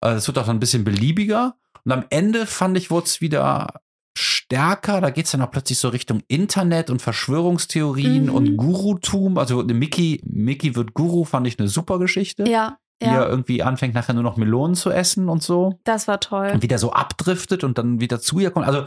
Äh, 0.04 0.12
Es 0.12 0.28
wird 0.28 0.38
auch 0.40 0.48
ein 0.48 0.60
bisschen 0.60 0.84
beliebiger. 0.84 1.58
Und 1.84 1.92
am 1.92 2.06
Ende 2.10 2.46
fand 2.46 2.78
ich, 2.78 2.90
wurde 2.92 3.06
es 3.08 3.20
wieder 3.22 3.82
stärker. 4.18 5.02
Da 5.02 5.10
geht 5.10 5.26
es 5.26 5.32
dann 5.32 5.42
auch 5.42 5.52
plötzlich 5.52 5.80
so 5.80 5.90
Richtung 5.90 6.22
Internet 6.28 6.90
und 6.90 7.02
Verschwörungstheorien 7.02 8.26
Mhm. 8.26 8.34
und 8.36 8.58
Gurutum. 8.58 9.38
Also 9.38 9.64
Mickey, 9.64 10.22
Mickey 10.26 10.76
wird 10.76 10.94
Guru, 10.94 11.24
fand 11.24 11.48
ich 11.48 11.60
eine 11.60 11.68
super 11.68 12.00
Geschichte. 12.00 12.48
Ja, 12.50 12.78
Wie 13.00 13.06
er 13.06 13.14
ja, 13.14 13.28
irgendwie 13.28 13.62
anfängt, 13.64 13.94
nachher 13.94 14.14
nur 14.14 14.24
noch 14.24 14.38
Melonen 14.38 14.76
zu 14.76 14.90
essen 14.90 15.30
und 15.30 15.44
so 15.44 15.80
das 15.84 16.08
war 16.08 16.20
toll. 16.20 16.50
und 16.54 16.64
wieder 16.64 16.80
so 16.80 16.92
abdriftet 16.94 17.64
und 17.64 17.78
dann 17.78 18.00
wieder 18.00 18.20
zu 18.20 18.40
ihr 18.40 18.50
kommt. 18.52 18.66
Also, 18.66 18.86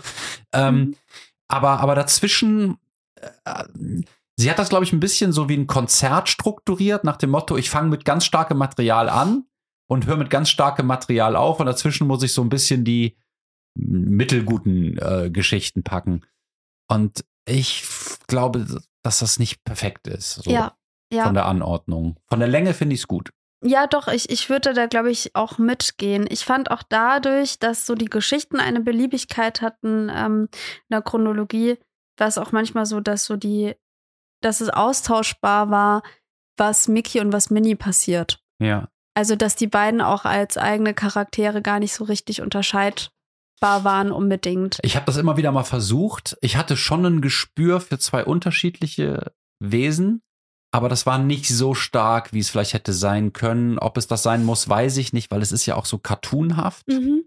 ähm, 0.53 0.75
Mhm. 0.77 0.97
aber, 1.49 1.79
aber 1.81 1.95
dazwischen, 1.95 2.77
sie 4.37 4.51
hat 4.51 4.59
das, 4.59 4.69
glaube 4.69 4.85
ich, 4.85 4.93
ein 4.93 5.01
bisschen 5.01 5.33
so 5.33 5.49
wie 5.49 5.57
ein 5.57 5.67
Konzert 5.67 6.29
strukturiert, 6.29 7.05
nach 7.05 7.17
dem 7.17 7.31
Motto, 7.31 7.57
ich 7.57 7.71
fange 7.71 7.89
mit 7.89 8.05
ganz 8.05 8.25
starkem 8.25 8.59
Material 8.59 9.09
an 9.09 9.45
und 9.89 10.07
höre 10.07 10.17
mit 10.17 10.31
ganz 10.31 10.49
starkem 10.49 10.87
Material 10.87 11.37
auf 11.37 11.61
und 11.61 11.67
dazwischen 11.67 12.07
muss 12.07 12.23
ich 12.23 12.33
so 12.33 12.43
ein 12.43 12.49
bisschen 12.49 12.85
die 12.85 13.17
mittelguten 13.75 14.99
äh, 14.99 15.31
Geschichten 15.31 15.83
packen. 15.83 16.23
Und 16.89 17.25
ich 17.47 17.85
glaube, 18.27 18.67
dass 19.03 19.21
das 19.21 19.39
nicht 19.39 19.65
perfekt 19.65 20.07
ist. 20.07 20.35
So 20.35 20.51
Ja, 20.51 20.77
ja. 21.13 21.25
Von 21.25 21.35
der 21.35 21.47
Anordnung. 21.47 22.19
Von 22.29 22.41
der 22.41 22.49
Länge 22.49 22.75
finde 22.75 22.95
ich 22.95 23.03
es 23.03 23.09
gut. 23.09 23.31
Ja, 23.63 23.87
doch, 23.87 24.09
ich, 24.09 24.31
ich 24.31 24.49
würde 24.49 24.73
da, 24.73 24.87
glaube 24.87 25.11
ich, 25.11 25.37
auch 25.37 25.59
mitgehen. 25.59 26.27
Ich 26.31 26.45
fand 26.45 26.71
auch 26.71 26.83
dadurch, 26.83 27.59
dass 27.59 27.87
so 27.87 27.95
die 27.95 28.07
Geschichten 28.07 28.59
eine 28.59 28.81
Beliebigkeit 28.81 29.61
hatten 29.61 30.11
ähm, 30.11 30.49
in 30.89 30.91
der 30.91 31.03
Chronologie, 31.03 31.77
war 32.21 32.29
es 32.29 32.39
auch 32.39 32.53
manchmal 32.53 32.87
so, 32.87 33.01
dass 33.01 33.25
so 33.25 33.37
die, 33.37 33.75
dass 34.43 34.61
es 34.61 34.69
austauschbar 34.69 35.71
war, 35.71 36.03
was 36.57 36.87
Mickey 36.87 37.21
und 37.21 37.33
was 37.33 37.51
Minnie 37.51 37.75
passiert. 37.75 38.41
Ja. 38.61 38.89
Also, 39.15 39.35
dass 39.35 39.57
die 39.57 39.67
beiden 39.67 40.01
auch 40.01 40.25
als 40.25 40.57
eigene 40.57 40.95
Charaktere 40.95 41.63
gar 41.63 41.81
nicht 41.81 41.93
so 41.93 42.05
richtig 42.05 42.43
unterscheidbar 42.43 43.11
waren 43.61 44.13
unbedingt. 44.13 44.79
Ich 44.83 44.95
habe 44.95 45.07
das 45.07 45.17
immer 45.17 45.37
wieder 45.37 45.51
mal 45.51 45.65
versucht. 45.65 46.37
Ich 46.41 46.57
hatte 46.57 46.77
schon 46.77 47.05
ein 47.05 47.21
Gespür 47.21 47.81
für 47.81 47.99
zwei 47.99 48.25
unterschiedliche 48.25 49.33
Wesen, 49.59 50.23
aber 50.73 50.89
das 50.89 51.07
war 51.07 51.19
nicht 51.19 51.49
so 51.49 51.75
stark, 51.75 52.33
wie 52.33 52.39
es 52.39 52.51
vielleicht 52.51 52.75
hätte 52.75 52.93
sein 52.93 53.33
können. 53.33 53.79
Ob 53.79 53.97
es 53.97 54.07
das 54.07 54.23
sein 54.23 54.45
muss, 54.45 54.69
weiß 54.69 54.99
ich 54.99 55.13
nicht, 55.13 55.31
weil 55.31 55.43
es 55.43 55.53
ist 55.53 55.67
ja 55.67 55.75
auch 55.75 55.87
so 55.87 55.99
cartoonhaft. 55.99 56.87
Mhm. 56.87 57.25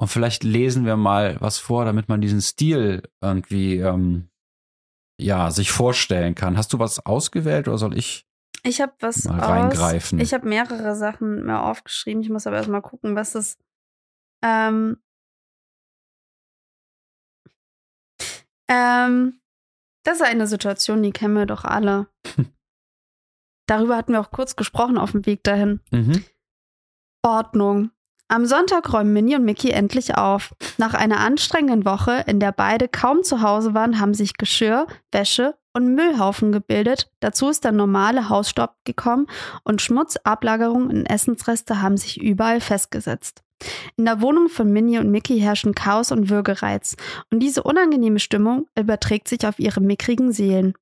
Und 0.00 0.08
vielleicht 0.08 0.44
lesen 0.44 0.84
wir 0.84 0.96
mal 0.96 1.36
was 1.40 1.58
vor, 1.58 1.84
damit 1.84 2.08
man 2.08 2.20
diesen 2.20 2.40
Stil 2.40 3.02
irgendwie 3.20 3.78
ähm, 3.78 4.28
ja 5.20 5.50
sich 5.50 5.72
vorstellen 5.72 6.36
kann. 6.36 6.56
Hast 6.56 6.72
du 6.72 6.78
was 6.78 7.04
ausgewählt 7.04 7.66
oder 7.66 7.78
soll 7.78 7.98
ich? 7.98 8.24
Ich 8.62 8.80
habe 8.80 8.92
was 9.00 9.24
Mal 9.24 9.40
aus, 9.40 9.48
reingreifen. 9.48 10.20
Ich 10.20 10.32
habe 10.32 10.48
mehrere 10.48 10.94
Sachen 10.94 11.44
mir 11.44 11.62
aufgeschrieben. 11.62 12.22
Ich 12.22 12.30
muss 12.30 12.46
aber 12.46 12.56
erstmal 12.56 12.82
gucken, 12.82 13.16
was 13.16 13.32
das. 13.32 13.58
Ähm, 14.44 14.98
ähm, 18.70 19.40
das 20.04 20.20
ist 20.20 20.26
eine 20.26 20.46
Situation, 20.46 21.02
die 21.02 21.10
kennen 21.10 21.34
wir 21.34 21.46
doch 21.46 21.64
alle. 21.64 22.06
Darüber 23.66 23.96
hatten 23.96 24.12
wir 24.12 24.20
auch 24.20 24.30
kurz 24.30 24.54
gesprochen 24.54 24.96
auf 24.96 25.10
dem 25.10 25.26
Weg 25.26 25.42
dahin. 25.42 25.80
Mhm. 25.90 26.24
Ordnung. 27.24 27.90
Am 28.30 28.44
Sonntag 28.44 28.92
räumen 28.92 29.14
Minnie 29.14 29.36
und 29.36 29.46
Mickey 29.46 29.70
endlich 29.70 30.14
auf. 30.14 30.54
Nach 30.76 30.92
einer 30.92 31.20
anstrengenden 31.20 31.86
Woche, 31.86 32.24
in 32.26 32.40
der 32.40 32.52
beide 32.52 32.86
kaum 32.86 33.22
zu 33.22 33.40
Hause 33.40 33.72
waren, 33.72 34.00
haben 34.00 34.12
sich 34.12 34.34
Geschirr, 34.34 34.86
Wäsche 35.10 35.54
und 35.72 35.94
Müllhaufen 35.94 36.52
gebildet. 36.52 37.10
Dazu 37.20 37.48
ist 37.48 37.64
der 37.64 37.72
normale 37.72 38.28
Hausstaub 38.28 38.74
gekommen 38.84 39.28
und 39.64 39.80
Schmutzablagerungen 39.80 40.90
und 40.90 41.06
Essensreste 41.06 41.80
haben 41.80 41.96
sich 41.96 42.20
überall 42.20 42.60
festgesetzt. 42.60 43.42
In 43.96 44.04
der 44.04 44.20
Wohnung 44.20 44.50
von 44.50 44.70
Minnie 44.70 44.98
und 44.98 45.10
Mickey 45.10 45.40
herrschen 45.40 45.74
Chaos 45.74 46.12
und 46.12 46.28
Würgereiz 46.28 46.96
und 47.32 47.40
diese 47.40 47.62
unangenehme 47.62 48.20
Stimmung 48.20 48.66
überträgt 48.78 49.28
sich 49.28 49.46
auf 49.46 49.58
ihre 49.58 49.80
mickrigen 49.80 50.32
Seelen. 50.32 50.74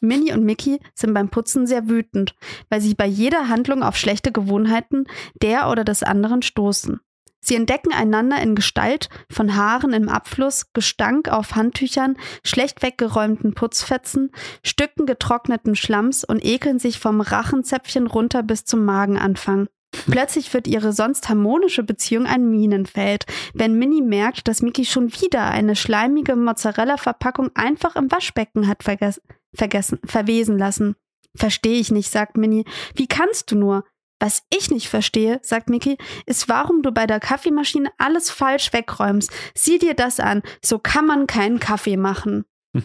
Minnie 0.00 0.32
und 0.32 0.44
Mickey 0.44 0.80
sind 0.94 1.14
beim 1.14 1.28
Putzen 1.28 1.66
sehr 1.66 1.88
wütend, 1.88 2.34
weil 2.68 2.80
sie 2.80 2.94
bei 2.94 3.06
jeder 3.06 3.48
Handlung 3.48 3.82
auf 3.82 3.96
schlechte 3.96 4.32
Gewohnheiten 4.32 5.04
der 5.42 5.70
oder 5.70 5.84
des 5.84 6.02
anderen 6.02 6.42
stoßen. 6.42 7.00
Sie 7.40 7.54
entdecken 7.54 7.92
einander 7.92 8.42
in 8.42 8.54
Gestalt 8.54 9.08
von 9.30 9.54
Haaren 9.54 9.92
im 9.92 10.08
Abfluss, 10.08 10.72
Gestank 10.72 11.28
auf 11.28 11.54
Handtüchern, 11.54 12.16
schlecht 12.44 12.82
weggeräumten 12.82 13.54
Putzfetzen, 13.54 14.32
Stücken 14.64 15.06
getrockneten 15.06 15.76
Schlamms 15.76 16.24
und 16.24 16.44
ekeln 16.44 16.78
sich 16.78 16.98
vom 16.98 17.20
Rachenzäpfchen 17.20 18.06
runter 18.06 18.42
bis 18.42 18.64
zum 18.64 18.84
Magenanfang. 18.84 19.68
Plötzlich 20.10 20.52
wird 20.52 20.66
ihre 20.66 20.92
sonst 20.92 21.28
harmonische 21.28 21.82
Beziehung 21.82 22.26
ein 22.26 22.50
Minenfeld, 22.50 23.24
wenn 23.54 23.78
Minnie 23.78 24.02
merkt, 24.02 24.48
dass 24.48 24.60
Mickey 24.60 24.84
schon 24.84 25.12
wieder 25.12 25.46
eine 25.46 25.76
schleimige 25.76 26.36
Mozzarella-Verpackung 26.36 27.50
einfach 27.54 27.96
im 27.96 28.10
Waschbecken 28.10 28.68
hat 28.68 28.82
verges 28.82 29.22
vergessen, 29.54 29.98
verwesen 30.04 30.58
lassen. 30.58 30.96
Verstehe 31.36 31.78
ich 31.78 31.90
nicht, 31.90 32.10
sagt 32.10 32.36
Minnie. 32.36 32.64
Wie 32.94 33.06
kannst 33.06 33.50
du 33.50 33.56
nur? 33.56 33.84
Was 34.20 34.42
ich 34.50 34.70
nicht 34.70 34.88
verstehe, 34.88 35.38
sagt 35.42 35.70
Mickey, 35.70 35.96
ist, 36.26 36.48
warum 36.48 36.82
du 36.82 36.90
bei 36.90 37.06
der 37.06 37.20
Kaffeemaschine 37.20 37.90
alles 37.98 38.30
falsch 38.30 38.72
wegräumst. 38.72 39.30
Sieh 39.54 39.78
dir 39.78 39.94
das 39.94 40.18
an. 40.18 40.42
So 40.60 40.80
kann 40.80 41.06
man 41.06 41.28
keinen 41.28 41.60
Kaffee 41.60 41.96
machen. 41.96 42.44
Hm. 42.74 42.84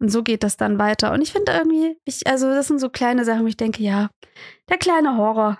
Und 0.00 0.08
so 0.08 0.22
geht 0.22 0.42
das 0.42 0.56
dann 0.56 0.78
weiter. 0.78 1.12
Und 1.12 1.20
ich 1.20 1.32
finde 1.32 1.52
irgendwie, 1.52 1.98
ich, 2.06 2.26
also 2.26 2.48
das 2.48 2.68
sind 2.68 2.78
so 2.78 2.88
kleine 2.88 3.26
Sachen, 3.26 3.42
wo 3.42 3.46
ich 3.46 3.58
denke, 3.58 3.82
ja, 3.82 4.08
der 4.70 4.78
kleine 4.78 5.18
Horror. 5.18 5.58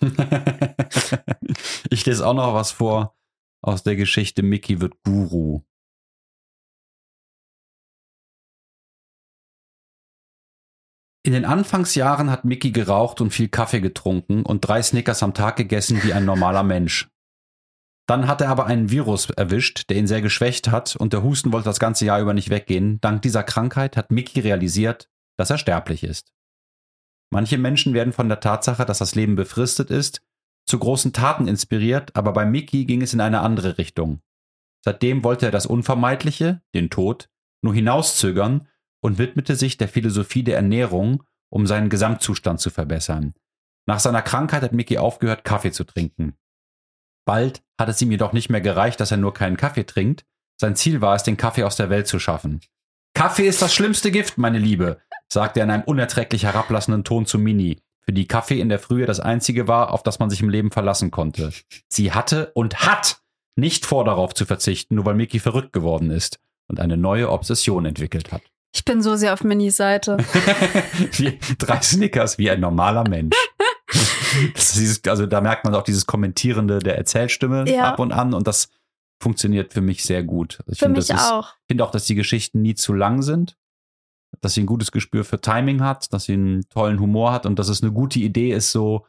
ich 1.90 2.04
lese 2.04 2.26
auch 2.26 2.34
noch 2.34 2.54
was 2.54 2.72
vor 2.72 3.14
aus 3.62 3.84
der 3.84 3.94
Geschichte 3.94 4.42
Mickey 4.42 4.80
wird 4.80 4.94
Guru. 5.04 5.62
In 11.28 11.34
den 11.34 11.44
Anfangsjahren 11.44 12.30
hat 12.30 12.46
Mickey 12.46 12.70
geraucht 12.70 13.20
und 13.20 13.32
viel 13.32 13.48
Kaffee 13.48 13.82
getrunken 13.82 14.44
und 14.44 14.62
drei 14.62 14.80
Snickers 14.80 15.22
am 15.22 15.34
Tag 15.34 15.56
gegessen 15.56 16.02
wie 16.02 16.14
ein 16.14 16.24
normaler 16.24 16.62
Mensch. 16.62 17.10
Dann 18.06 18.26
hat 18.26 18.40
er 18.40 18.48
aber 18.48 18.64
einen 18.64 18.90
Virus 18.90 19.28
erwischt, 19.28 19.90
der 19.90 19.98
ihn 19.98 20.06
sehr 20.06 20.22
geschwächt 20.22 20.70
hat 20.70 20.96
und 20.96 21.12
der 21.12 21.22
Husten 21.22 21.52
wollte 21.52 21.66
das 21.66 21.80
ganze 21.80 22.06
Jahr 22.06 22.18
über 22.18 22.32
nicht 22.32 22.48
weggehen. 22.48 22.98
Dank 23.02 23.20
dieser 23.20 23.42
Krankheit 23.42 23.98
hat 23.98 24.10
Mickey 24.10 24.40
realisiert, 24.40 25.10
dass 25.36 25.50
er 25.50 25.58
sterblich 25.58 26.02
ist. 26.02 26.32
Manche 27.30 27.58
Menschen 27.58 27.92
werden 27.92 28.14
von 28.14 28.30
der 28.30 28.40
Tatsache, 28.40 28.86
dass 28.86 28.96
das 28.96 29.14
Leben 29.14 29.34
befristet 29.36 29.90
ist, 29.90 30.22
zu 30.64 30.78
großen 30.78 31.12
Taten 31.12 31.46
inspiriert, 31.46 32.16
aber 32.16 32.32
bei 32.32 32.46
Mickey 32.46 32.86
ging 32.86 33.02
es 33.02 33.12
in 33.12 33.20
eine 33.20 33.40
andere 33.40 33.76
Richtung. 33.76 34.22
Seitdem 34.82 35.24
wollte 35.24 35.44
er 35.44 35.52
das 35.52 35.66
Unvermeidliche, 35.66 36.62
den 36.74 36.88
Tod, 36.88 37.28
nur 37.60 37.74
hinauszögern 37.74 38.66
und 39.00 39.18
widmete 39.18 39.56
sich 39.56 39.76
der 39.76 39.88
Philosophie 39.88 40.42
der 40.42 40.56
Ernährung, 40.56 41.22
um 41.50 41.66
seinen 41.66 41.88
Gesamtzustand 41.88 42.60
zu 42.60 42.70
verbessern. 42.70 43.34
Nach 43.86 44.00
seiner 44.00 44.22
Krankheit 44.22 44.62
hat 44.62 44.72
Mickey 44.72 44.98
aufgehört, 44.98 45.44
Kaffee 45.44 45.72
zu 45.72 45.84
trinken. 45.84 46.34
Bald 47.24 47.62
hat 47.78 47.88
es 47.88 48.00
ihm 48.02 48.10
jedoch 48.10 48.32
nicht 48.32 48.50
mehr 48.50 48.60
gereicht, 48.60 49.00
dass 49.00 49.10
er 49.10 49.16
nur 49.16 49.34
keinen 49.34 49.56
Kaffee 49.56 49.84
trinkt. 49.84 50.24
Sein 50.60 50.76
Ziel 50.76 51.00
war 51.00 51.14
es, 51.14 51.22
den 51.22 51.36
Kaffee 51.36 51.64
aus 51.64 51.76
der 51.76 51.90
Welt 51.90 52.06
zu 52.06 52.18
schaffen. 52.18 52.60
Kaffee 53.14 53.46
ist 53.46 53.62
das 53.62 53.74
schlimmste 53.74 54.10
Gift, 54.10 54.38
meine 54.38 54.58
Liebe, 54.58 55.00
sagte 55.30 55.60
er 55.60 55.64
in 55.64 55.70
einem 55.70 55.84
unerträglich 55.84 56.44
herablassenden 56.44 57.04
Ton 57.04 57.26
zu 57.26 57.38
Mini, 57.38 57.80
für 58.00 58.12
die 58.12 58.26
Kaffee 58.26 58.60
in 58.60 58.68
der 58.68 58.78
Frühe 58.78 59.06
das 59.06 59.20
einzige 59.20 59.68
war, 59.68 59.92
auf 59.92 60.02
das 60.02 60.18
man 60.18 60.30
sich 60.30 60.40
im 60.40 60.48
Leben 60.48 60.70
verlassen 60.70 61.10
konnte. 61.10 61.52
Sie 61.88 62.12
hatte 62.12 62.52
und 62.54 62.86
hat 62.86 63.20
nicht 63.56 63.84
vor, 63.84 64.04
darauf 64.04 64.34
zu 64.34 64.46
verzichten, 64.46 64.94
nur 64.94 65.04
weil 65.04 65.14
Mickey 65.14 65.40
verrückt 65.40 65.72
geworden 65.72 66.10
ist 66.10 66.38
und 66.68 66.80
eine 66.80 66.96
neue 66.96 67.30
Obsession 67.30 67.84
entwickelt 67.84 68.32
hat. 68.32 68.42
Ich 68.74 68.84
bin 68.84 69.02
so 69.02 69.16
sehr 69.16 69.32
auf 69.32 69.44
Minis 69.44 69.76
Seite. 69.76 70.16
wie 71.16 71.38
drei 71.58 71.80
Snickers 71.80 72.38
wie 72.38 72.50
ein 72.50 72.60
normaler 72.60 73.08
Mensch. 73.08 73.36
Dieses, 74.56 75.02
also 75.06 75.26
da 75.26 75.40
merkt 75.40 75.64
man 75.64 75.74
auch 75.74 75.82
dieses 75.82 76.04
Kommentierende 76.06 76.80
der 76.80 76.98
Erzählstimme 76.98 77.64
ja. 77.66 77.84
ab 77.84 77.98
und 77.98 78.12
an 78.12 78.34
und 78.34 78.46
das 78.46 78.68
funktioniert 79.20 79.72
für 79.72 79.80
mich 79.80 80.04
sehr 80.04 80.22
gut. 80.22 80.58
Ich 80.66 80.78
für 80.78 80.88
mich 80.90 81.12
auch. 81.14 81.54
Ich 81.62 81.68
finde 81.68 81.84
auch, 81.84 81.90
dass 81.90 82.04
die 82.04 82.14
Geschichten 82.14 82.60
nie 82.60 82.74
zu 82.74 82.92
lang 82.92 83.22
sind, 83.22 83.56
dass 84.40 84.54
sie 84.54 84.62
ein 84.62 84.66
gutes 84.66 84.92
Gespür 84.92 85.24
für 85.24 85.40
Timing 85.40 85.82
hat, 85.82 86.12
dass 86.12 86.24
sie 86.24 86.34
einen 86.34 86.68
tollen 86.68 87.00
Humor 87.00 87.32
hat 87.32 87.46
und 87.46 87.58
dass 87.58 87.68
es 87.68 87.82
eine 87.82 87.92
gute 87.92 88.18
Idee 88.18 88.52
ist, 88.52 88.70
so 88.70 89.06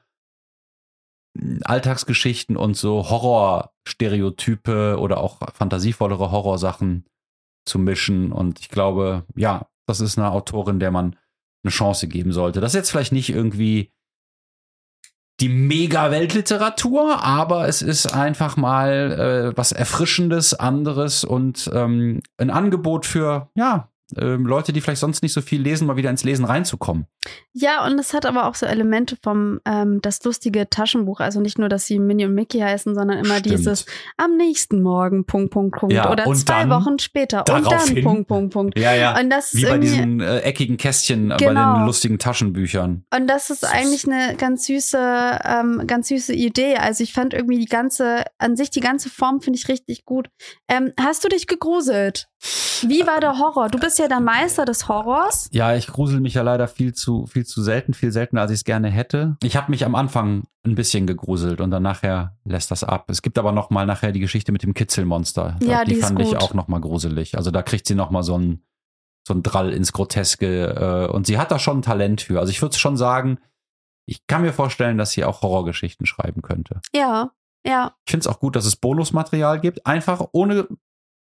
Alltagsgeschichten 1.63 2.57
und 2.57 2.75
so 2.75 3.09
Horrorstereotype 3.09 4.97
oder 4.99 5.19
auch 5.19 5.39
fantasievollere 5.53 6.31
Horrorsachen 6.31 7.05
zu 7.65 7.79
mischen. 7.79 8.31
Und 8.31 8.59
ich 8.59 8.69
glaube, 8.69 9.25
ja, 9.35 9.67
das 9.85 9.99
ist 9.99 10.17
eine 10.17 10.31
Autorin, 10.31 10.79
der 10.79 10.91
man 10.91 11.15
eine 11.63 11.71
Chance 11.71 12.07
geben 12.07 12.31
sollte. 12.31 12.61
Das 12.61 12.71
ist 12.71 12.77
jetzt 12.77 12.91
vielleicht 12.91 13.11
nicht 13.11 13.29
irgendwie 13.29 13.91
die 15.39 15.49
Mega-Weltliteratur, 15.49 17.23
aber 17.23 17.67
es 17.67 17.81
ist 17.81 18.13
einfach 18.13 18.57
mal 18.57 19.51
äh, 19.53 19.57
was 19.57 19.71
Erfrischendes, 19.71 20.53
anderes 20.53 21.23
und 21.23 21.69
ähm, 21.73 22.21
ein 22.37 22.49
Angebot 22.49 23.05
für, 23.05 23.49
ja, 23.55 23.89
ähm, 24.17 24.45
Leute, 24.45 24.73
die 24.73 24.81
vielleicht 24.81 25.01
sonst 25.01 25.21
nicht 25.21 25.33
so 25.33 25.41
viel 25.41 25.61
lesen, 25.61 25.85
mal 25.87 25.95
wieder 25.95 26.09
ins 26.09 26.23
Lesen 26.23 26.45
reinzukommen. 26.45 27.05
Ja, 27.53 27.85
und 27.85 27.99
es 27.99 28.13
hat 28.13 28.25
aber 28.25 28.47
auch 28.47 28.55
so 28.55 28.65
Elemente 28.65 29.17
vom 29.21 29.59
ähm, 29.65 30.01
das 30.01 30.23
lustige 30.23 30.69
Taschenbuch. 30.69 31.19
Also 31.19 31.41
nicht 31.41 31.59
nur, 31.59 31.69
dass 31.69 31.85
sie 31.85 31.99
Minnie 31.99 32.25
und 32.25 32.33
Mickey 32.33 32.59
heißen, 32.59 32.95
sondern 32.95 33.19
immer 33.19 33.37
Stimmt. 33.37 33.57
dieses 33.57 33.85
am 34.17 34.37
nächsten 34.37 34.81
Morgen, 34.81 35.25
Punkt, 35.25 35.51
Punkt, 35.51 35.77
Punkt. 35.77 35.93
Ja, 35.93 36.11
oder 36.11 36.25
zwei 36.33 36.69
Wochen 36.69 36.97
später 36.99 37.39
und 37.39 37.71
dann 37.71 37.87
hin. 37.87 38.03
Punkt, 38.03 38.27
Punkt, 38.27 38.53
Punkt. 38.53 38.79
Ja, 38.79 38.93
ja. 38.93 39.19
Und 39.19 39.29
das 39.29 39.53
Wie 39.53 39.65
bei 39.65 39.77
diesen 39.77 40.21
äh, 40.21 40.39
eckigen 40.39 40.77
Kästchen, 40.77 41.29
genau. 41.29 41.37
bei 41.37 41.45
den 41.45 41.55
genau. 41.55 41.85
lustigen 41.85 42.17
Taschenbüchern. 42.17 43.05
Und 43.13 43.27
das 43.27 43.49
ist 43.49 43.65
eigentlich 43.65 44.07
eine 44.07 44.35
ganz 44.35 44.65
süße, 44.65 45.39
ähm, 45.43 45.83
ganz 45.85 46.07
süße 46.07 46.33
Idee. 46.33 46.77
Also 46.77 47.03
ich 47.03 47.13
fand 47.13 47.33
irgendwie 47.33 47.59
die 47.59 47.65
ganze, 47.65 48.23
an 48.37 48.55
sich 48.55 48.71
die 48.71 48.79
ganze 48.79 49.09
Form 49.09 49.41
finde 49.41 49.59
ich 49.59 49.67
richtig 49.67 50.05
gut. 50.05 50.29
Ähm, 50.67 50.93
hast 50.99 51.23
du 51.23 51.29
dich 51.29 51.47
gegruselt? 51.47 52.27
Wie 52.83 53.05
war 53.05 53.19
der 53.19 53.37
Horror? 53.37 53.67
Du 53.67 53.79
bist 53.79 53.98
ja 53.99 54.07
der 54.07 54.19
Meister 54.19 54.65
des 54.65 54.87
Horrors. 54.87 55.49
Ja, 55.51 55.75
ich 55.75 55.87
grusel 55.87 56.19
mich 56.19 56.33
ja 56.33 56.41
leider 56.41 56.67
viel 56.67 56.93
zu, 56.93 57.25
viel 57.27 57.45
zu 57.45 57.61
selten, 57.61 57.93
viel 57.93 58.11
seltener, 58.11 58.41
als 58.41 58.51
ich 58.51 58.59
es 58.59 58.63
gerne 58.63 58.89
hätte. 58.89 59.37
Ich 59.43 59.55
habe 59.55 59.71
mich 59.71 59.85
am 59.85 59.95
Anfang 59.95 60.43
ein 60.65 60.75
bisschen 60.75 61.07
gegruselt 61.07 61.61
und 61.61 61.71
dann 61.71 61.83
nachher 61.83 62.37
lässt 62.43 62.71
das 62.71 62.83
ab. 62.83 63.09
Es 63.09 63.21
gibt 63.21 63.37
aber 63.37 63.51
noch 63.51 63.69
mal 63.69 63.85
nachher 63.85 64.11
die 64.11 64.19
Geschichte 64.19 64.51
mit 64.51 64.63
dem 64.63 64.73
Kitzelmonster. 64.73 65.57
Ja, 65.61 65.85
die, 65.85 65.93
die 65.93 66.01
fand 66.01 66.19
ich 66.19 66.35
auch 66.37 66.53
noch 66.53 66.67
mal 66.67 66.81
gruselig. 66.81 67.37
Also 67.37 67.51
da 67.51 67.61
kriegt 67.61 67.87
sie 67.87 67.95
noch 67.95 68.09
mal 68.09 68.23
so 68.23 68.37
ein 68.37 68.63
so 69.27 69.33
ein 69.33 69.43
Drall 69.43 69.71
ins 69.73 69.93
Groteske 69.93 71.07
äh, 71.09 71.13
und 71.13 71.27
sie 71.27 71.37
hat 71.37 71.51
da 71.51 71.59
schon 71.59 71.79
ein 71.79 71.81
Talent 71.83 72.21
für. 72.21 72.39
Also 72.39 72.49
ich 72.49 72.61
würde 72.61 72.77
schon 72.77 72.97
sagen, 72.97 73.37
ich 74.07 74.25
kann 74.25 74.41
mir 74.41 74.53
vorstellen, 74.53 74.97
dass 74.97 75.11
sie 75.11 75.23
auch 75.23 75.43
Horrorgeschichten 75.43 76.07
schreiben 76.07 76.41
könnte. 76.41 76.81
Ja, 76.95 77.31
ja. 77.65 77.93
Ich 78.05 78.11
finde 78.11 78.21
es 78.21 78.27
auch 78.27 78.39
gut, 78.39 78.55
dass 78.55 78.65
es 78.65 78.75
Bonusmaterial 78.75 79.59
gibt, 79.59 79.85
einfach 79.85 80.25
ohne 80.31 80.67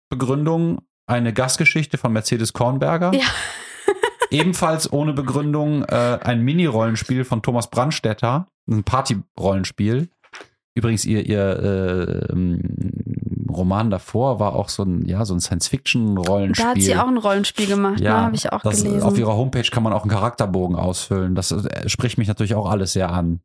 Begründung 0.09 0.83
eine 1.07 1.33
Gastgeschichte 1.33 1.99
von 1.99 2.13
Mercedes 2.13 2.53
Kornberger. 2.53 3.13
Ja. 3.15 3.27
Ebenfalls 4.31 4.93
ohne 4.93 5.13
Begründung 5.13 5.85
äh, 5.85 6.19
ein 6.23 6.43
Mini-Rollenspiel 6.43 7.25
von 7.25 7.43
Thomas 7.43 7.71
Brandstetter, 7.71 8.49
ein 8.69 8.83
Party-Rollenspiel. 8.83 10.09
Übrigens, 10.75 11.05
ihr, 11.05 11.25
ihr 11.25 12.29
äh, 12.29 12.35
Roman 13.49 13.91
davor 13.91 14.41
war 14.41 14.55
auch 14.55 14.69
so 14.69 14.83
ein, 14.83 15.07
ja, 15.07 15.25
so 15.25 15.35
ein 15.35 15.41
Science-Fiction-Rollenspiel. 15.41 16.65
Da 16.65 16.71
hat 16.73 16.83
sie 16.83 16.97
auch 16.97 17.09
ein 17.09 17.17
Rollenspiel 17.17 17.67
gemacht, 17.67 18.01
ja, 18.01 18.19
ne? 18.19 18.21
habe 18.27 18.37
ich 18.37 18.53
auch 18.53 18.63
das, 18.63 18.83
gelesen. 18.83 19.03
Auf 19.03 19.17
ihrer 19.17 19.37
Homepage 19.37 19.69
kann 19.71 19.83
man 19.83 19.93
auch 19.93 20.03
einen 20.03 20.11
Charakterbogen 20.11 20.77
ausfüllen. 20.77 21.35
Das 21.35 21.53
äh, 21.53 21.89
spricht 21.89 22.19
mich 22.19 22.29
natürlich 22.29 22.55
auch 22.55 22.69
alles 22.69 22.93
sehr 22.93 23.11
an. 23.11 23.41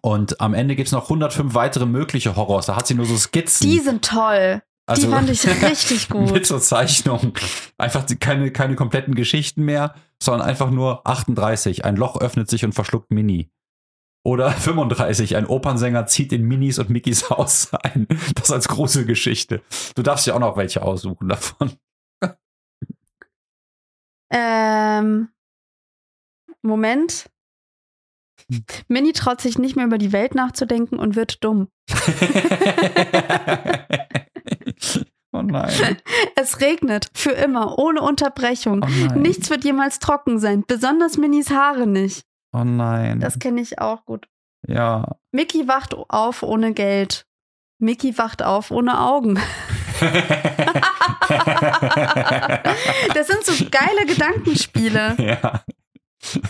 Und 0.00 0.40
am 0.40 0.54
Ende 0.54 0.76
gibt 0.76 0.86
es 0.86 0.92
noch 0.92 1.04
105 1.04 1.54
weitere 1.54 1.86
mögliche 1.86 2.34
Horrors. 2.36 2.66
Da 2.66 2.76
hat 2.76 2.86
sie 2.86 2.94
nur 2.94 3.06
so 3.06 3.16
Skizzen. 3.16 3.68
Die 3.68 3.78
sind 3.80 4.04
toll. 4.04 4.62
Also, 4.86 5.06
die 5.06 5.12
fand 5.12 5.30
ich 5.30 5.46
richtig 5.62 6.08
gut. 6.08 6.32
mit 6.32 6.46
zur 6.46 6.60
Zeichnung. 6.60 7.32
Einfach 7.78 8.04
keine, 8.20 8.50
keine 8.50 8.76
kompletten 8.76 9.14
Geschichten 9.14 9.64
mehr, 9.64 9.94
sondern 10.22 10.46
einfach 10.46 10.70
nur 10.70 11.06
38. 11.06 11.84
Ein 11.84 11.96
Loch 11.96 12.20
öffnet 12.20 12.50
sich 12.50 12.64
und 12.64 12.74
verschluckt 12.74 13.10
Mini. 13.10 13.50
Oder 14.24 14.50
35. 14.52 15.36
Ein 15.36 15.46
Opernsänger 15.46 16.06
zieht 16.06 16.32
in 16.32 16.42
Minis 16.42 16.78
und 16.78 16.90
Mickys 16.90 17.30
Haus 17.30 17.72
ein. 17.74 18.06
Das 18.34 18.50
als 18.50 18.68
große 18.68 19.06
Geschichte. 19.06 19.62
Du 19.94 20.02
darfst 20.02 20.26
ja 20.26 20.34
auch 20.34 20.40
noch 20.40 20.56
welche 20.56 20.82
aussuchen 20.82 21.28
davon. 21.28 21.72
Ähm, 24.30 25.28
Moment. 26.62 27.30
Minnie 28.88 29.12
traut 29.12 29.40
sich 29.40 29.58
nicht 29.58 29.76
mehr 29.76 29.86
über 29.86 29.98
die 29.98 30.12
Welt 30.12 30.34
nachzudenken 30.34 30.98
und 30.98 31.14
wird 31.14 31.44
dumm. 31.44 31.68
Oh 35.32 35.42
nein. 35.42 35.96
Es 36.36 36.60
regnet 36.60 37.10
für 37.12 37.32
immer, 37.32 37.78
ohne 37.78 38.02
Unterbrechung. 38.02 38.84
Oh 38.84 39.14
Nichts 39.18 39.50
wird 39.50 39.64
jemals 39.64 39.98
trocken 39.98 40.38
sein, 40.38 40.64
besonders 40.66 41.18
Minis 41.18 41.50
Haare 41.50 41.86
nicht. 41.86 42.24
Oh 42.52 42.62
nein. 42.62 43.20
Das 43.20 43.40
kenne 43.40 43.60
ich 43.60 43.80
auch 43.80 44.04
gut. 44.04 44.28
Ja. 44.66 45.16
Mickey 45.32 45.66
wacht 45.66 45.94
auf 45.94 46.42
ohne 46.44 46.72
Geld. 46.72 47.26
Mickey 47.80 48.16
wacht 48.16 48.42
auf 48.42 48.70
ohne 48.70 49.00
Augen. 49.00 49.40
das 53.14 53.26
sind 53.26 53.44
so 53.44 53.52
geile 53.70 54.06
Gedankenspiele. 54.06 55.16
Ja. 55.18 55.64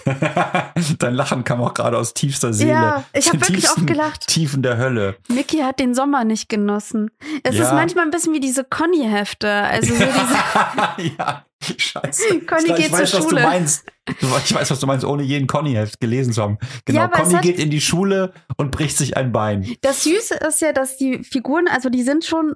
Dein 0.99 1.15
Lachen 1.15 1.45
kam 1.45 1.61
auch 1.61 1.75
gerade 1.75 1.99
aus 1.99 2.15
tiefster 2.15 2.53
Seele. 2.53 2.71
Ja, 2.73 3.05
ich 3.13 3.29
habe 3.29 3.41
wirklich 3.41 3.69
oft 3.71 3.87
gelacht. 3.87 4.27
Tiefen 4.27 4.63
der 4.63 4.77
Hölle. 4.79 5.17
Mickey 5.29 5.59
hat 5.59 5.81
den 5.81 5.95
Sommer 5.95 6.25
nicht 6.25 6.49
genossen. 6.49 7.11
Es 7.43 7.57
Ja. 7.57 7.65
ist 7.65 7.73
manchmal 7.73 8.05
ein 8.05 8.11
bisschen 8.11 8.33
wie 8.33 8.41
diese 8.41 8.65
Conny-Hefte. 8.65 9.51
Also 9.51 9.95
so 9.95 10.05
diese, 10.05 11.15
ja, 11.19 11.45
scheiße. 11.77 12.41
Conny 12.47 12.71
ich 12.71 12.75
geht 12.77 12.93
weiß, 12.93 13.11
zur 13.11 13.19
was 13.21 13.25
Schule. 13.27 13.41
du 13.43 13.47
meinst. 13.49 13.87
Ich 14.21 14.55
weiß, 14.55 14.71
was 14.71 14.81
du 14.81 14.87
meinst, 14.87 15.05
ohne 15.05 15.23
jeden 15.23 15.47
Conny-Heft 15.47 15.99
gelesen 16.01 16.33
zu 16.33 16.43
haben. 16.43 16.59
Genau, 16.85 17.01
Ja, 17.03 17.09
Conny 17.09 17.39
geht 17.41 17.59
in 17.59 17.71
die 17.71 17.81
Schule 17.81 18.33
und 18.57 18.71
bricht 18.71 18.97
sich 18.99 19.17
ein 19.17 19.33
Bein. 19.33 19.67
Das 19.81 20.05
Süße 20.05 20.35
ist 20.47 20.61
ja, 20.61 20.73
dass 20.73 20.97
die 20.99 21.25
Figuren, 21.25 21.67
also 21.69 21.89
die 21.89 22.03
sind 22.03 22.25
schon, 22.25 22.55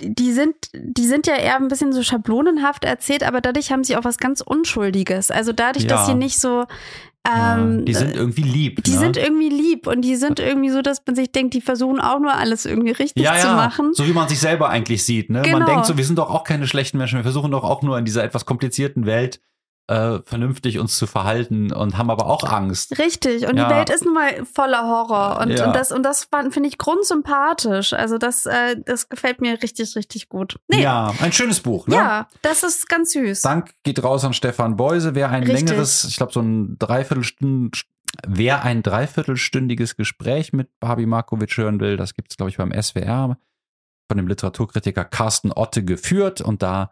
die 0.00 0.32
sind, 0.32 0.54
die 0.74 1.06
sind 1.06 1.26
ja 1.26 1.34
eher 1.36 1.56
ein 1.56 1.68
bisschen 1.68 1.92
so 1.92 2.02
schablonenhaft 2.02 2.84
erzählt, 2.84 3.22
aber 3.22 3.40
dadurch 3.40 3.70
haben 3.70 3.84
sie 3.84 3.96
auch 3.96 4.04
was 4.04 4.18
ganz 4.18 4.40
Unschuldiges. 4.40 5.30
Also 5.30 5.52
dadurch, 5.52 5.86
dass 5.86 6.00
Ja. 6.00 6.06
sie 6.06 6.14
nicht 6.14 6.40
so, 6.40 6.64
Ja, 7.26 7.58
ähm, 7.58 7.84
die 7.84 7.92
sind 7.94 8.16
irgendwie 8.16 8.42
lieb. 8.42 8.82
die 8.82 8.92
ne? 8.92 8.98
sind 8.98 9.16
irgendwie 9.16 9.50
lieb 9.50 9.86
und 9.86 10.00
die 10.02 10.16
sind 10.16 10.40
irgendwie 10.40 10.70
so, 10.70 10.80
dass 10.82 11.02
man 11.06 11.14
sich 11.14 11.30
denkt, 11.30 11.52
die 11.54 11.60
versuchen 11.60 12.00
auch 12.00 12.18
nur 12.18 12.32
alles 12.34 12.64
irgendwie 12.66 12.90
richtig 12.92 13.22
ja, 13.22 13.36
zu 13.36 13.46
ja, 13.48 13.54
machen. 13.56 13.92
so 13.92 14.06
wie 14.06 14.12
man 14.12 14.26
sich 14.28 14.40
selber 14.40 14.70
eigentlich 14.70 15.04
sieht. 15.04 15.28
Ne? 15.30 15.40
Man 15.42 15.52
Genau. 15.52 15.66
denkt 15.66 15.86
so, 15.86 15.96
wir 15.98 16.04
sind 16.04 16.18
doch 16.18 16.30
auch 16.30 16.44
keine 16.44 16.66
schlechten 16.66 16.96
Menschen. 16.98 17.18
Wir 17.18 17.22
versuchen 17.22 17.50
doch 17.50 17.62
auch 17.62 17.82
nur 17.82 17.98
in 17.98 18.04
dieser 18.06 18.24
etwas 18.24 18.46
komplizierten 18.46 19.04
Welt 19.06 19.40
äh, 19.90 20.20
vernünftig 20.24 20.78
uns 20.78 20.96
zu 20.96 21.06
verhalten 21.06 21.72
und 21.72 21.98
haben 21.98 22.10
aber 22.10 22.26
auch 22.26 22.44
Angst. 22.44 22.98
Richtig. 22.98 23.46
Und 23.48 23.56
Ja. 23.56 23.68
die 23.68 23.74
Welt 23.74 23.90
ist 23.90 24.04
nun 24.04 24.14
mal 24.14 24.44
voller 24.46 24.84
Horror. 24.84 25.40
Und, 25.40 25.50
Ja. 25.50 25.66
und 25.66 25.74
das, 25.74 25.90
und 25.90 26.04
das 26.04 26.28
finde 26.50 26.68
ich 26.68 26.78
grundsympathisch. 26.78 27.92
Also 27.92 28.16
das, 28.16 28.46
äh, 28.46 28.76
das 28.84 29.08
gefällt 29.08 29.40
mir 29.40 29.60
richtig, 29.62 29.96
richtig 29.96 30.28
gut. 30.28 30.58
Nee. 30.68 30.82
Ja, 30.82 31.12
ein 31.20 31.32
schönes 31.32 31.60
Buch. 31.60 31.86
Ne? 31.88 31.96
Ja, 31.96 32.28
das 32.42 32.62
ist 32.62 32.88
ganz 32.88 33.12
süß. 33.12 33.42
Dank 33.42 33.72
geht 33.82 34.02
raus 34.02 34.24
an 34.24 34.32
Stefan 34.32 34.76
Beuse. 34.76 35.14
Wer 35.14 35.30
ein 35.30 35.42
Richtig. 35.42 35.68
längeres, 35.68 36.04
ich 36.04 36.16
glaube 36.16 36.32
so 36.32 36.40
ein 36.40 36.76
Dreiviertelstunden, 36.78 37.72
wer 38.26 38.62
ein 38.64 38.82
dreiviertelstündiges 38.82 39.96
Gespräch 39.96 40.52
mit 40.52 40.68
Barbie 40.80 41.06
Markovic 41.06 41.56
hören 41.56 41.80
will, 41.80 41.96
das 41.96 42.14
gibt 42.14 42.30
es, 42.30 42.36
glaube 42.36 42.50
ich, 42.50 42.56
beim 42.58 42.72
SWR 42.72 43.36
von 44.08 44.16
dem 44.16 44.28
Literaturkritiker 44.28 45.04
Carsten 45.04 45.52
Otte 45.52 45.84
geführt 45.84 46.40
und 46.40 46.62
da 46.62 46.90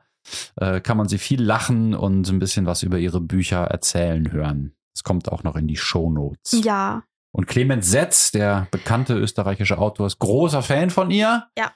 äh, 0.57 0.81
kann 0.81 0.97
man 0.97 1.09
sie 1.09 1.19
viel 1.19 1.43
lachen 1.43 1.95
und 1.95 2.29
ein 2.29 2.39
bisschen 2.39 2.67
was 2.67 2.83
über 2.83 2.99
ihre 2.99 3.21
Bücher 3.21 3.65
erzählen 3.65 4.33
hören. 4.33 4.75
Es 4.95 5.05
kommt 5.05 5.31
auch 5.31 5.45
noch 5.45 5.57
in 5.57 5.69
die 5.69 5.77
Shownotes. 5.77 6.61
Ja. 6.65 7.03
Und 7.31 7.47
Clemens 7.47 7.91
Setz, 7.91 8.33
der 8.33 8.67
bekannte 8.71 9.15
österreichische 9.15 9.79
Autor, 9.79 10.07
ist 10.07 10.19
großer 10.19 10.63
Fan 10.63 10.91
von 10.91 11.11
ihr. 11.11 11.45
Ja. 11.57 11.73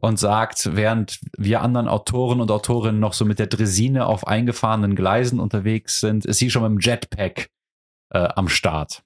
Und 0.00 0.18
sagt, 0.18 0.76
während 0.76 1.20
wir 1.36 1.62
anderen 1.62 1.88
Autoren 1.88 2.40
und 2.40 2.50
Autorinnen 2.50 3.00
noch 3.00 3.12
so 3.12 3.24
mit 3.24 3.38
der 3.38 3.46
Dresine 3.46 4.06
auf 4.06 4.26
eingefahrenen 4.26 4.96
Gleisen 4.96 5.40
unterwegs 5.40 6.00
sind, 6.00 6.26
ist 6.26 6.38
sie 6.38 6.50
schon 6.50 6.62
mit 6.62 6.72
dem 6.72 6.80
Jetpack 6.80 7.48
äh, 8.10 8.28
am 8.34 8.48
Start. 8.48 9.02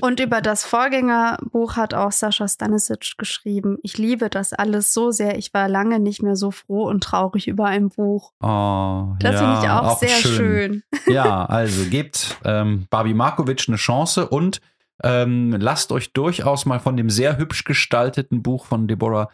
Und 0.00 0.20
über 0.20 0.40
das 0.40 0.64
Vorgängerbuch 0.64 1.76
hat 1.76 1.94
auch 1.94 2.12
Sascha 2.12 2.46
Stanisic 2.48 3.14
geschrieben. 3.18 3.78
Ich 3.82 3.98
liebe 3.98 4.30
das 4.30 4.52
alles 4.52 4.92
so 4.92 5.10
sehr. 5.10 5.38
Ich 5.38 5.52
war 5.54 5.68
lange 5.68 5.98
nicht 5.98 6.22
mehr 6.22 6.36
so 6.36 6.50
froh 6.50 6.88
und 6.88 7.02
traurig 7.02 7.48
über 7.48 7.66
ein 7.66 7.88
Buch. 7.88 8.32
Oh, 8.40 9.14
Das 9.20 9.34
ja, 9.34 9.38
finde 9.38 9.58
ich 9.60 9.70
auch, 9.70 9.98
sehr 9.98 10.08
schön. 10.08 10.82
Ja, 11.06 11.44
also 11.44 11.84
gebt 11.90 12.36
ähm, 12.44 12.86
Barbie 12.88 13.14
Markovic 13.14 13.64
eine 13.68 13.76
Chance 13.76 14.28
und 14.28 14.60
ähm, 15.02 15.56
lasst 15.58 15.90
euch 15.92 16.12
durchaus 16.12 16.64
mal 16.64 16.78
von 16.78 16.96
dem 16.96 17.10
sehr 17.10 17.38
hübsch 17.38 17.64
gestalteten 17.64 18.42
Buch 18.42 18.66
von 18.66 18.86
Deborah 18.86 19.28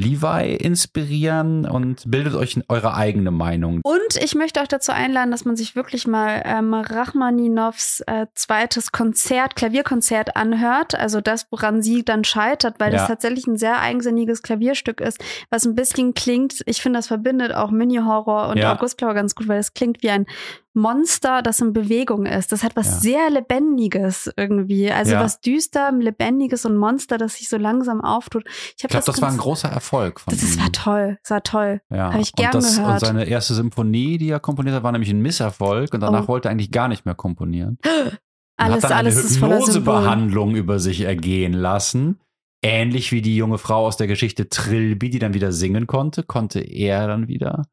Levi 0.00 0.54
inspirieren 0.56 1.66
und 1.66 2.02
bildet 2.10 2.34
euch 2.34 2.58
eure 2.68 2.94
eigene 2.94 3.30
Meinung. 3.30 3.80
Und 3.84 4.16
ich 4.20 4.34
möchte 4.34 4.62
auch 4.62 4.66
dazu 4.66 4.92
einladen, 4.92 5.30
dass 5.30 5.44
man 5.44 5.56
sich 5.56 5.76
wirklich 5.76 6.06
mal 6.06 6.42
ähm, 6.44 6.72
Rachmaninows 6.74 8.02
äh, 8.06 8.26
zweites 8.34 8.92
Konzert, 8.92 9.56
Klavierkonzert 9.56 10.36
anhört. 10.36 10.94
Also 10.94 11.20
das, 11.20 11.46
woran 11.50 11.82
sie 11.82 12.04
dann 12.04 12.24
scheitert, 12.24 12.76
weil 12.80 12.92
Ja. 12.92 12.98
das 13.00 13.08
tatsächlich 13.08 13.46
ein 13.46 13.56
sehr 13.58 13.80
eigensinniges 13.80 14.42
Klavierstück 14.42 15.00
ist, 15.00 15.22
was 15.50 15.66
ein 15.66 15.74
bisschen 15.74 16.14
klingt. 16.14 16.62
Ich 16.66 16.80
finde, 16.82 16.98
das 16.98 17.08
verbindet 17.08 17.54
auch 17.54 17.70
Mini-Horror 17.70 18.48
und 18.48 18.56
Ja. 18.58 18.72
Augustblau 18.74 19.12
ganz 19.14 19.34
gut, 19.34 19.48
weil 19.48 19.58
es 19.60 19.74
klingt 19.74 20.02
wie 20.02 20.10
ein 20.10 20.26
Monster, 20.74 21.42
das 21.42 21.60
in 21.60 21.72
Bewegung 21.72 22.26
ist. 22.26 22.52
Das 22.52 22.62
hat 22.62 22.76
was 22.76 22.86
Ja. 22.86 22.98
sehr 23.00 23.30
Lebendiges 23.30 24.30
irgendwie. 24.36 24.90
Also 24.90 25.12
Ja. 25.12 25.20
was 25.20 25.40
düster, 25.40 25.90
Lebendiges 25.92 26.64
und 26.64 26.76
Monster, 26.76 27.18
das 27.18 27.34
sich 27.36 27.48
so 27.48 27.56
langsam 27.56 28.00
auftut. 28.00 28.44
Ich, 28.46 28.74
Ich 28.84 28.88
glaube, 28.88 29.04
das, 29.04 29.20
war 29.20 29.30
ein 29.30 29.36
großer 29.38 29.68
Erfolg 29.68 30.20
von 30.20 30.30
das, 30.32 30.40
das 30.40 30.54
ihm. 30.56 30.62
war 30.62 30.72
toll. 30.72 31.18
Das 31.22 31.30
war 31.30 31.42
toll. 31.42 31.80
Ja, 31.90 32.12
Hab 32.12 32.20
ich 32.20 32.32
gern 32.34 32.54
und, 32.54 32.62
das, 32.62 32.78
und 32.78 32.84
gehört. 32.84 33.00
seine 33.00 33.24
erste 33.24 33.54
Symphonie, 33.54 34.18
die 34.18 34.30
er 34.30 34.40
komponiert 34.40 34.76
hat, 34.76 34.82
war 34.82 34.92
nämlich 34.92 35.10
ein 35.10 35.20
Misserfolg 35.22 35.92
und 35.92 36.00
danach 36.00 36.24
Oh. 36.24 36.28
wollte 36.28 36.48
er 36.48 36.52
eigentlich 36.52 36.70
gar 36.70 36.88
nicht 36.88 37.04
mehr 37.04 37.14
komponieren. 37.14 37.78
Und 38.60 38.66
Alles, 38.66 38.84
hat 38.84 38.90
dann 38.90 38.98
alles 38.98 39.16
eine 39.16 39.24
ist. 39.24 39.40
Hypnosebehandlung 39.42 40.54
über 40.54 40.78
sich 40.78 41.00
ergehen 41.00 41.54
lassen. 41.54 42.20
Ähnlich 42.62 43.10
wie 43.10 43.22
die 43.22 43.34
junge 43.34 43.56
Frau 43.56 43.86
aus 43.86 43.96
der 43.96 44.06
Geschichte 44.06 44.50
Trilby, 44.50 45.08
die 45.08 45.18
dann 45.18 45.32
wieder 45.32 45.50
singen 45.50 45.86
konnte, 45.86 46.22
konnte 46.24 46.60
er 46.60 47.08
dann 47.08 47.26
wieder 47.26 47.64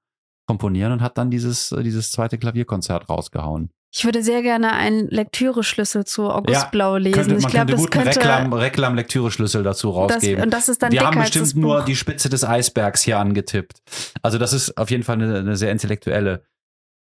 komponieren 0.48 0.92
und 0.94 1.02
hat 1.02 1.18
dann 1.18 1.30
dieses, 1.30 1.72
äh, 1.72 1.84
dieses 1.84 2.12
zweite 2.12 2.38
Klavierkonzert 2.38 3.08
rausgehauen. 3.10 3.70
Ich 3.94 4.04
würde 4.06 4.22
sehr 4.22 4.42
gerne 4.42 4.74
einen 4.74 5.08
Lektüre-Schlüssel 5.08 6.06
zu 6.06 6.30
August 6.30 6.54
Ja, 6.64 6.70
Blau 6.70 6.98
lesen. 6.98 7.14
Könnte, 7.22 7.36
ich 7.36 7.48
glaube, 7.48 7.72
das 7.72 7.90
könnte. 7.90 8.10
Reklam, 8.10 8.54
Reklam-Lektüre-Schlüssel 8.54 9.64
dazu 9.64 9.88
das, 9.90 10.16
rausgeben. 10.16 10.44
und 10.44 10.54
das 10.54 10.70
ist 10.70 10.82
dann 10.84 10.92
Wir 10.92 11.02
haben 11.06 11.20
bestimmt 11.20 11.46
das 11.46 11.56
nur 11.56 11.78
Buch. 11.80 11.86
die 11.86 11.96
Spitze 11.96 12.30
des 12.30 12.44
Eisbergs 12.44 13.02
hier 13.02 13.18
angetippt. 13.20 13.82
Also 14.22 14.38
das 14.38 14.54
ist 14.54 14.78
auf 14.78 14.92
jeden 14.92 15.04
Fall 15.04 15.16
eine, 15.16 15.40
eine 15.40 15.56
sehr 15.56 15.72
intellektuelle 15.72 16.44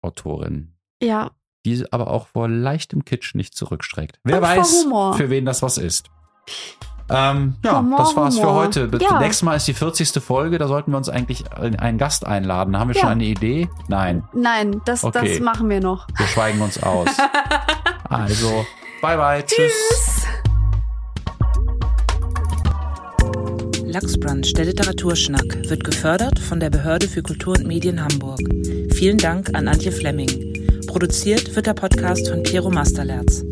Autorin, 0.03 0.75
Ja, 1.03 1.31
die 1.67 1.85
aber 1.93 2.09
auch 2.09 2.29
vor 2.29 2.49
leichtem 2.49 3.05
Kitsch 3.05 3.35
nicht 3.35 3.55
zurückstreckt. 3.55 4.19
Wer 4.25 4.37
Und 4.37 4.43
weiß, 4.43 4.87
für 5.17 5.29
wen 5.31 5.45
das 5.45 5.63
was 5.63 5.77
ist. 5.77 6.07
Ähm, 7.13 7.55
ja, 7.65 7.85
das 7.99 8.15
war's 8.17 8.39
für 8.39 8.53
heute. 8.53 8.89
Ja. 9.01 9.19
Nächstes 9.19 9.43
Mal 9.43 9.57
ist 9.57 9.67
die 9.67 9.75
40. 9.75 10.23
Folge, 10.23 10.59
da 10.59 10.69
sollten 10.69 10.93
wir 10.93 10.97
uns 10.97 11.09
eigentlich 11.09 11.45
einen 11.53 11.99
Gast 11.99 12.25
einladen. 12.27 12.79
Haben 12.79 12.89
wir 12.91 12.95
Ja. 12.95 13.01
schon 13.03 13.11
eine 13.11 13.25
Idee? 13.25 13.69
Nein, 13.89 14.23
nein, 14.33 14.81
das, 14.85 15.03
Okay. 15.05 15.29
das 15.35 15.41
machen 15.41 15.69
wir 15.69 15.81
noch. 15.81 16.07
wir 16.17 16.27
schweigen 16.27 16.61
uns 16.61 16.83
aus. 16.83 17.09
Also, 18.13 18.67
bye 19.03 19.17
bye, 19.17 19.45
tschüss. 19.47 20.25
Lachsbrunch, 23.85 24.53
der 24.55 24.65
Literaturschnack, 24.65 25.69
wird 25.69 25.85
gefördert 25.85 26.39
von 26.39 26.59
der 26.61 26.71
Behörde 26.71 27.09
für 27.09 27.23
Kultur 27.23 27.57
und 27.57 27.67
Medien 27.67 28.03
Hamburg. 28.03 28.41
Vielen 28.95 29.19
Dank 29.19 29.55
an 29.55 29.69
Antje 29.69 29.93
Flemming. 29.93 30.87
Produziert 30.87 31.55
wird 31.55 31.67
der 31.67 31.75
Podcast 31.75 32.29
von 32.29 32.43
Piero 32.43 32.71
Masterlerz. 32.71 33.45